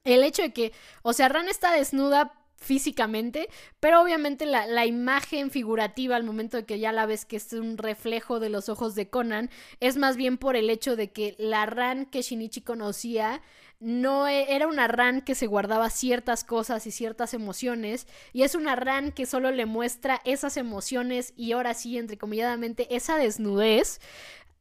El 0.04 0.22
hecho 0.22 0.42
de 0.42 0.52
que, 0.52 0.72
o 1.02 1.12
sea, 1.12 1.28
Ran 1.28 1.48
está 1.48 1.72
desnuda, 1.72 2.37
físicamente, 2.58 3.48
pero 3.80 4.02
obviamente 4.02 4.44
la, 4.44 4.86
imagen 4.86 5.50
figurativa 5.50 6.16
al 6.16 6.24
momento 6.24 6.56
de 6.56 6.64
que 6.64 6.78
ya 6.78 6.92
la 6.92 7.06
ves 7.06 7.24
que 7.24 7.36
es 7.36 7.52
un 7.52 7.78
reflejo 7.78 8.40
de 8.40 8.50
los 8.50 8.68
ojos 8.68 8.94
de 8.94 9.08
Conan, 9.08 9.50
es 9.80 9.96
más 9.96 10.16
bien 10.16 10.38
por 10.38 10.56
el 10.56 10.68
hecho 10.68 10.96
de 10.96 11.10
que 11.10 11.34
la 11.38 11.66
Ran 11.66 12.06
que 12.06 12.22
Shinichi 12.22 12.60
conocía 12.62 13.40
no 13.80 14.26
e, 14.26 14.54
era 14.56 14.66
una 14.66 14.88
Ran 14.88 15.20
que 15.20 15.36
se 15.36 15.46
guardaba 15.46 15.88
ciertas 15.88 16.42
cosas 16.42 16.86
y 16.86 16.90
ciertas 16.90 17.32
emociones, 17.32 18.08
y 18.32 18.42
es 18.42 18.54
una 18.56 18.74
Ran 18.74 19.12
que 19.12 19.26
solo 19.26 19.52
le 19.52 19.66
muestra 19.66 20.20
esas 20.24 20.56
emociones 20.56 21.32
y 21.36 21.52
ahora 21.52 21.74
sí, 21.74 21.96
entrecomilladamente, 21.96 22.94
esa 22.94 23.16
desnudez 23.18 24.00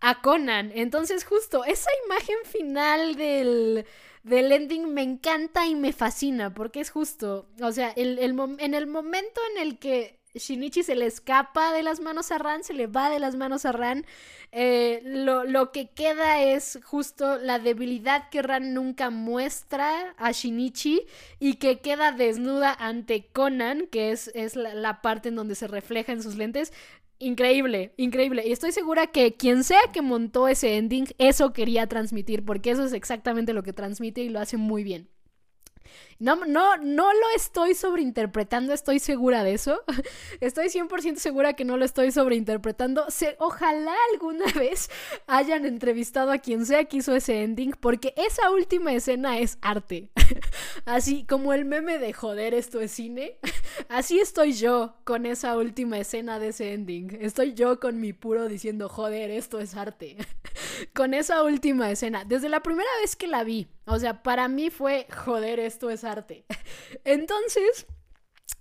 a 0.02 0.22
Conan. 0.22 0.72
Entonces, 0.76 1.24
justo 1.24 1.66
esa 1.66 1.90
imagen 2.06 2.38
final 2.46 3.16
del 3.16 3.86
del 4.28 4.52
ending 4.52 4.94
me 4.94 5.02
encanta 5.02 5.68
y 5.68 5.76
me 5.76 5.94
fascina 5.94 6.54
porque 6.54 6.80
es 6.80 6.90
justo, 6.90 7.48
o 7.62 7.72
sea, 7.72 7.92
el, 7.96 8.20
en 8.20 8.74
el 8.74 8.88
momento 8.88 9.42
en 9.54 9.62
el 9.62 9.80
que 9.80 10.18
Shinichi 10.38 10.84
se 10.84 10.96
le 10.96 11.06
escapa 11.06 11.74
de 11.74 11.84
las 11.84 12.00
manos 12.00 12.32
a 12.32 12.38
Ran, 12.38 12.64
se 12.64 12.74
le 12.74 12.88
va 12.88 13.10
de 13.10 13.20
las 13.20 13.36
manos 13.36 13.66
a 13.66 13.72
Ran, 13.72 14.06
eh, 14.52 15.02
lo, 15.04 15.44
lo, 15.44 15.72
que 15.72 15.90
queda 15.90 16.42
es 16.42 16.80
justo 16.84 17.38
la 17.38 17.60
debilidad 17.60 18.30
que 18.30 18.42
Ran 18.42 18.74
nunca 18.74 19.10
muestra 19.10 20.14
a 20.18 20.32
Shinichi 20.32 21.06
y 21.40 21.56
que 21.56 21.80
queda 21.80 22.12
desnuda 22.12 22.74
ante 22.74 23.28
Conan, 23.28 23.88
que 23.88 24.12
es, 24.12 24.30
es 24.36 24.56
la 24.56 25.02
parte 25.02 25.30
en 25.30 25.36
donde 25.36 25.56
se 25.56 25.68
refleja 25.68 26.12
en 26.12 26.24
sus 26.24 26.36
lentes. 26.36 26.72
Increíble, 27.20 27.94
increíble. 27.98 28.44
Y 28.48 28.52
estoy 28.52 28.72
segura 28.72 29.08
que 29.08 29.36
quien 29.36 29.64
sea 29.64 29.80
que 29.92 30.02
montó 30.04 30.48
ese 30.48 30.78
ending, 30.78 31.08
eso 31.18 31.52
quería 31.52 31.88
transmitir, 31.88 32.46
porque 32.46 32.70
eso 32.72 32.86
es 32.86 32.94
exactamente 32.94 33.54
lo 33.54 33.64
que 33.64 33.74
transmite 33.74 34.22
y 34.22 34.30
lo 34.30 34.40
hace 34.40 34.58
muy 34.58 34.84
bien. 34.84 35.10
No, 36.20 36.36
no, 36.46 36.78
no 36.78 37.14
lo 37.14 37.30
estoy 37.36 37.76
sobreinterpretando, 37.76 38.74
estoy 38.74 39.00
segura 39.00 39.44
de 39.44 39.54
eso. 39.54 39.84
Estoy 40.42 40.68
100% 40.68 41.18
segura 41.18 41.54
que 41.54 41.66
no 41.66 41.78
lo 41.78 41.86
estoy 41.86 42.12
sobreinterpretando. 42.12 43.06
ojalá 43.38 43.94
alguna 44.14 44.46
vez 44.56 44.90
hayan 45.28 45.66
entrevistado 45.66 46.32
a 46.32 46.40
quien 46.40 46.66
sea 46.66 46.86
que 46.86 46.98
hizo 46.98 47.16
ese 47.16 47.44
ending, 47.44 47.72
porque 47.80 48.14
esa 48.18 48.50
última 48.52 48.94
escena 48.94 49.38
es 49.40 49.58
arte. 49.62 50.10
Así 50.86 51.26
como 51.26 51.54
el 51.54 51.66
meme 51.66 52.00
de 52.00 52.14
joder, 52.14 52.54
esto 52.54 52.82
es 52.82 52.92
cine. 52.92 53.38
Así 53.90 54.20
estoy 54.20 54.54
yo 54.54 54.96
con 55.04 55.26
esa 55.26 55.56
última 55.56 56.00
escena 56.00 56.40
de 56.40 56.50
ese 56.50 56.74
ending. 56.74 57.18
Estoy 57.22 57.54
yo 57.54 57.80
con 57.80 58.00
mi 58.00 58.14
puro 58.14 58.48
diciendo, 58.48 58.90
joder, 58.90 59.30
esto 59.30 59.60
es 59.60 59.76
arte. 59.76 60.18
Con 60.94 61.14
esa 61.14 61.44
última 61.44 61.90
escena. 61.92 62.24
Desde 62.26 62.50
la 62.50 62.62
primera 62.62 62.90
vez 63.02 63.16
que 63.16 63.28
la 63.28 63.44
vi. 63.44 63.68
O 63.86 64.00
sea, 64.00 64.24
para 64.24 64.48
mí 64.48 64.70
fue, 64.70 65.08
joder, 65.26 65.60
esto 65.60 65.90
es 65.90 66.04
arte. 66.04 66.46
Entonces, 67.04 67.86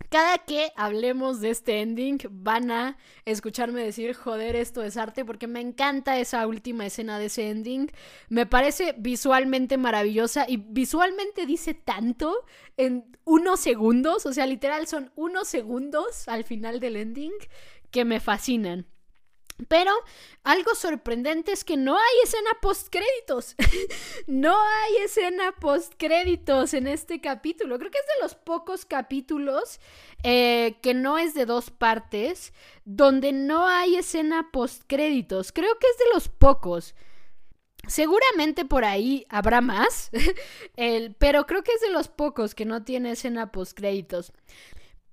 cada 0.09 0.39
que 0.39 0.73
hablemos 0.77 1.41
de 1.41 1.51
este 1.51 1.81
ending 1.81 2.19
van 2.31 2.71
a 2.71 2.97
escucharme 3.25 3.83
decir, 3.83 4.15
joder, 4.15 4.57
esto 4.57 4.83
es 4.83 4.97
arte, 4.97 5.25
porque 5.25 5.47
me 5.47 5.61
encanta 5.61 6.19
esa 6.19 6.47
última 6.47 6.87
escena 6.87 7.19
de 7.19 7.27
ese 7.27 7.51
ending. 7.51 7.91
Me 8.29 8.47
parece 8.47 8.95
visualmente 8.99 9.79
maravillosa 9.79 10.45
y 10.49 10.59
visualmente 10.59 11.47
dice 11.47 11.75
tanto 11.75 12.45
en 12.77 13.05
unos 13.25 13.61
segundos, 13.61 14.27
o 14.27 14.33
sea, 14.33 14.47
literal 14.47 14.87
son 14.87 15.11
unos 15.17 15.49
segundos 15.49 16.29
al 16.29 16.45
final 16.45 16.79
del 16.79 16.97
ending 16.97 17.33
que 17.91 18.05
me 18.05 18.21
fascinan. 18.21 18.87
Pero 19.69 19.91
algo 20.45 20.75
sorprendente 20.75 21.53
es 21.53 21.65
que 21.65 21.77
no 21.77 21.97
hay 21.97 22.15
escena 22.25 22.51
post 22.61 22.89
créditos. 22.91 23.57
no 24.27 24.55
hay 24.55 24.97
escena 25.05 25.53
post 25.53 25.95
créditos 25.97 26.75
en 26.75 26.87
este 26.87 27.21
capítulo. 27.21 27.79
Creo 27.79 27.91
que 27.91 27.99
es 27.99 28.07
de 28.17 28.23
los 28.23 28.35
pocos 28.35 28.85
capítulos 28.85 29.81
eh, 30.23 30.77
que 30.83 30.93
no 30.93 31.19
es 31.19 31.35
de 31.35 31.47
dos 31.47 31.71
partes 31.71 32.53
donde 32.85 33.33
no 33.33 33.67
hay 33.67 33.97
escena 33.97 34.51
post 34.53 34.83
créditos. 34.87 35.53
Creo 35.53 35.79
que 35.79 35.87
es 35.87 35.99
de 35.99 36.15
los 36.15 36.29
pocos. 36.29 36.95
Seguramente 37.89 38.65
por 38.65 38.85
ahí 38.85 39.27
habrá 39.29 39.61
más, 39.61 40.11
pero 41.19 41.47
creo 41.47 41.63
que 41.63 41.73
es 41.73 41.81
de 41.81 41.91
los 41.91 42.09
pocos 42.09 42.55
que 42.55 42.65
no 42.65 42.83
tiene 42.83 43.13
escena 43.13 43.53
post 43.53 43.77
créditos. 43.77 44.33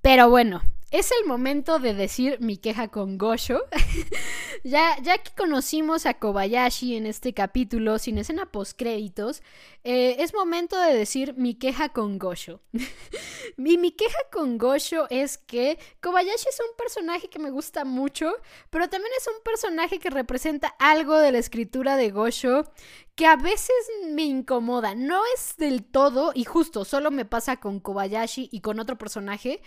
Pero 0.01 0.29
bueno, 0.29 0.61
es 0.93 1.09
el 1.19 1.27
momento 1.27 1.79
de 1.79 1.95
decir 1.95 2.37
mi 2.39 2.57
queja 2.57 2.87
con 2.87 3.17
Gosho. 3.17 3.63
ya, 4.63 4.95
ya 5.01 5.17
que 5.17 5.31
conocimos 5.35 6.05
a 6.05 6.13
Kobayashi 6.13 6.95
en 6.95 7.07
este 7.07 7.33
capítulo 7.33 7.97
sin 7.97 8.19
escena 8.19 8.45
post 8.45 8.77
créditos, 8.77 9.41
eh, 9.83 10.17
es 10.19 10.35
momento 10.35 10.79
de 10.79 10.93
decir 10.93 11.33
mi 11.35 11.55
queja 11.55 11.89
con 11.89 12.19
Gosho. 12.19 12.61
mi, 13.57 13.79
mi 13.79 13.91
queja 13.91 14.19
con 14.31 14.59
Gosho 14.59 15.07
es 15.09 15.39
que 15.39 15.79
Kobayashi 15.99 16.47
es 16.47 16.59
un 16.59 16.77
personaje 16.77 17.27
que 17.27 17.39
me 17.39 17.49
gusta 17.49 17.85
mucho, 17.85 18.31
pero 18.69 18.87
también 18.87 19.11
es 19.17 19.27
un 19.27 19.41
personaje 19.43 19.97
que 19.97 20.11
representa 20.11 20.75
algo 20.77 21.17
de 21.17 21.31
la 21.31 21.39
escritura 21.39 21.97
de 21.97 22.11
Gosho 22.11 22.71
que 23.15 23.25
a 23.27 23.35
veces 23.35 23.75
me 24.09 24.23
incomoda. 24.23 24.95
No 24.95 25.21
es 25.35 25.55
del 25.57 25.83
todo, 25.83 26.31
y 26.33 26.45
justo 26.45 26.85
solo 26.85 27.11
me 27.11 27.25
pasa 27.25 27.57
con 27.57 27.79
Kobayashi 27.79 28.49
y 28.51 28.61
con 28.61 28.79
otro 28.79 28.97
personaje 28.97 29.61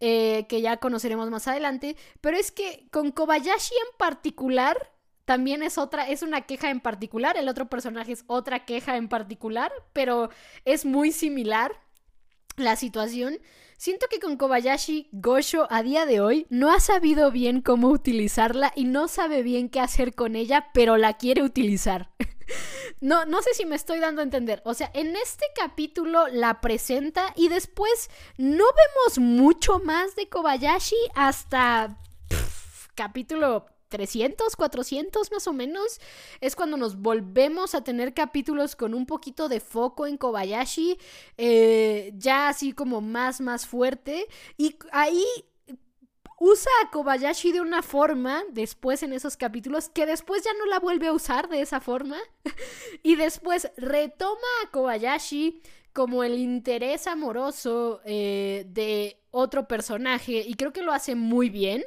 eh, 0.00 0.46
que 0.48 0.60
ya 0.60 0.78
conoceremos 0.78 1.30
más 1.30 1.48
adelante, 1.48 1.96
pero 2.20 2.36
es 2.36 2.50
que 2.50 2.88
con 2.90 3.12
Kobayashi 3.12 3.74
en 3.74 3.96
particular 3.98 4.92
también 5.24 5.62
es 5.62 5.76
otra, 5.76 6.08
es 6.08 6.22
una 6.22 6.46
queja 6.46 6.70
en 6.70 6.80
particular, 6.80 7.36
el 7.36 7.48
otro 7.48 7.68
personaje 7.68 8.12
es 8.12 8.24
otra 8.28 8.64
queja 8.64 8.96
en 8.96 9.08
particular, 9.08 9.70
pero 9.92 10.30
es 10.64 10.86
muy 10.86 11.12
similar 11.12 11.72
la 12.56 12.76
situación. 12.76 13.38
Siento 13.76 14.06
que 14.10 14.18
con 14.18 14.36
Kobayashi, 14.36 15.08
Gosho 15.12 15.68
a 15.70 15.82
día 15.82 16.06
de 16.06 16.20
hoy 16.20 16.46
no 16.50 16.72
ha 16.72 16.80
sabido 16.80 17.30
bien 17.30 17.60
cómo 17.60 17.88
utilizarla 17.90 18.72
y 18.74 18.84
no 18.84 19.06
sabe 19.06 19.42
bien 19.42 19.68
qué 19.68 19.80
hacer 19.80 20.14
con 20.14 20.34
ella, 20.34 20.70
pero 20.74 20.96
la 20.96 21.16
quiere 21.18 21.42
utilizar. 21.42 22.10
No, 23.00 23.24
no 23.24 23.42
sé 23.42 23.54
si 23.54 23.64
me 23.64 23.76
estoy 23.76 24.00
dando 24.00 24.20
a 24.20 24.24
entender. 24.24 24.62
O 24.64 24.74
sea, 24.74 24.90
en 24.94 25.14
este 25.16 25.46
capítulo 25.54 26.26
la 26.28 26.60
presenta 26.60 27.32
y 27.36 27.48
después 27.48 28.10
no 28.36 28.64
vemos 28.64 29.18
mucho 29.18 29.78
más 29.80 30.16
de 30.16 30.28
Kobayashi 30.28 30.96
hasta 31.14 31.98
capítulo 32.94 33.66
300, 33.88 34.54
400 34.54 35.32
más 35.32 35.46
o 35.46 35.52
menos, 35.52 36.00
es 36.40 36.54
cuando 36.56 36.76
nos 36.76 37.00
volvemos 37.00 37.74
a 37.74 37.82
tener 37.82 38.14
capítulos 38.14 38.76
con 38.76 38.94
un 38.94 39.06
poquito 39.06 39.48
de 39.48 39.60
foco 39.60 40.06
en 40.06 40.18
Kobayashi, 40.18 40.98
eh, 41.36 42.12
ya 42.16 42.48
así 42.48 42.72
como 42.72 43.00
más, 43.00 43.40
más 43.40 43.66
fuerte. 43.66 44.26
Y 44.56 44.76
ahí 44.92 45.24
usa 46.40 46.70
a 46.82 46.90
Kobayashi 46.90 47.52
de 47.52 47.60
una 47.60 47.82
forma 47.82 48.44
después 48.50 49.02
en 49.02 49.12
esos 49.12 49.36
capítulos 49.36 49.88
que 49.88 50.06
después 50.06 50.44
ya 50.44 50.52
no 50.54 50.66
la 50.66 50.78
vuelve 50.78 51.08
a 51.08 51.12
usar 51.12 51.48
de 51.48 51.60
esa 51.60 51.80
forma 51.80 52.16
y 53.02 53.16
después 53.16 53.70
retoma 53.76 54.48
a 54.64 54.70
Kobayashi 54.70 55.62
como 55.92 56.22
el 56.22 56.38
interés 56.38 57.06
amoroso 57.06 58.00
eh, 58.04 58.66
de 58.68 59.20
otro 59.30 59.66
personaje 59.66 60.44
y 60.46 60.54
creo 60.54 60.72
que 60.72 60.82
lo 60.82 60.92
hace 60.92 61.14
muy 61.14 61.50
bien 61.50 61.84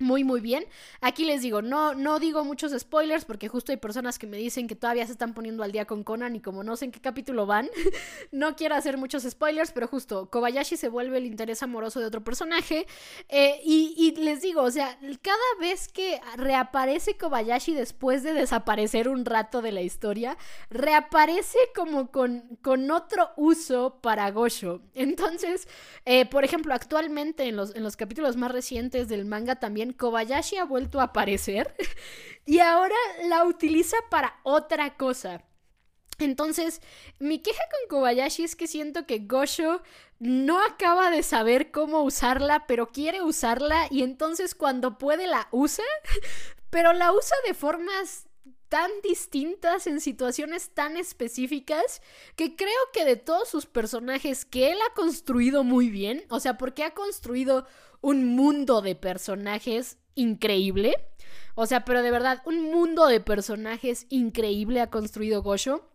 muy 0.00 0.24
muy 0.24 0.40
bien. 0.40 0.64
Aquí 1.00 1.24
les 1.24 1.42
digo, 1.42 1.62
no, 1.62 1.94
no 1.94 2.18
digo 2.18 2.44
muchos 2.44 2.72
spoilers 2.78 3.24
porque 3.24 3.48
justo 3.48 3.72
hay 3.72 3.78
personas 3.78 4.18
que 4.18 4.26
me 4.26 4.36
dicen 4.36 4.66
que 4.66 4.74
todavía 4.74 5.06
se 5.06 5.12
están 5.12 5.34
poniendo 5.34 5.62
al 5.62 5.72
día 5.72 5.84
con 5.84 6.02
Conan 6.02 6.34
y 6.34 6.40
como 6.40 6.64
no 6.64 6.76
sé 6.76 6.86
en 6.86 6.90
qué 6.90 7.00
capítulo 7.00 7.46
van, 7.46 7.68
no 8.32 8.56
quiero 8.56 8.74
hacer 8.74 8.96
muchos 8.96 9.22
spoilers, 9.22 9.72
pero 9.72 9.86
justo 9.86 10.30
Kobayashi 10.30 10.76
se 10.76 10.88
vuelve 10.88 11.18
el 11.18 11.26
interés 11.26 11.62
amoroso 11.62 12.00
de 12.00 12.06
otro 12.06 12.24
personaje 12.24 12.86
eh, 13.28 13.60
y, 13.64 13.94
y, 13.96 14.20
les 14.20 14.42
digo, 14.42 14.62
o 14.62 14.70
sea, 14.70 14.98
cada 15.22 15.36
vez 15.60 15.88
que 15.88 16.20
reaparece 16.36 17.16
Kobayashi 17.16 17.74
después 17.74 18.22
de 18.22 18.32
desaparecer 18.32 19.08
un 19.08 19.24
rato 19.24 19.62
de 19.62 19.72
la 19.72 19.82
historia, 19.82 20.36
reaparece 20.70 21.58
como 21.74 22.10
con, 22.10 22.58
con 22.62 22.90
otro 22.90 23.30
uso 23.36 23.98
para 24.00 24.30
Gosho. 24.30 24.80
Entonces, 24.94 25.68
eh, 26.04 26.26
por 26.26 26.44
ejemplo, 26.44 26.74
actualmente 26.74 27.44
en 27.44 27.56
los, 27.56 27.74
en 27.74 27.82
los 27.82 27.96
capítulos 27.96 28.36
más 28.36 28.50
recientes 28.50 29.08
del 29.08 29.24
manga 29.24 29.56
también 29.56 29.89
Kobayashi 29.92 30.56
ha 30.56 30.64
vuelto 30.64 31.00
a 31.00 31.04
aparecer 31.04 31.74
y 32.46 32.60
ahora 32.60 32.96
la 33.28 33.44
utiliza 33.44 33.96
para 34.10 34.40
otra 34.42 34.96
cosa. 34.96 35.44
Entonces, 36.18 36.80
mi 37.18 37.40
queja 37.40 37.62
con 37.70 37.98
Kobayashi 37.98 38.44
es 38.44 38.56
que 38.56 38.66
siento 38.66 39.06
que 39.06 39.20
Gosho 39.20 39.82
no 40.18 40.62
acaba 40.62 41.10
de 41.10 41.22
saber 41.22 41.70
cómo 41.70 42.02
usarla, 42.02 42.66
pero 42.66 42.92
quiere 42.92 43.22
usarla 43.22 43.86
y 43.90 44.02
entonces 44.02 44.54
cuando 44.54 44.98
puede 44.98 45.26
la 45.26 45.48
usa, 45.50 45.84
pero 46.70 46.92
la 46.92 47.12
usa 47.12 47.36
de 47.46 47.54
formas 47.54 48.26
tan 48.70 48.90
distintas 49.02 49.86
en 49.86 50.00
situaciones 50.00 50.70
tan 50.70 50.96
específicas 50.96 52.00
que 52.36 52.56
creo 52.56 52.70
que 52.94 53.04
de 53.04 53.16
todos 53.16 53.48
sus 53.48 53.66
personajes 53.66 54.46
que 54.46 54.70
él 54.70 54.78
ha 54.88 54.94
construido 54.94 55.64
muy 55.64 55.90
bien, 55.90 56.24
o 56.30 56.40
sea, 56.40 56.56
porque 56.56 56.84
ha 56.84 56.94
construido 56.94 57.66
un 58.00 58.24
mundo 58.36 58.80
de 58.80 58.94
personajes 58.94 59.98
increíble. 60.14 60.94
O 61.54 61.66
sea, 61.66 61.84
pero 61.84 62.02
de 62.02 62.10
verdad, 62.10 62.42
un 62.46 62.70
mundo 62.70 63.06
de 63.06 63.20
personajes 63.20 64.06
increíble 64.08 64.80
ha 64.80 64.88
construido 64.88 65.42
Gosho. 65.42 65.90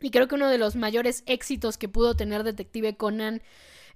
Y 0.00 0.10
creo 0.10 0.28
que 0.28 0.34
uno 0.34 0.48
de 0.48 0.58
los 0.58 0.76
mayores 0.76 1.24
éxitos 1.26 1.78
que 1.78 1.88
pudo 1.88 2.14
tener 2.16 2.44
Detective 2.44 2.96
Conan 2.96 3.42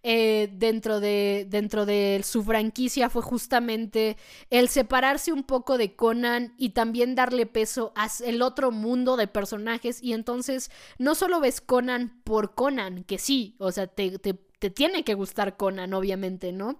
eh, 0.06 0.50
dentro, 0.52 1.00
de, 1.00 1.46
dentro 1.48 1.86
de 1.86 2.20
su 2.22 2.44
franquicia 2.44 3.08
fue 3.08 3.22
justamente 3.22 4.18
el 4.50 4.68
separarse 4.68 5.32
un 5.32 5.44
poco 5.44 5.78
de 5.78 5.96
Conan 5.96 6.52
y 6.58 6.70
también 6.70 7.14
darle 7.14 7.46
peso 7.46 7.94
a 7.96 8.10
el 8.22 8.42
otro 8.42 8.70
mundo 8.70 9.16
de 9.16 9.28
personajes. 9.28 10.02
Y 10.02 10.12
entonces 10.12 10.70
no 10.98 11.14
solo 11.14 11.40
ves 11.40 11.62
Conan 11.62 12.20
por 12.22 12.54
Conan, 12.54 13.04
que 13.04 13.16
sí, 13.16 13.56
o 13.58 13.72
sea, 13.72 13.86
te, 13.86 14.18
te, 14.18 14.34
te 14.34 14.68
tiene 14.68 15.04
que 15.04 15.14
gustar 15.14 15.56
Conan, 15.56 15.94
obviamente, 15.94 16.52
¿no? 16.52 16.78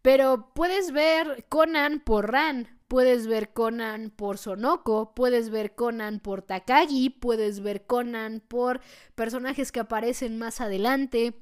Pero 0.00 0.52
puedes 0.54 0.92
ver 0.92 1.46
Conan 1.48 1.98
por 1.98 2.30
Ran, 2.30 2.68
puedes 2.86 3.26
ver 3.26 3.52
Conan 3.52 4.10
por 4.10 4.38
Sonoko, 4.38 5.12
puedes 5.12 5.50
ver 5.50 5.74
Conan 5.74 6.20
por 6.20 6.42
Takagi, 6.42 7.10
puedes 7.10 7.60
ver 7.60 7.84
Conan 7.84 8.40
por 8.46 8.80
personajes 9.16 9.72
que 9.72 9.80
aparecen 9.80 10.38
más 10.38 10.60
adelante. 10.60 11.34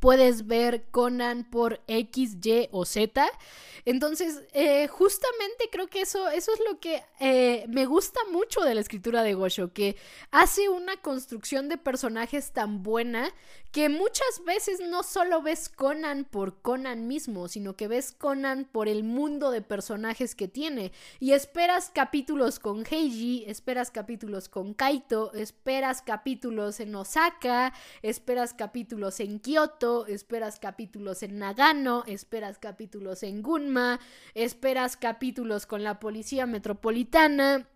Puedes 0.00 0.46
ver 0.46 0.84
Conan 0.90 1.44
por 1.44 1.80
X, 1.86 2.36
Y 2.42 2.68
o 2.70 2.84
Z. 2.84 3.26
Entonces, 3.84 4.42
eh, 4.52 4.86
justamente 4.86 5.70
creo 5.72 5.86
que 5.88 6.02
eso, 6.02 6.28
eso 6.28 6.52
es 6.52 6.60
lo 6.70 6.78
que 6.78 7.02
eh, 7.20 7.64
me 7.68 7.86
gusta 7.86 8.20
mucho 8.30 8.60
de 8.60 8.74
la 8.74 8.82
escritura 8.82 9.22
de 9.22 9.34
Gosho, 9.34 9.72
que 9.72 9.96
hace 10.30 10.68
una 10.68 10.96
construcción 10.98 11.68
de 11.68 11.78
personajes 11.78 12.52
tan 12.52 12.82
buena 12.82 13.32
que 13.72 13.88
muchas 13.88 14.42
veces 14.46 14.80
no 14.80 15.02
solo 15.02 15.42
ves 15.42 15.68
Conan 15.68 16.24
por 16.24 16.62
Conan 16.62 17.06
mismo, 17.06 17.48
sino 17.48 17.76
que 17.76 17.86
ves 17.86 18.12
Conan 18.12 18.64
por 18.64 18.88
el 18.88 19.04
mundo 19.04 19.50
de 19.50 19.60
personajes 19.60 20.34
que 20.34 20.48
tiene. 20.48 20.92
Y 21.20 21.32
esperas 21.32 21.90
capítulos 21.94 22.58
con 22.58 22.84
Heiji, 22.86 23.44
esperas 23.46 23.90
capítulos 23.90 24.48
con 24.48 24.72
Kaito, 24.72 25.32
esperas 25.34 26.00
capítulos 26.00 26.80
en 26.80 26.94
Osaka, 26.94 27.74
esperas 28.02 28.54
capítulos 28.54 29.20
en 29.20 29.38
Kyoto, 29.38 30.06
esperas 30.06 30.58
capítulos 30.58 31.22
en 31.22 31.38
Nagano, 31.38 32.04
esperas 32.06 32.58
capítulos 32.58 33.22
en 33.22 33.42
Gunma, 33.42 34.00
esperas 34.34 34.96
capítulos 34.96 35.66
con 35.66 35.84
la 35.84 36.00
policía 36.00 36.46
metropolitana, 36.46 37.68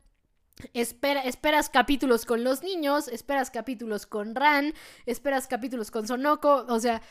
esperas 0.74 1.70
capítulos 1.70 2.24
con 2.24 2.44
los 2.44 2.62
niños, 2.62 3.08
esperas 3.08 3.50
capítulos 3.50 4.06
con 4.06 4.34
Ran, 4.34 4.74
esperas 5.06 5.46
capítulos 5.46 5.90
con 5.90 6.06
Sonoko, 6.06 6.66
o 6.68 6.80
sea, 6.80 7.02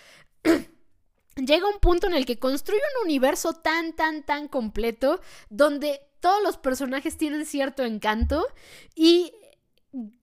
llega 1.36 1.68
un 1.68 1.80
punto 1.80 2.08
en 2.08 2.14
el 2.14 2.26
que 2.26 2.39
construye 2.39 2.82
un 2.97 3.06
universo 3.08 3.54
tan, 3.54 3.93
tan, 3.93 4.24
tan 4.24 4.47
completo 4.47 5.22
donde 5.49 6.02
todos 6.20 6.41
los 6.43 6.58
personajes 6.58 7.18
tienen 7.18 7.45
cierto 7.45 7.84
encanto 7.84 8.45
y 8.95 9.34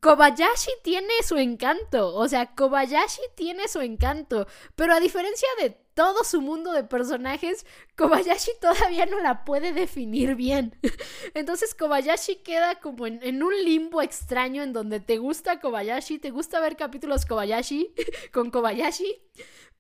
Kobayashi 0.00 0.70
tiene 0.82 1.12
su 1.26 1.36
encanto, 1.36 2.14
o 2.14 2.26
sea, 2.26 2.54
Kobayashi 2.54 3.20
tiene 3.34 3.68
su 3.68 3.80
encanto, 3.80 4.46
pero 4.74 4.94
a 4.94 5.00
diferencia 5.00 5.48
de 5.60 5.76
todo 5.98 6.22
su 6.22 6.40
mundo 6.40 6.70
de 6.70 6.84
personajes, 6.84 7.66
Kobayashi 7.96 8.52
todavía 8.60 9.04
no 9.06 9.18
la 9.18 9.44
puede 9.44 9.72
definir 9.72 10.36
bien. 10.36 10.78
Entonces 11.34 11.74
Kobayashi 11.74 12.36
queda 12.36 12.76
como 12.76 13.08
en, 13.08 13.42
un 13.42 13.64
limbo 13.64 14.00
extraño 14.00 14.62
en 14.62 14.72
donde 14.72 15.00
te 15.00 15.18
gusta 15.18 15.58
Kobayashi, 15.58 16.20
te 16.20 16.30
gusta 16.30 16.60
ver 16.60 16.76
capítulos 16.76 17.26
Kobayashi 17.26 17.92
con 18.32 18.52
Kobayashi, 18.52 19.12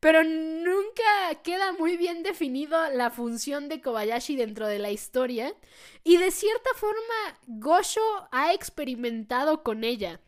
pero 0.00 0.24
nunca 0.24 1.40
queda 1.44 1.70
muy 1.74 1.96
bien 1.96 2.24
definido 2.24 2.76
la 2.90 3.10
función 3.12 3.68
de 3.68 3.80
Kobayashi 3.80 4.34
dentro 4.34 4.66
de 4.66 4.80
la 4.80 4.90
historia. 4.90 5.54
Y 6.02 6.16
de 6.16 6.32
cierta 6.32 6.70
forma, 6.74 7.38
Gosho 7.46 8.28
ha 8.32 8.52
experimentado 8.54 9.62
con 9.62 9.84
ella. 9.84 10.20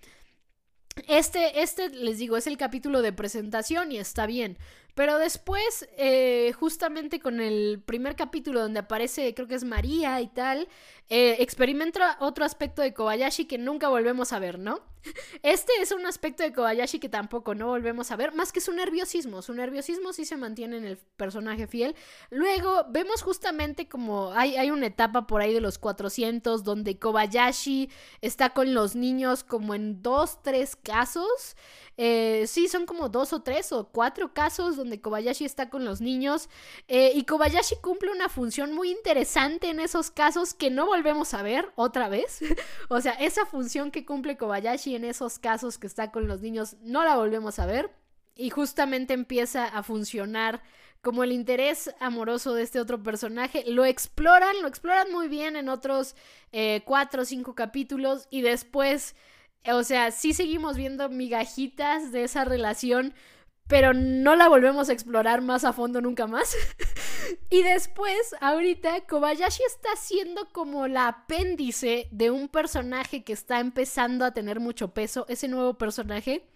Este, 1.09 1.62
este, 1.62 1.88
les 1.91 2.18
digo, 2.18 2.36
es 2.36 2.47
el 2.47 2.57
capítulo 2.57 3.03
de 3.03 3.12
presentación 3.12 3.91
y 3.91 3.99
está 3.99 4.26
bien. 4.26 4.57
Pero 5.01 5.18
después, 5.18 5.88
eh, 5.96 6.53
justamente 6.61 7.20
con 7.20 7.40
el 7.40 7.82
primer 7.82 8.16
capítulo 8.16 8.61
donde 8.61 8.80
aparece, 8.80 9.32
creo 9.32 9.48
que 9.48 9.55
es 9.55 9.64
María 9.64 10.20
y 10.20 10.28
tal, 10.28 10.68
eh, 11.09 11.36
experimenta 11.38 12.18
otro 12.20 12.44
aspecto 12.44 12.82
de 12.82 12.92
Kobayashi 12.92 13.46
que 13.46 13.57
nunca 13.57 13.88
volvemos 13.88 14.34
a 14.34 14.38
ver, 14.38 14.59
¿no? 14.59 14.80
Este 15.42 15.72
es 15.80 15.90
un 15.92 16.05
aspecto 16.05 16.42
de 16.42 16.53
Kobayashi 16.53 16.98
que 16.98 17.09
tampoco 17.09 17.55
no 17.55 17.68
volvemos 17.68 18.11
a 18.11 18.16
ver, 18.16 18.34
más 18.34 18.53
que 18.53 18.61
su 18.61 18.74
nerviosismo. 18.74 19.40
Su 19.40 19.55
nerviosismo 19.55 20.12
sí 20.12 20.26
se 20.26 20.36
mantiene 20.36 20.76
en 20.76 20.84
el 20.84 20.98
personaje 20.98 21.66
fiel. 21.66 21.96
Luego 22.28 22.84
vemos 22.90 23.22
justamente 23.22 23.88
como 23.88 24.32
hay, 24.32 24.57
hay 24.57 24.70
una 24.70 24.86
etapa 24.86 25.26
por 25.26 25.40
ahí 25.40 25.55
de 25.55 25.62
los 25.62 25.78
400 25.78 26.62
donde 26.62 26.98
Kobayashi 26.98 27.88
está 28.20 28.51
con 28.51 28.74
los 28.74 28.94
niños 28.94 29.44
como 29.44 29.74
en 29.74 30.03
dos, 30.03 30.42
tres 30.42 30.76
casos. 30.76 31.57
Eh, 32.03 32.46
sí, 32.46 32.66
son 32.66 32.86
como 32.86 33.11
dos 33.11 33.34
o 33.34 33.42
tres 33.42 33.72
o 33.72 33.90
cuatro 33.92 34.32
casos 34.32 34.74
donde 34.74 35.03
Kobayashi 35.03 35.44
está 35.44 35.68
con 35.68 35.84
los 35.84 36.01
niños. 36.01 36.48
Eh, 36.88 37.12
y 37.14 37.24
Kobayashi 37.24 37.76
cumple 37.82 38.11
una 38.11 38.30
función 38.30 38.72
muy 38.72 38.90
interesante 38.90 39.68
en 39.68 39.80
esos 39.80 40.11
casos 40.11 40.55
que 40.55 40.70
no 40.70 40.86
volvemos 40.86 41.34
a 41.34 41.42
ver 41.42 41.70
otra 41.74 42.09
vez. 42.09 42.40
o 42.88 43.03
sea, 43.03 43.12
esa 43.12 43.44
función 43.44 43.90
que 43.90 44.07
cumple 44.07 44.38
Kobayashi 44.38 44.94
en 44.94 45.05
esos 45.05 45.38
casos 45.38 45.76
que 45.76 45.86
está 45.86 46.11
con 46.11 46.26
los 46.26 46.40
niños 46.40 46.76
no 46.80 47.05
la 47.05 47.16
volvemos 47.16 47.59
a 47.59 47.66
ver. 47.66 47.90
Y 48.34 48.48
justamente 48.48 49.12
empieza 49.12 49.66
a 49.66 49.82
funcionar 49.82 50.62
como 51.03 51.22
el 51.22 51.32
interés 51.32 51.94
amoroso 52.01 52.55
de 52.55 52.62
este 52.62 52.80
otro 52.80 53.03
personaje. 53.03 53.62
Lo 53.66 53.84
exploran, 53.84 54.62
lo 54.62 54.68
exploran 54.68 55.12
muy 55.12 55.28
bien 55.28 55.55
en 55.55 55.68
otros 55.68 56.16
eh, 56.53 56.80
cuatro 56.86 57.22
o 57.22 57.24
cinco 57.26 57.55
capítulos 57.55 58.26
y 58.30 58.40
después 58.40 59.14
o 59.68 59.82
sea, 59.82 60.11
sí 60.11 60.32
seguimos 60.32 60.76
viendo 60.76 61.08
migajitas 61.08 62.12
de 62.12 62.24
esa 62.24 62.44
relación, 62.44 63.14
pero 63.70 63.94
no 63.94 64.34
la 64.34 64.48
volvemos 64.48 64.88
a 64.88 64.92
explorar 64.92 65.42
más 65.42 65.64
a 65.64 65.72
fondo 65.72 66.00
nunca 66.00 66.26
más. 66.26 66.56
y 67.50 67.62
después, 67.62 68.34
ahorita, 68.40 69.02
Kobayashi 69.02 69.62
está 69.62 69.94
siendo 69.94 70.48
como 70.50 70.88
la 70.88 71.06
apéndice 71.06 72.08
de 72.10 72.32
un 72.32 72.48
personaje 72.48 73.22
que 73.22 73.32
está 73.32 73.60
empezando 73.60 74.24
a 74.24 74.32
tener 74.32 74.58
mucho 74.58 74.92
peso, 74.92 75.24
ese 75.28 75.46
nuevo 75.46 75.74
personaje. 75.74 76.48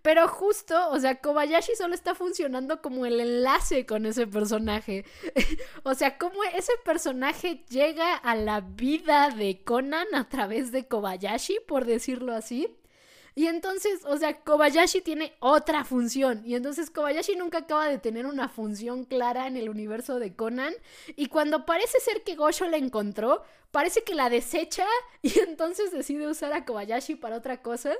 Pero 0.00 0.26
justo, 0.28 0.88
o 0.88 0.98
sea, 0.98 1.20
Kobayashi 1.20 1.74
solo 1.76 1.94
está 1.94 2.14
funcionando 2.14 2.80
como 2.80 3.04
el 3.04 3.20
enlace 3.20 3.84
con 3.84 4.06
ese 4.06 4.26
personaje. 4.26 5.04
o 5.82 5.92
sea, 5.92 6.16
como 6.16 6.42
ese 6.42 6.72
personaje 6.86 7.66
llega 7.68 8.14
a 8.14 8.34
la 8.34 8.62
vida 8.62 9.28
de 9.28 9.62
Conan 9.62 10.06
a 10.14 10.26
través 10.26 10.72
de 10.72 10.88
Kobayashi, 10.88 11.58
por 11.68 11.84
decirlo 11.84 12.32
así. 12.32 12.78
Y 13.34 13.46
entonces, 13.46 14.00
o 14.04 14.16
sea, 14.18 14.40
Kobayashi 14.40 15.00
tiene 15.00 15.32
otra 15.40 15.84
función. 15.84 16.42
Y 16.44 16.54
entonces 16.54 16.90
Kobayashi 16.90 17.36
nunca 17.36 17.58
acaba 17.58 17.88
de 17.88 17.98
tener 17.98 18.26
una 18.26 18.48
función 18.48 19.04
clara 19.04 19.46
en 19.46 19.56
el 19.56 19.70
universo 19.70 20.18
de 20.18 20.34
Conan. 20.34 20.74
Y 21.16 21.26
cuando 21.26 21.64
parece 21.64 21.98
ser 22.00 22.22
que 22.22 22.36
Gosho 22.36 22.68
la 22.68 22.76
encontró, 22.76 23.42
parece 23.70 24.04
que 24.04 24.14
la 24.14 24.28
desecha 24.28 24.86
y 25.22 25.38
entonces 25.40 25.92
decide 25.92 26.28
usar 26.28 26.52
a 26.52 26.64
Kobayashi 26.64 27.14
para 27.14 27.36
otra 27.36 27.62
cosa. 27.62 27.92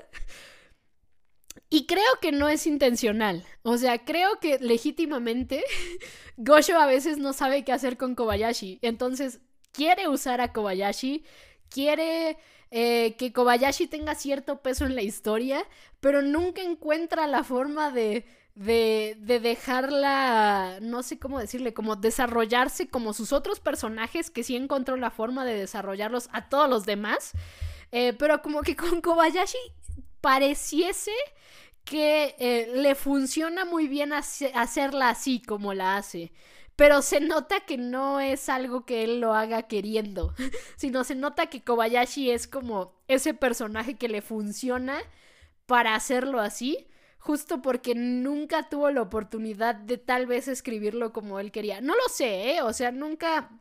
Y 1.69 1.87
creo 1.87 2.19
que 2.21 2.31
no 2.31 2.49
es 2.49 2.67
intencional. 2.67 3.43
O 3.63 3.77
sea, 3.77 4.05
creo 4.05 4.39
que 4.39 4.59
legítimamente 4.59 5.63
Gosho 6.37 6.77
a 6.77 6.85
veces 6.85 7.17
no 7.17 7.33
sabe 7.33 7.63
qué 7.63 7.71
hacer 7.71 7.97
con 7.97 8.13
Kobayashi. 8.13 8.79
Entonces 8.83 9.39
quiere 9.71 10.07
usar 10.07 10.41
a 10.41 10.53
Kobayashi, 10.53 11.23
quiere 11.69 12.37
eh, 12.75 13.13
que 13.19 13.31
Kobayashi 13.31 13.85
tenga 13.85 14.15
cierto 14.15 14.63
peso 14.63 14.85
en 14.85 14.95
la 14.95 15.03
historia, 15.03 15.63
pero 15.99 16.23
nunca 16.23 16.63
encuentra 16.63 17.27
la 17.27 17.43
forma 17.43 17.91
de, 17.91 18.25
de, 18.55 19.15
de 19.19 19.39
dejarla, 19.39 20.79
no 20.81 21.03
sé 21.03 21.19
cómo 21.19 21.37
decirle, 21.37 21.75
como 21.75 21.95
desarrollarse 21.95 22.87
como 22.89 23.13
sus 23.13 23.31
otros 23.31 23.59
personajes, 23.59 24.31
que 24.31 24.43
sí 24.43 24.55
encontró 24.55 24.95
la 24.95 25.11
forma 25.11 25.45
de 25.45 25.55
desarrollarlos 25.55 26.29
a 26.31 26.49
todos 26.49 26.67
los 26.67 26.83
demás, 26.87 27.33
eh, 27.91 28.13
pero 28.13 28.41
como 28.41 28.63
que 28.63 28.75
con 28.75 29.01
Kobayashi 29.01 29.59
pareciese 30.19 31.13
que 31.83 32.35
eh, 32.39 32.71
le 32.73 32.95
funciona 32.95 33.65
muy 33.65 33.87
bien 33.87 34.13
hacerla 34.13 35.09
así 35.09 35.43
como 35.43 35.75
la 35.75 35.97
hace 35.97 36.31
pero 36.75 37.01
se 37.01 37.19
nota 37.19 37.61
que 37.61 37.77
no 37.77 38.19
es 38.19 38.49
algo 38.49 38.85
que 38.85 39.03
él 39.03 39.19
lo 39.19 39.33
haga 39.33 39.63
queriendo, 39.63 40.33
sino 40.75 41.03
se 41.03 41.15
nota 41.15 41.47
que 41.47 41.63
Kobayashi 41.63 42.31
es 42.31 42.47
como 42.47 42.95
ese 43.07 43.33
personaje 43.33 43.95
que 43.95 44.09
le 44.09 44.21
funciona 44.21 44.99
para 45.65 45.95
hacerlo 45.95 46.39
así, 46.39 46.87
justo 47.19 47.61
porque 47.61 47.95
nunca 47.95 48.69
tuvo 48.69 48.89
la 48.91 49.01
oportunidad 49.01 49.75
de 49.75 49.97
tal 49.97 50.25
vez 50.25 50.47
escribirlo 50.47 51.13
como 51.13 51.39
él 51.39 51.51
quería. 51.51 51.79
No 51.81 51.95
lo 51.95 52.09
sé, 52.09 52.55
¿eh? 52.55 52.61
o 52.61 52.73
sea, 52.73 52.91
nunca... 52.91 53.59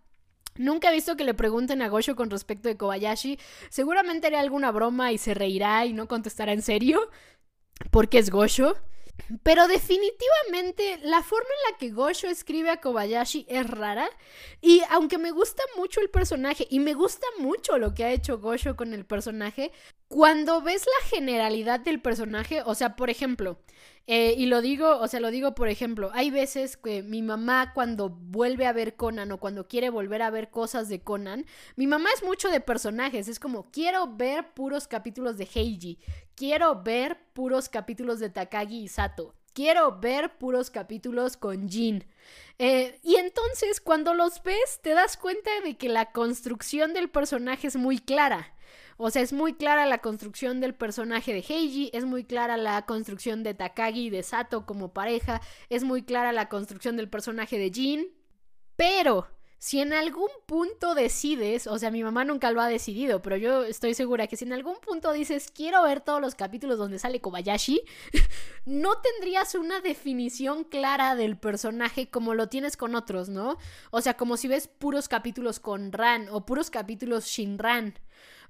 Nunca 0.56 0.90
he 0.90 0.92
visto 0.92 1.16
que 1.16 1.24
le 1.24 1.32
pregunten 1.32 1.80
a 1.80 1.88
Gosho 1.88 2.14
con 2.14 2.28
respecto 2.28 2.68
de 2.68 2.76
Kobayashi. 2.76 3.38
Seguramente 3.70 4.26
haré 4.26 4.36
alguna 4.36 4.70
broma 4.70 5.10
y 5.10 5.16
se 5.16 5.32
reirá 5.32 5.86
y 5.86 5.94
no 5.94 6.08
contestará 6.08 6.52
en 6.52 6.60
serio. 6.60 7.08
Porque 7.90 8.18
es 8.18 8.28
Gosho. 8.28 8.76
Pero 9.42 9.68
definitivamente 9.68 10.98
la 11.02 11.22
forma 11.22 11.48
en 11.48 11.72
la 11.72 11.78
que 11.78 11.90
Gosho 11.90 12.28
escribe 12.28 12.70
a 12.70 12.80
Kobayashi 12.80 13.46
es 13.48 13.68
rara. 13.68 14.08
Y 14.60 14.82
aunque 14.90 15.18
me 15.18 15.30
gusta 15.30 15.62
mucho 15.76 16.00
el 16.00 16.10
personaje 16.10 16.66
y 16.68 16.80
me 16.80 16.94
gusta 16.94 17.26
mucho 17.38 17.78
lo 17.78 17.94
que 17.94 18.04
ha 18.04 18.10
hecho 18.10 18.38
Gosho 18.38 18.76
con 18.76 18.92
el 18.92 19.04
personaje, 19.04 19.72
cuando 20.12 20.60
ves 20.60 20.84
la 20.84 21.08
generalidad 21.08 21.80
del 21.80 21.98
personaje, 21.98 22.60
o 22.66 22.74
sea, 22.74 22.96
por 22.96 23.08
ejemplo, 23.08 23.58
eh, 24.06 24.34
y 24.36 24.44
lo 24.44 24.60
digo, 24.60 24.98
o 24.98 25.08
sea, 25.08 25.20
lo 25.20 25.30
digo 25.30 25.54
por 25.54 25.68
ejemplo, 25.68 26.10
hay 26.12 26.30
veces 26.30 26.76
que 26.76 27.02
mi 27.02 27.22
mamá 27.22 27.72
cuando 27.72 28.10
vuelve 28.10 28.66
a 28.66 28.74
ver 28.74 28.94
Conan 28.94 29.32
o 29.32 29.40
cuando 29.40 29.68
quiere 29.68 29.88
volver 29.88 30.20
a 30.20 30.28
ver 30.28 30.50
cosas 30.50 30.90
de 30.90 31.00
Conan, 31.00 31.46
mi 31.76 31.86
mamá 31.86 32.10
es 32.14 32.22
mucho 32.22 32.50
de 32.50 32.60
personajes, 32.60 33.26
es 33.26 33.40
como 33.40 33.70
quiero 33.70 34.06
ver 34.06 34.52
puros 34.52 34.86
capítulos 34.86 35.38
de 35.38 35.48
Heiji, 35.50 35.98
quiero 36.34 36.82
ver 36.82 37.16
puros 37.32 37.70
capítulos 37.70 38.20
de 38.20 38.28
Takagi 38.28 38.82
y 38.82 38.88
Sato, 38.88 39.34
quiero 39.54 39.98
ver 39.98 40.36
puros 40.36 40.68
capítulos 40.68 41.38
con 41.38 41.70
Jin. 41.70 42.04
Eh, 42.58 43.00
y 43.02 43.16
entonces 43.16 43.80
cuando 43.80 44.12
los 44.12 44.42
ves 44.42 44.78
te 44.82 44.90
das 44.90 45.16
cuenta 45.16 45.50
de 45.64 45.78
que 45.78 45.88
la 45.88 46.12
construcción 46.12 46.92
del 46.92 47.08
personaje 47.08 47.66
es 47.68 47.76
muy 47.76 47.98
clara. 47.98 48.54
O 48.96 49.10
sea, 49.10 49.22
es 49.22 49.32
muy 49.32 49.54
clara 49.54 49.86
la 49.86 49.98
construcción 49.98 50.60
del 50.60 50.74
personaje 50.74 51.32
de 51.32 51.44
Heiji, 51.46 51.90
es 51.92 52.04
muy 52.04 52.24
clara 52.24 52.56
la 52.56 52.82
construcción 52.86 53.42
de 53.42 53.54
Takagi 53.54 54.06
y 54.06 54.10
de 54.10 54.22
Sato 54.22 54.66
como 54.66 54.92
pareja, 54.92 55.40
es 55.68 55.84
muy 55.84 56.02
clara 56.02 56.32
la 56.32 56.48
construcción 56.48 56.96
del 56.96 57.08
personaje 57.08 57.58
de 57.58 57.70
Jin, 57.70 58.08
pero 58.76 59.28
si 59.62 59.80
en 59.80 59.92
algún 59.92 60.28
punto 60.46 60.96
decides, 60.96 61.68
o 61.68 61.78
sea, 61.78 61.92
mi 61.92 62.02
mamá 62.02 62.24
nunca 62.24 62.50
lo 62.50 62.60
ha 62.60 62.66
decidido, 62.66 63.22
pero 63.22 63.36
yo 63.36 63.62
estoy 63.62 63.94
segura 63.94 64.26
que 64.26 64.36
si 64.36 64.44
en 64.44 64.52
algún 64.52 64.74
punto 64.80 65.12
dices, 65.12 65.52
quiero 65.54 65.84
ver 65.84 66.00
todos 66.00 66.20
los 66.20 66.34
capítulos 66.34 66.78
donde 66.78 66.98
sale 66.98 67.20
Kobayashi, 67.20 67.80
no 68.66 68.98
tendrías 68.98 69.54
una 69.54 69.80
definición 69.80 70.64
clara 70.64 71.14
del 71.14 71.38
personaje 71.38 72.10
como 72.10 72.34
lo 72.34 72.48
tienes 72.48 72.76
con 72.76 72.96
otros, 72.96 73.28
¿no? 73.28 73.56
O 73.92 74.00
sea, 74.00 74.14
como 74.14 74.36
si 74.36 74.48
ves 74.48 74.66
puros 74.66 75.06
capítulos 75.06 75.60
con 75.60 75.92
Ran 75.92 76.26
o 76.32 76.44
puros 76.44 76.68
capítulos 76.68 77.26
Shinran. 77.26 77.94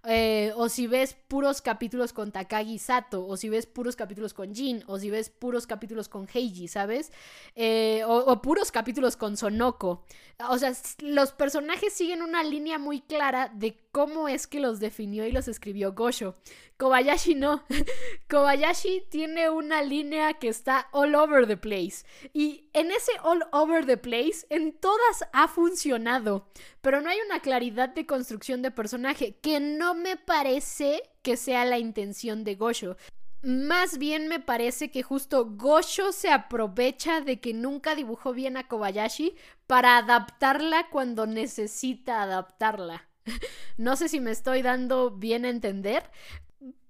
Eh, 0.05 0.53
o 0.57 0.69
si 0.69 0.89
ves 0.89 1.15
puros 1.29 1.63
capítulos 1.63 2.13
con 2.13 2.33
Takagi 2.33 2.79
Sato, 2.79 3.25
o 3.25 3.37
si 3.37 3.49
ves 3.49 3.67
puros 3.67 3.95
capítulos 3.95 4.35
con 4.35 4.53
Jin, 4.53 4.83
o 4.89 4.99
si 4.99 5.11
ves 5.11 5.31
puros 5.31 5.67
capítulos 5.67 6.09
con 6.09 6.27
Heiji, 6.33 6.67
¿sabes? 6.67 7.13
Eh, 7.55 8.03
o, 8.07 8.43
puros 8.43 8.73
capítulos 8.73 9.17
con 9.17 9.37
Sonoko. 9.37 10.05
O 10.49 10.59
sea, 10.59 10.73
los 10.99 11.33
personajes 11.33 11.93
siguen 11.93 12.23
una 12.23 12.43
línea 12.43 12.79
muy 12.79 13.01
clara 13.01 13.53
de 13.55 13.77
cómo 13.93 14.27
es 14.27 14.47
que 14.47 14.59
los 14.59 14.81
definió 14.81 15.27
y 15.27 15.33
los 15.33 15.47
escribió 15.49 15.93
Gosho. 15.93 16.35
Kobayashi 16.79 17.35
no. 17.35 17.63
Kobayashi 18.29 19.05
tiene 19.11 19.51
una 19.51 19.83
línea 19.83 20.35
que 20.35 20.49
está 20.49 20.89
all 20.93 21.15
over 21.15 21.47
the 21.47 21.59
place. 21.59 22.05
Y 22.33 22.71
en 22.73 22.91
ese 22.91 23.13
all 23.23 23.45
over 23.53 23.87
the 23.87 23.99
place, 23.99 24.47
en 24.49 24.73
todas 24.73 25.29
ha 25.33 25.47
funcionado. 25.47 26.49
Pero 26.81 27.01
no 27.01 27.11
hay 27.11 27.19
una 27.25 27.41
claridad 27.41 27.91
de 27.91 28.07
construcción 28.07 28.63
de 28.63 28.71
personaje 28.71 29.37
que 29.41 29.61
no 29.61 29.95
me 29.95 30.17
parece 30.17 31.03
que 31.23 31.37
sea 31.37 31.65
la 31.67 31.79
intención 31.79 32.43
de 32.45 32.57
Gosho. 32.57 32.97
Más 33.43 33.99
bien 33.99 34.29
me 34.29 34.41
parece 34.41 34.91
que 34.91 35.03
justo 35.03 35.45
Gosho 35.51 36.13
se 36.13 36.31
aprovecha 36.31 37.21
de 37.21 37.41
que 37.41 37.53
nunca 37.53 37.95
dibujó 37.95 38.33
bien 38.33 38.57
a 38.57 38.69
Kobayashi 38.69 39.35
para 39.67 39.99
adaptarla 39.99 40.89
cuando 40.91 41.27
necesita 41.27 42.23
adaptarla. 42.23 43.12
No 43.77 43.97
sé 43.97 44.09
si 44.09 44.21
me 44.21 44.31
estoy 44.31 44.63
dando 44.63 45.11
bien 45.11 45.45
a 45.45 45.49
entender, 45.51 46.11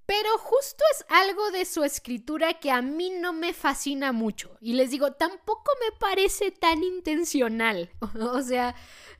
pero 0.06 0.36
justo 0.38 0.84
es 0.92 1.06
algo 1.08 1.50
de 1.52 1.64
su 1.64 1.84
escritura 1.84 2.54
que 2.54 2.70
a 2.70 2.82
mí 2.82 3.10
no 3.10 3.32
me 3.32 3.54
fascina 3.54 4.12
mucho. 4.12 4.56
Y 4.60 4.74
les 4.74 4.90
digo, 4.90 5.12
tampoco 5.12 5.72
me 5.80 5.96
parece 5.98 6.50
tan 6.50 6.82
intencional. 6.82 7.90
o 8.20 8.42
sea, 8.42 8.74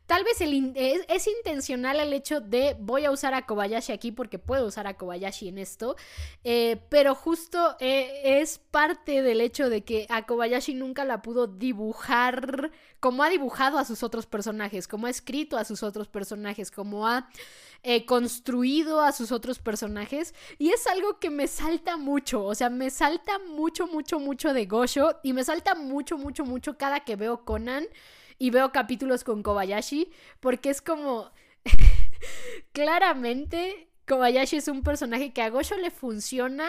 Tal 0.07 0.25
vez 0.25 0.41
es, 0.41 1.27
intencional 1.27 2.01
el 2.01 2.13
hecho 2.13 2.41
de 2.41 2.77
voy 2.79 3.05
a 3.05 3.11
usar 3.11 3.35
a 3.35 3.47
Kobayashi 3.47 3.93
aquí 3.93 4.13
porque 4.13 4.39
puedo 4.39 4.67
usar 4.67 4.87
a 4.87 4.95
Kobayashi 4.95 5.49
en 5.49 5.59
esto, 5.59 5.97
eh, 6.45 6.83
pero 6.89 7.15
justo 7.15 7.77
eh, 7.81 8.41
es 8.41 8.59
parte 8.59 9.23
del 9.23 9.41
hecho 9.41 9.71
de 9.71 9.85
que 9.85 10.07
a 10.11 10.27
Kobayashi 10.27 10.75
nunca 10.75 11.05
la 11.05 11.23
pudo 11.23 11.47
dibujar 11.47 12.73
como 13.01 13.23
ha 13.23 13.31
dibujado 13.31 13.79
a 13.79 13.85
sus 13.85 14.03
otros 14.03 14.27
personajes, 14.27 14.87
como 14.87 15.07
ha 15.07 15.11
escrito 15.11 15.57
a 15.57 15.65
sus 15.65 15.83
otros 15.83 16.09
personajes, 16.09 16.71
como 16.71 17.07
ha 17.07 17.29
eh, 17.83 18.05
construido 18.05 19.01
a 19.01 19.13
sus 19.13 19.33
otros 19.33 19.59
personajes. 19.59 20.35
Y 20.59 20.71
es 20.71 20.87
algo 20.87 21.19
que 21.19 21.31
me 21.31 21.49
salta 21.49 21.97
mucho, 21.97 22.45
o 22.45 22.55
sea, 22.55 22.71
me 22.71 22.91
salta 22.91 23.39
mucho, 23.41 23.87
mucho, 23.87 24.21
mucho 24.21 24.53
de 24.53 24.67
Gosho 24.67 25.19
y 25.23 25.33
me 25.33 25.43
salta 25.43 25.75
mucho, 25.75 26.19
mucho, 26.19 26.45
mucho 26.45 26.77
cada 26.77 27.01
que 27.01 27.17
veo 27.17 27.45
Conan 27.45 27.87
y 28.43 28.51
veo 28.51 28.73
capítulos 28.73 29.23
con 29.23 29.45
Kobayashi 29.45 30.11
porque 30.41 30.71
es 30.71 30.83
como 30.83 31.31
claramente 32.73 33.89
Kobayashi 34.09 34.57
es 34.57 34.67
un 34.67 34.83
personaje 34.83 35.33
que 35.33 35.43
a 35.43 35.49
Gosho 35.49 35.77
le 35.77 35.93
funciona 35.93 36.69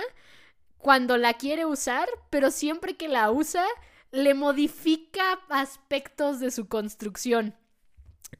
cuando 0.78 1.18
la 1.18 1.34
quiere 1.34 1.66
usar, 1.66 2.08
pero 2.30 2.52
siempre 2.52 2.96
que 2.96 3.08
la 3.08 3.32
usa 3.32 3.66
le 4.12 4.36
modifica 4.36 5.40
aspectos 5.50 6.40
de 6.40 6.52
su 6.52 6.68
construcción. 6.68 7.56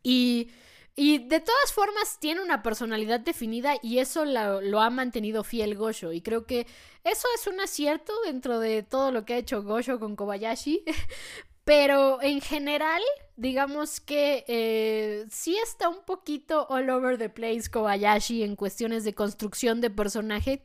Y, 0.04 0.52
y 0.96 1.18
de 1.18 1.40
todas 1.40 1.74
formas 1.74 2.20
tiene 2.20 2.44
una 2.44 2.62
personalidad 2.62 3.20
definida 3.20 3.78
y 3.82 3.98
eso 3.98 4.26
lo, 4.26 4.80
ha 4.80 4.92
mantenido 4.92 5.44
fiel 5.44 5.76
Gosho. 5.76 6.12
Y 6.12 6.22
creo 6.22 6.46
que 6.46 6.68
eso 7.04 7.28
es 7.34 7.48
un 7.48 7.60
acierto 7.62 8.14
dentro 8.26 8.60
de 8.60 8.84
todo 8.84 9.12
lo 9.12 9.26
que 9.26 9.34
ha 9.34 9.38
hecho 9.38 9.64
Gosho 9.64 10.00
con 10.00 10.16
Kobayashi. 10.16 10.84
Pero 11.64 12.22
en 12.22 12.42
general, 12.42 13.02
digamos 13.36 14.00
que 14.00 14.46
eh, 14.48 15.26
sí 15.30 15.58
está 15.58 15.90
un 15.90 16.04
poquito 16.06 16.68
all 16.70 16.90
over 16.90 17.18
the 17.18 17.30
place 17.30 17.70
Kobayashi 17.72 18.44
en 18.44 18.56
cuestiones 18.56 19.04
de 19.04 19.14
construcción 19.14 19.82
de 19.82 19.90
personaje. 19.90 20.64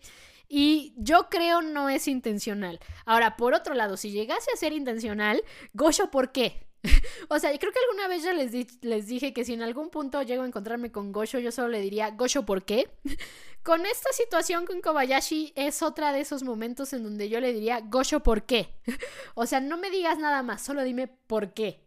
Y 0.48 0.94
yo 0.96 1.28
creo 1.28 1.60
no 1.60 1.90
es 1.90 2.08
intencional. 2.08 2.80
Ahora, 3.04 3.36
por 3.36 3.52
otro 3.52 3.74
lado, 3.74 3.96
si 3.98 4.10
llegase 4.10 4.50
a 4.52 4.56
ser 4.56 4.72
intencional, 4.72 5.42
Gosho, 5.74 6.10
¿por 6.10 6.32
qué? 6.32 6.67
o 7.28 7.38
sea, 7.38 7.56
creo 7.58 7.72
que 7.72 7.78
alguna 7.80 8.08
vez 8.08 8.22
ya 8.22 8.32
les, 8.32 8.82
les 8.82 9.06
dije 9.06 9.32
que 9.32 9.44
si 9.44 9.54
en 9.54 9.62
algún 9.62 9.90
punto 9.90 10.22
llego 10.22 10.42
a 10.42 10.46
encontrarme 10.46 10.92
con 10.92 11.12
Gosho, 11.12 11.38
yo 11.38 11.52
solo 11.52 11.68
le 11.68 11.80
diría, 11.80 12.10
Gosho, 12.10 12.44
¿por 12.44 12.64
qué? 12.64 12.90
con 13.62 13.84
esta 13.84 14.12
situación 14.12 14.66
con 14.66 14.80
Kobayashi 14.80 15.52
es 15.56 15.82
otra 15.82 16.12
de 16.12 16.20
esos 16.20 16.42
momentos 16.42 16.92
en 16.92 17.02
donde 17.02 17.28
yo 17.28 17.40
le 17.40 17.52
diría, 17.52 17.80
Gosho, 17.80 18.20
¿por 18.20 18.44
qué? 18.44 18.74
o 19.34 19.46
sea, 19.46 19.60
no 19.60 19.76
me 19.76 19.90
digas 19.90 20.18
nada 20.18 20.42
más, 20.42 20.62
solo 20.62 20.82
dime 20.84 21.08
por 21.08 21.52
qué. 21.52 21.84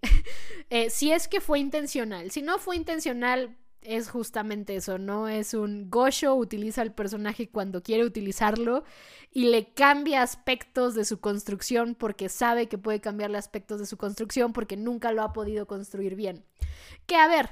Eh, 0.69 0.89
si 0.89 1.11
es 1.11 1.27
que 1.27 1.41
fue 1.41 1.59
intencional. 1.59 2.31
Si 2.31 2.41
no 2.41 2.57
fue 2.57 2.77
intencional, 2.77 3.57
es 3.82 4.09
justamente 4.09 4.75
eso, 4.75 4.97
¿no? 4.97 5.27
Es 5.27 5.53
un 5.53 5.89
Gosho 5.89 6.36
utiliza 6.36 6.82
al 6.82 6.93
personaje 6.93 7.49
cuando 7.49 7.82
quiere 7.82 8.05
utilizarlo 8.05 8.84
y 9.32 9.45
le 9.45 9.73
cambia 9.73 10.21
aspectos 10.21 10.93
de 10.93 11.05
su 11.05 11.19
construcción 11.19 11.95
porque 11.95 12.29
sabe 12.29 12.67
que 12.67 12.77
puede 12.77 13.01
cambiarle 13.01 13.38
aspectos 13.38 13.79
de 13.79 13.86
su 13.86 13.97
construcción 13.97 14.53
porque 14.53 14.77
nunca 14.77 15.11
lo 15.11 15.23
ha 15.23 15.34
podido 15.34 15.65
construir 15.67 16.15
bien. 16.15 16.45
Que 17.07 17.15
a 17.15 17.27
ver, 17.27 17.49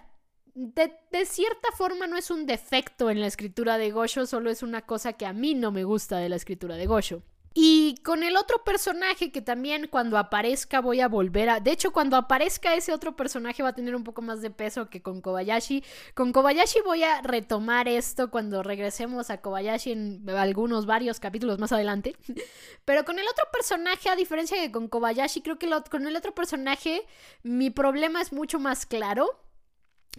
de, 0.54 0.94
de, 1.12 1.26
cierta 1.26 1.70
forma 1.78 2.06
no 2.08 2.18
es 2.18 2.30
un 2.32 2.46
defecto 2.46 3.10
en 3.10 3.22
la 3.22 3.28
escritura 3.28 3.78
de 3.78 3.92
Gosho, 3.92 4.26
solo 4.26 4.50
es 4.50 4.62
una 4.62 4.86
cosa 4.86 5.14
que 5.14 5.26
a 5.26 5.34
mí 5.34 5.56
no 5.56 5.72
me 5.72 5.84
gusta 5.84 6.18
de 6.18 6.30
la 6.30 6.36
escritura 6.36 6.76
de 6.76 6.86
Gosho. 6.86 7.24
Y 7.62 7.98
con 8.06 8.24
el 8.24 8.38
otro 8.38 8.64
personaje 8.64 9.34
que 9.34 9.42
también 9.42 9.90
cuando 9.92 10.18
aparezca 10.18 10.80
voy 10.80 11.02
a 11.02 11.10
volver 11.10 11.50
a... 11.50 11.60
De 11.60 11.72
hecho, 11.72 11.92
cuando 11.92 12.16
aparezca 12.16 12.74
ese 12.74 12.94
otro 12.94 13.18
personaje 13.18 13.62
va 13.62 13.70
a 13.70 13.76
tener 13.76 13.98
un 13.98 14.06
poco 14.06 14.22
más 14.22 14.42
de 14.42 14.50
peso 14.50 14.90
que 14.90 15.02
con 15.02 15.20
Kobayashi. 15.20 15.84
Con 16.14 16.32
Kobayashi 16.32 16.80
voy 16.86 17.04
a 17.04 17.22
retomar 17.22 17.90
esto 17.90 18.32
cuando 18.32 18.64
regresemos 18.64 19.30
a 19.30 19.42
Kobayashi 19.42 19.92
en 19.92 20.30
algunos, 20.30 20.86
varios 20.86 21.20
capítulos 21.20 21.60
más 21.60 21.74
adelante. 21.74 22.16
Pero 22.86 23.04
con 23.04 23.20
el 23.20 23.28
otro 23.28 23.44
personaje, 23.52 24.08
a 24.08 24.16
diferencia 24.16 24.62
de 24.62 24.72
con 24.72 24.88
Kobayashi, 24.88 25.42
creo 25.42 25.60
que 25.60 25.70
con 25.92 26.08
el 26.08 26.16
otro 26.16 26.34
personaje 26.34 27.06
mi 27.44 27.72
problema 27.72 28.22
es 28.22 28.32
mucho 28.32 28.58
más 28.62 28.86
claro. 28.86 29.38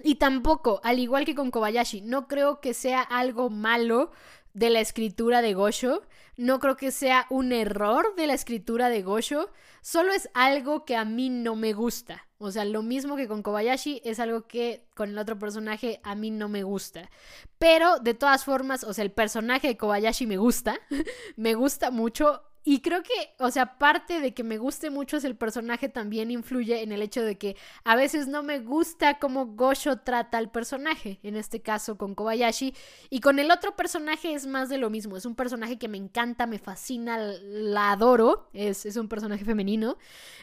Y 0.02 0.16
tampoco, 0.16 0.80
al 0.84 0.98
igual 0.98 1.24
que 1.24 1.34
con 1.34 1.50
Kobayashi, 1.50 2.02
no 2.02 2.28
creo 2.28 2.60
que 2.60 2.74
sea 2.74 3.00
algo 3.00 3.48
malo 3.48 4.10
de 4.54 4.70
la 4.70 4.80
escritura 4.80 5.42
de 5.42 5.54
Gosho. 5.54 6.02
No 6.36 6.58
creo 6.58 6.76
que 6.76 6.90
sea 6.90 7.26
un 7.30 7.52
error 7.52 8.14
de 8.16 8.26
la 8.26 8.34
escritura 8.34 8.88
de 8.88 9.02
Gosho. 9.02 9.50
Solo 9.82 10.12
es 10.12 10.28
algo 10.34 10.84
que 10.84 10.96
a 10.96 11.04
mí 11.04 11.30
no 11.30 11.56
me 11.56 11.72
gusta. 11.72 12.26
O 12.38 12.50
sea, 12.50 12.64
lo 12.64 12.82
mismo 12.82 13.16
que 13.16 13.28
con 13.28 13.42
Kobayashi 13.42 14.00
es 14.04 14.18
algo 14.18 14.46
que 14.46 14.86
con 14.94 15.10
el 15.10 15.18
otro 15.18 15.38
personaje 15.38 16.00
a 16.02 16.14
mí 16.14 16.30
no 16.30 16.48
me 16.48 16.62
gusta. 16.62 17.10
Pero 17.58 17.98
de 17.98 18.14
todas 18.14 18.44
formas, 18.44 18.82
o 18.84 18.94
sea, 18.94 19.04
el 19.04 19.12
personaje 19.12 19.68
de 19.68 19.76
Kobayashi 19.76 20.26
me 20.26 20.38
gusta. 20.38 20.78
me 21.36 21.54
gusta 21.54 21.90
mucho. 21.90 22.42
Y 22.62 22.80
creo 22.82 23.02
que, 23.02 23.34
o 23.38 23.50
sea, 23.50 23.78
parte 23.78 24.20
de 24.20 24.34
que 24.34 24.44
me 24.44 24.58
guste 24.58 24.90
mucho 24.90 25.16
es 25.16 25.24
el 25.24 25.34
personaje 25.34 25.88
también 25.88 26.30
influye 26.30 26.82
en 26.82 26.92
el 26.92 27.00
hecho 27.00 27.22
de 27.22 27.38
que 27.38 27.56
a 27.84 27.96
veces 27.96 28.28
no 28.28 28.42
me 28.42 28.58
gusta 28.58 29.18
cómo 29.18 29.46
Gosho 29.46 30.00
trata 30.00 30.36
al 30.36 30.50
personaje, 30.50 31.20
en 31.22 31.36
este 31.36 31.62
caso 31.62 31.96
con 31.96 32.14
Kobayashi, 32.14 32.74
y 33.08 33.20
con 33.20 33.38
el 33.38 33.50
otro 33.50 33.76
personaje 33.76 34.34
es 34.34 34.46
más 34.46 34.68
de 34.68 34.76
lo 34.76 34.90
mismo, 34.90 35.16
es 35.16 35.24
un 35.24 35.34
personaje 35.34 35.78
que 35.78 35.88
me 35.88 35.96
encanta, 35.96 36.46
me 36.46 36.58
fascina, 36.58 37.16
la 37.18 37.92
adoro, 37.92 38.50
es, 38.52 38.84
un 38.96 39.08
personaje 39.08 39.44
femenino, 39.44 39.96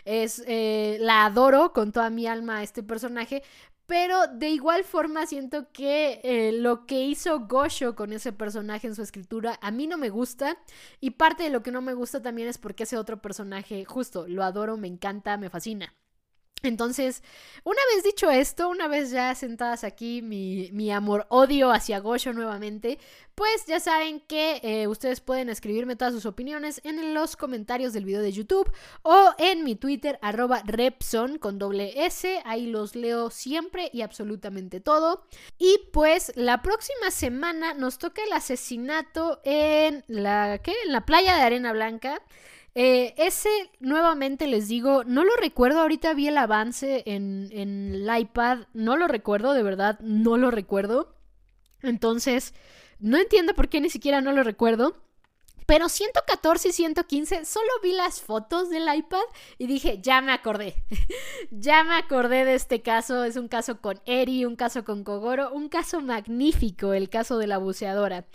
es, 0.03 0.43
eh, 0.47 0.97
la 0.99 1.25
adoro 1.25 1.71
con 1.71 1.91
toda 1.91 2.09
mi 2.09 2.25
alma 2.25 2.57
a 2.57 2.63
este 2.63 2.81
personaje, 2.81 3.43
pero 3.87 4.27
de 4.27 4.49
igual 4.49 4.83
forma 4.83 5.25
siento 5.25 5.71
que 5.71 6.19
eh, 6.23 6.51
lo 6.51 6.85
que 6.85 7.03
hizo 7.05 7.47
Gosho 7.47 7.95
con 7.95 8.13
ese 8.13 8.33
personaje 8.33 8.85
en 8.87 8.95
su 8.95 9.01
escritura 9.01 9.57
a 9.61 9.71
mí 9.71 9.87
no 9.87 9.97
me 9.97 10.09
gusta. 10.09 10.57
Y 10.99 11.11
parte 11.11 11.43
de 11.43 11.49
lo 11.49 11.63
que 11.63 11.71
no 11.71 11.81
me 11.81 11.93
gusta 11.93 12.21
también 12.21 12.49
es 12.49 12.57
porque 12.57 12.83
ese 12.83 12.97
otro 12.97 13.21
personaje, 13.21 13.85
justo, 13.85 14.27
lo 14.27 14.43
adoro, 14.43 14.77
me 14.77 14.87
encanta, 14.87 15.37
me 15.37 15.49
fascina. 15.49 15.93
Entonces, 16.63 17.21
una 17.63 17.79
vez 17.93 18.03
dicho 18.03 18.31
esto, 18.31 18.67
una 18.69 18.87
vez 18.87 19.11
ya 19.11 19.35
sentadas 19.35 19.83
aquí 19.83 20.23
mi, 20.23 20.91
amor-odio 20.91 21.71
hacia 21.71 21.99
Gosho 21.99 22.33
nuevamente, 22.33 22.97
pues 23.35 23.67
ya 23.67 23.79
saben 23.79 24.21
que 24.21 24.59
eh, 24.63 24.87
ustedes 24.87 25.21
pueden 25.21 25.49
escribirme 25.49 25.95
todas 25.95 26.15
sus 26.15 26.25
opiniones 26.25 26.81
en 26.83 27.13
los 27.13 27.35
comentarios 27.35 27.93
del 27.93 28.05
video 28.05 28.23
de 28.23 28.31
YouTube 28.31 28.71
o 29.03 29.33
en 29.37 29.63
mi 29.63 29.75
Twitter, 29.75 30.17
arroba 30.23 30.63
Repson 30.65 31.37
con 31.37 31.59
doble 31.59 32.05
S, 32.05 32.41
ahí 32.43 32.65
los 32.65 32.95
leo 32.95 33.29
siempre 33.29 33.91
y 33.93 34.01
absolutamente 34.01 34.79
todo. 34.79 35.25
Y 35.59 35.79
pues 35.93 36.31
la 36.35 36.63
próxima 36.63 37.11
semana 37.11 37.75
nos 37.75 37.99
toca 37.99 38.23
el 38.23 38.33
asesinato 38.33 39.41
en 39.43 40.03
la, 40.07 40.59
¿qué? 40.63 40.73
En 40.85 40.91
la 40.91 41.05
playa 41.05 41.35
de 41.35 41.41
Arena 41.41 41.71
Blanca. 41.71 42.19
Eh, 42.79 43.15
ese, 43.17 43.49
nuevamente 43.79 44.45
les 44.45 44.67
digo, 44.67 45.03
no 45.03 45.23
lo 45.23 45.35
recuerdo, 45.35 45.81
ahorita 45.81 46.13
vi 46.13 46.27
el 46.27 46.37
avance 46.37 47.01
en, 47.07 47.49
en 47.51 47.95
el 47.95 48.19
iPad, 48.19 48.67
no 48.75 48.97
lo 48.97 49.07
recuerdo, 49.07 49.55
de 49.55 49.63
verdad, 49.63 49.99
no 50.01 50.37
lo 50.37 50.51
recuerdo. 50.51 51.15
Entonces, 51.81 52.53
no 52.99 53.17
entiendo 53.17 53.55
por 53.55 53.67
qué 53.67 53.81
ni 53.81 53.89
siquiera 53.89 54.21
no 54.21 54.31
lo 54.31 54.43
recuerdo. 54.43 54.95
Pero 55.67 55.89
114 55.89 56.69
y 56.69 56.71
115, 56.71 57.43
solo 57.43 57.67
vi 57.83 57.91
las 57.91 58.21
fotos 58.21 58.69
del 58.69 58.87
iPad 58.91 59.19
y 59.57 59.67
dije, 59.67 59.99
ya 60.01 60.21
me 60.21 60.31
acordé. 60.31 60.75
ya 61.51 61.83
me 61.83 61.95
acordé 61.95 62.45
de 62.45 62.55
este 62.55 62.81
caso. 62.81 63.25
Es 63.25 63.35
un 63.35 63.49
caso 63.49 63.81
con 63.81 63.99
Eri, 64.05 64.45
un 64.45 64.55
caso 64.55 64.85
con 64.85 65.03
Kogoro, 65.03 65.51
un 65.51 65.67
caso 65.67 65.99
magnífico, 65.99 66.93
el 66.93 67.09
caso 67.09 67.37
de 67.37 67.47
la 67.47 67.57
buceadora. 67.57 68.25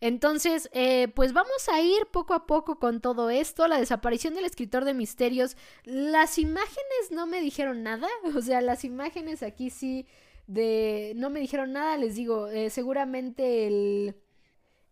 Entonces, 0.00 0.70
eh, 0.72 1.08
pues 1.08 1.34
vamos 1.34 1.68
a 1.68 1.82
ir 1.82 2.06
poco 2.10 2.32
a 2.32 2.46
poco 2.46 2.78
con 2.78 3.02
todo 3.02 3.28
esto. 3.28 3.68
La 3.68 3.78
desaparición 3.78 4.32
del 4.32 4.46
escritor 4.46 4.86
de 4.86 4.94
misterios. 4.94 5.58
Las 5.84 6.38
imágenes 6.38 7.10
no 7.10 7.26
me 7.26 7.42
dijeron 7.42 7.82
nada. 7.82 8.08
O 8.38 8.40
sea, 8.40 8.62
las 8.62 8.84
imágenes 8.84 9.42
aquí 9.42 9.68
sí 9.68 10.06
de... 10.46 11.12
No 11.16 11.28
me 11.28 11.40
dijeron 11.40 11.72
nada. 11.72 11.98
Les 11.98 12.14
digo, 12.14 12.46
eh, 12.48 12.70
seguramente 12.70 13.66
el 13.66 14.14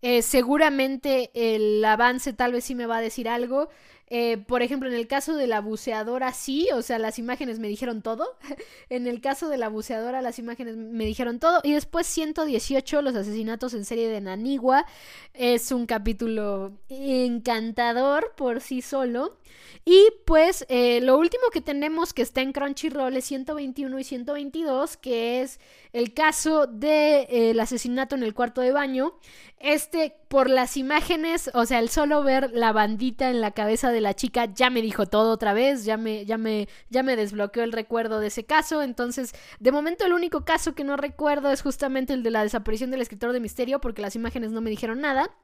Eh, 0.03 0.23
seguramente 0.23 1.31
el 1.35 1.85
avance 1.85 2.33
tal 2.33 2.53
vez 2.53 2.65
sí 2.65 2.75
me 2.75 2.87
va 2.87 2.99
a 2.99 3.01
decir 3.01 3.29
algo. 3.29 3.69
Eh, 4.09 4.37
por 4.47 4.63
ejemplo, 4.63 4.89
en 4.89 4.95
el 4.95 5.09
caso 5.09 5.35
de 5.35 5.49
la 5.49 5.61
buceadora 5.61 6.33
sí, 6.33 6.69
o 6.73 6.81
sea, 6.83 6.99
las 7.01 7.19
imágenes 7.19 7.59
me 7.59 7.67
dijeron 7.69 8.03
todo. 8.03 8.37
en 8.89 9.07
el 9.09 9.21
caso 9.21 9.49
de 9.49 9.59
la 9.59 9.69
buceadora 9.69 10.23
las 10.23 10.39
imágenes 10.39 10.77
me 10.77 11.05
dijeron 11.05 11.41
todo. 11.41 11.61
Y 11.65 11.73
después 11.73 12.07
118, 12.07 13.03
los 13.03 13.17
asesinatos 13.17 13.75
en 13.75 13.85
serie 13.85 14.09
de 14.09 14.21
Nanigua. 14.21 14.87
Es 15.35 15.73
un 15.73 15.87
capítulo 15.87 16.79
encantador 16.89 18.33
por 18.37 18.61
sí 18.61 18.81
solo. 18.81 19.39
Y 19.85 20.09
pues 20.25 20.67
eh, 20.69 21.01
lo 21.01 21.17
último 21.17 21.45
que 21.53 21.61
tenemos 21.61 22.13
que 22.13 22.23
está 22.23 22.41
en 22.43 22.53
Crunchyroll 22.53 23.17
es 23.17 23.25
121 23.25 23.99
y 23.99 24.05
122, 24.05 24.97
que 24.97 25.43
es 25.43 25.61
el 25.93 26.13
caso 26.13 26.67
del 26.67 27.29
de, 27.29 27.59
asesinato 27.61 28.17
en 28.17 28.23
el 28.23 28.35
cuarto 28.35 28.61
de 28.61 28.73
baño. 28.73 29.15
Este, 29.59 30.15
por 30.29 30.51
las 30.51 30.77
imágenes, 30.77 31.51
o 31.55 31.65
sea, 31.65 31.79
el 31.79 31.89
solo 31.89 32.23
ver 32.23 32.51
la 32.53 32.73
bandita 32.73 33.31
en 33.31 33.41
la 33.41 33.53
cabeza 33.53 33.91
de 33.91 34.03
la 34.03 34.13
chica 34.13 34.53
ya 34.53 34.69
me 34.69 34.83
dijo 34.83 35.07
todo 35.07 35.31
otra 35.33 35.55
vez, 35.55 35.87
ya 35.87 35.97
me, 35.97 36.27
ya 36.27 36.37
me, 36.37 36.69
ya 36.91 37.03
me 37.03 37.17
desbloqueó 37.17 37.65
el 37.65 37.73
recuerdo 37.73 38.21
de 38.21 38.27
ese 38.27 38.45
caso. 38.45 38.83
Entonces, 38.83 39.33
de 39.59 39.73
momento 39.73 40.05
el 40.05 40.13
único 40.13 40.45
caso 40.45 40.75
que 40.75 40.85
no 40.85 40.99
recuerdo 40.99 41.51
es 41.51 41.63
justamente 41.63 42.13
el 42.13 42.23
de 42.23 42.31
la 42.31 42.43
desaparición 42.43 42.91
del 42.91 43.01
escritor 43.01 43.33
de 43.33 43.41
misterio, 43.41 43.81
porque 43.81 44.03
las 44.03 44.15
imágenes 44.15 44.53
no 44.53 44.61
me 44.61 44.71
dijeron 44.71 45.01
nada. 45.01 45.35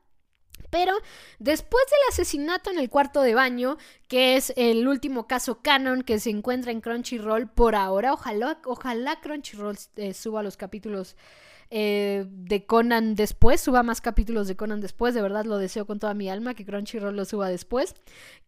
Pero 0.71 0.93
después 1.39 1.85
del 1.91 2.01
asesinato 2.11 2.71
en 2.71 2.79
el 2.79 2.91
cuarto 2.91 3.23
de 3.23 3.35
baño, 3.35 3.79
que 4.09 4.37
es 4.37 4.53
el 4.57 4.87
último 4.89 5.27
caso 5.27 5.63
canon 5.63 6.03
que 6.03 6.19
se 6.19 6.31
encuentra 6.31 6.71
en 6.71 6.81
Crunchyroll 6.81 7.49
por 7.49 7.75
ahora, 7.75 8.13
ojalá, 8.13 8.59
ojalá 8.65 9.21
Crunchyroll 9.21 9.77
eh, 9.97 10.15
suba 10.15 10.43
los 10.43 10.57
capítulos 10.57 11.17
eh, 11.75 12.27
de 12.29 12.67
Conan 12.67 13.15
después, 13.15 13.59
suba 13.63 13.83
más 13.83 14.03
capítulos 14.03 14.47
de 14.47 14.57
Conan 14.57 14.83
después, 14.83 15.15
de 15.15 15.23
verdad 15.23 15.47
lo 15.47 15.57
deseo 15.57 15.87
con 15.87 15.99
toda 15.99 16.13
mi 16.13 16.29
alma 16.29 16.53
que 16.53 16.67
Crunchyroll 16.67 17.17
lo 17.17 17.25
suba 17.25 17.49
después, 17.49 17.95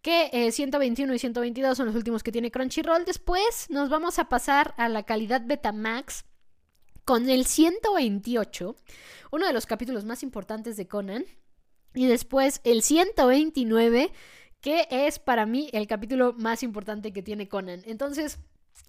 que 0.03 0.51
121 0.53 1.11
eh, 1.11 1.17
y 1.17 1.19
122 1.19 1.75
son 1.75 1.87
los 1.87 1.97
últimos 1.97 2.23
que 2.23 2.33
tiene 2.33 2.51
Crunchyroll, 2.51 3.07
después 3.07 3.71
nos 3.71 3.89
vamos 3.89 4.19
a 4.19 4.29
pasar 4.29 4.75
a 4.77 4.91
la 4.91 5.05
calidad 5.05 5.41
Betamax 5.43 6.27
con 7.07 7.31
el 7.31 7.47
128, 7.47 8.77
uno 9.33 9.47
de 9.47 9.53
los 9.55 9.65
capítulos 9.65 10.05
más 10.05 10.23
importantes 10.23 10.77
de 10.77 10.87
Conan, 10.87 11.25
y 11.95 12.05
después 12.05 12.61
el 12.63 12.83
129, 12.83 14.13
que 14.61 14.87
es 14.91 15.19
para 15.19 15.47
mí 15.47 15.71
el 15.73 15.87
capítulo 15.87 16.35
más 16.37 16.63
importante 16.63 17.15
que 17.15 17.23
tiene 17.23 17.49
Conan. 17.49 17.81
Entonces... 17.87 18.39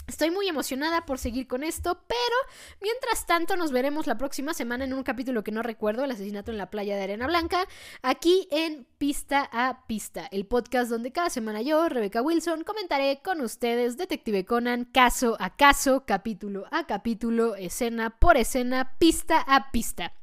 Estoy 0.07 0.29
muy 0.29 0.47
emocionada 0.47 1.05
por 1.05 1.17
seguir 1.17 1.47
con 1.47 1.63
esto, 1.63 1.99
pero 2.07 2.35
mientras 2.79 3.25
tanto 3.25 3.55
nos 3.55 3.71
veremos 3.71 4.05
la 4.05 4.17
próxima 4.17 4.53
semana 4.53 4.85
en 4.85 4.93
un 4.93 5.01
capítulo 5.01 5.43
que 5.43 5.51
no 5.51 5.63
recuerdo, 5.63 6.03
el 6.03 6.11
asesinato 6.11 6.51
en 6.51 6.59
la 6.59 6.69
playa 6.69 6.95
de 6.95 7.03
Arena 7.03 7.25
Blanca, 7.25 7.67
aquí 8.03 8.47
en 8.51 8.85
Pista 8.99 9.49
a 9.51 9.87
Pista, 9.87 10.27
el 10.31 10.45
podcast 10.45 10.91
donde 10.91 11.11
cada 11.11 11.31
semana 11.31 11.63
yo, 11.63 11.89
Rebeca 11.89 12.21
Wilson, 12.21 12.63
comentaré 12.63 13.21
con 13.23 13.41
ustedes 13.41 13.97
Detective 13.97 14.45
Conan 14.45 14.85
caso 14.85 15.37
a 15.39 15.55
caso, 15.55 16.05
capítulo 16.05 16.65
a 16.69 16.85
capítulo, 16.85 17.55
escena 17.55 18.11
por 18.11 18.37
escena, 18.37 18.97
pista 18.99 19.43
a 19.47 19.71
pista. 19.71 20.13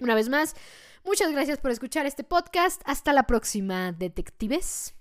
Una 0.00 0.16
vez 0.16 0.28
más, 0.28 0.56
Muchas 1.04 1.32
gracias 1.32 1.58
por 1.58 1.72
escuchar 1.72 2.06
este 2.06 2.22
podcast. 2.22 2.80
Hasta 2.84 3.12
la 3.12 3.24
próxima, 3.24 3.90
detectives. 3.90 4.94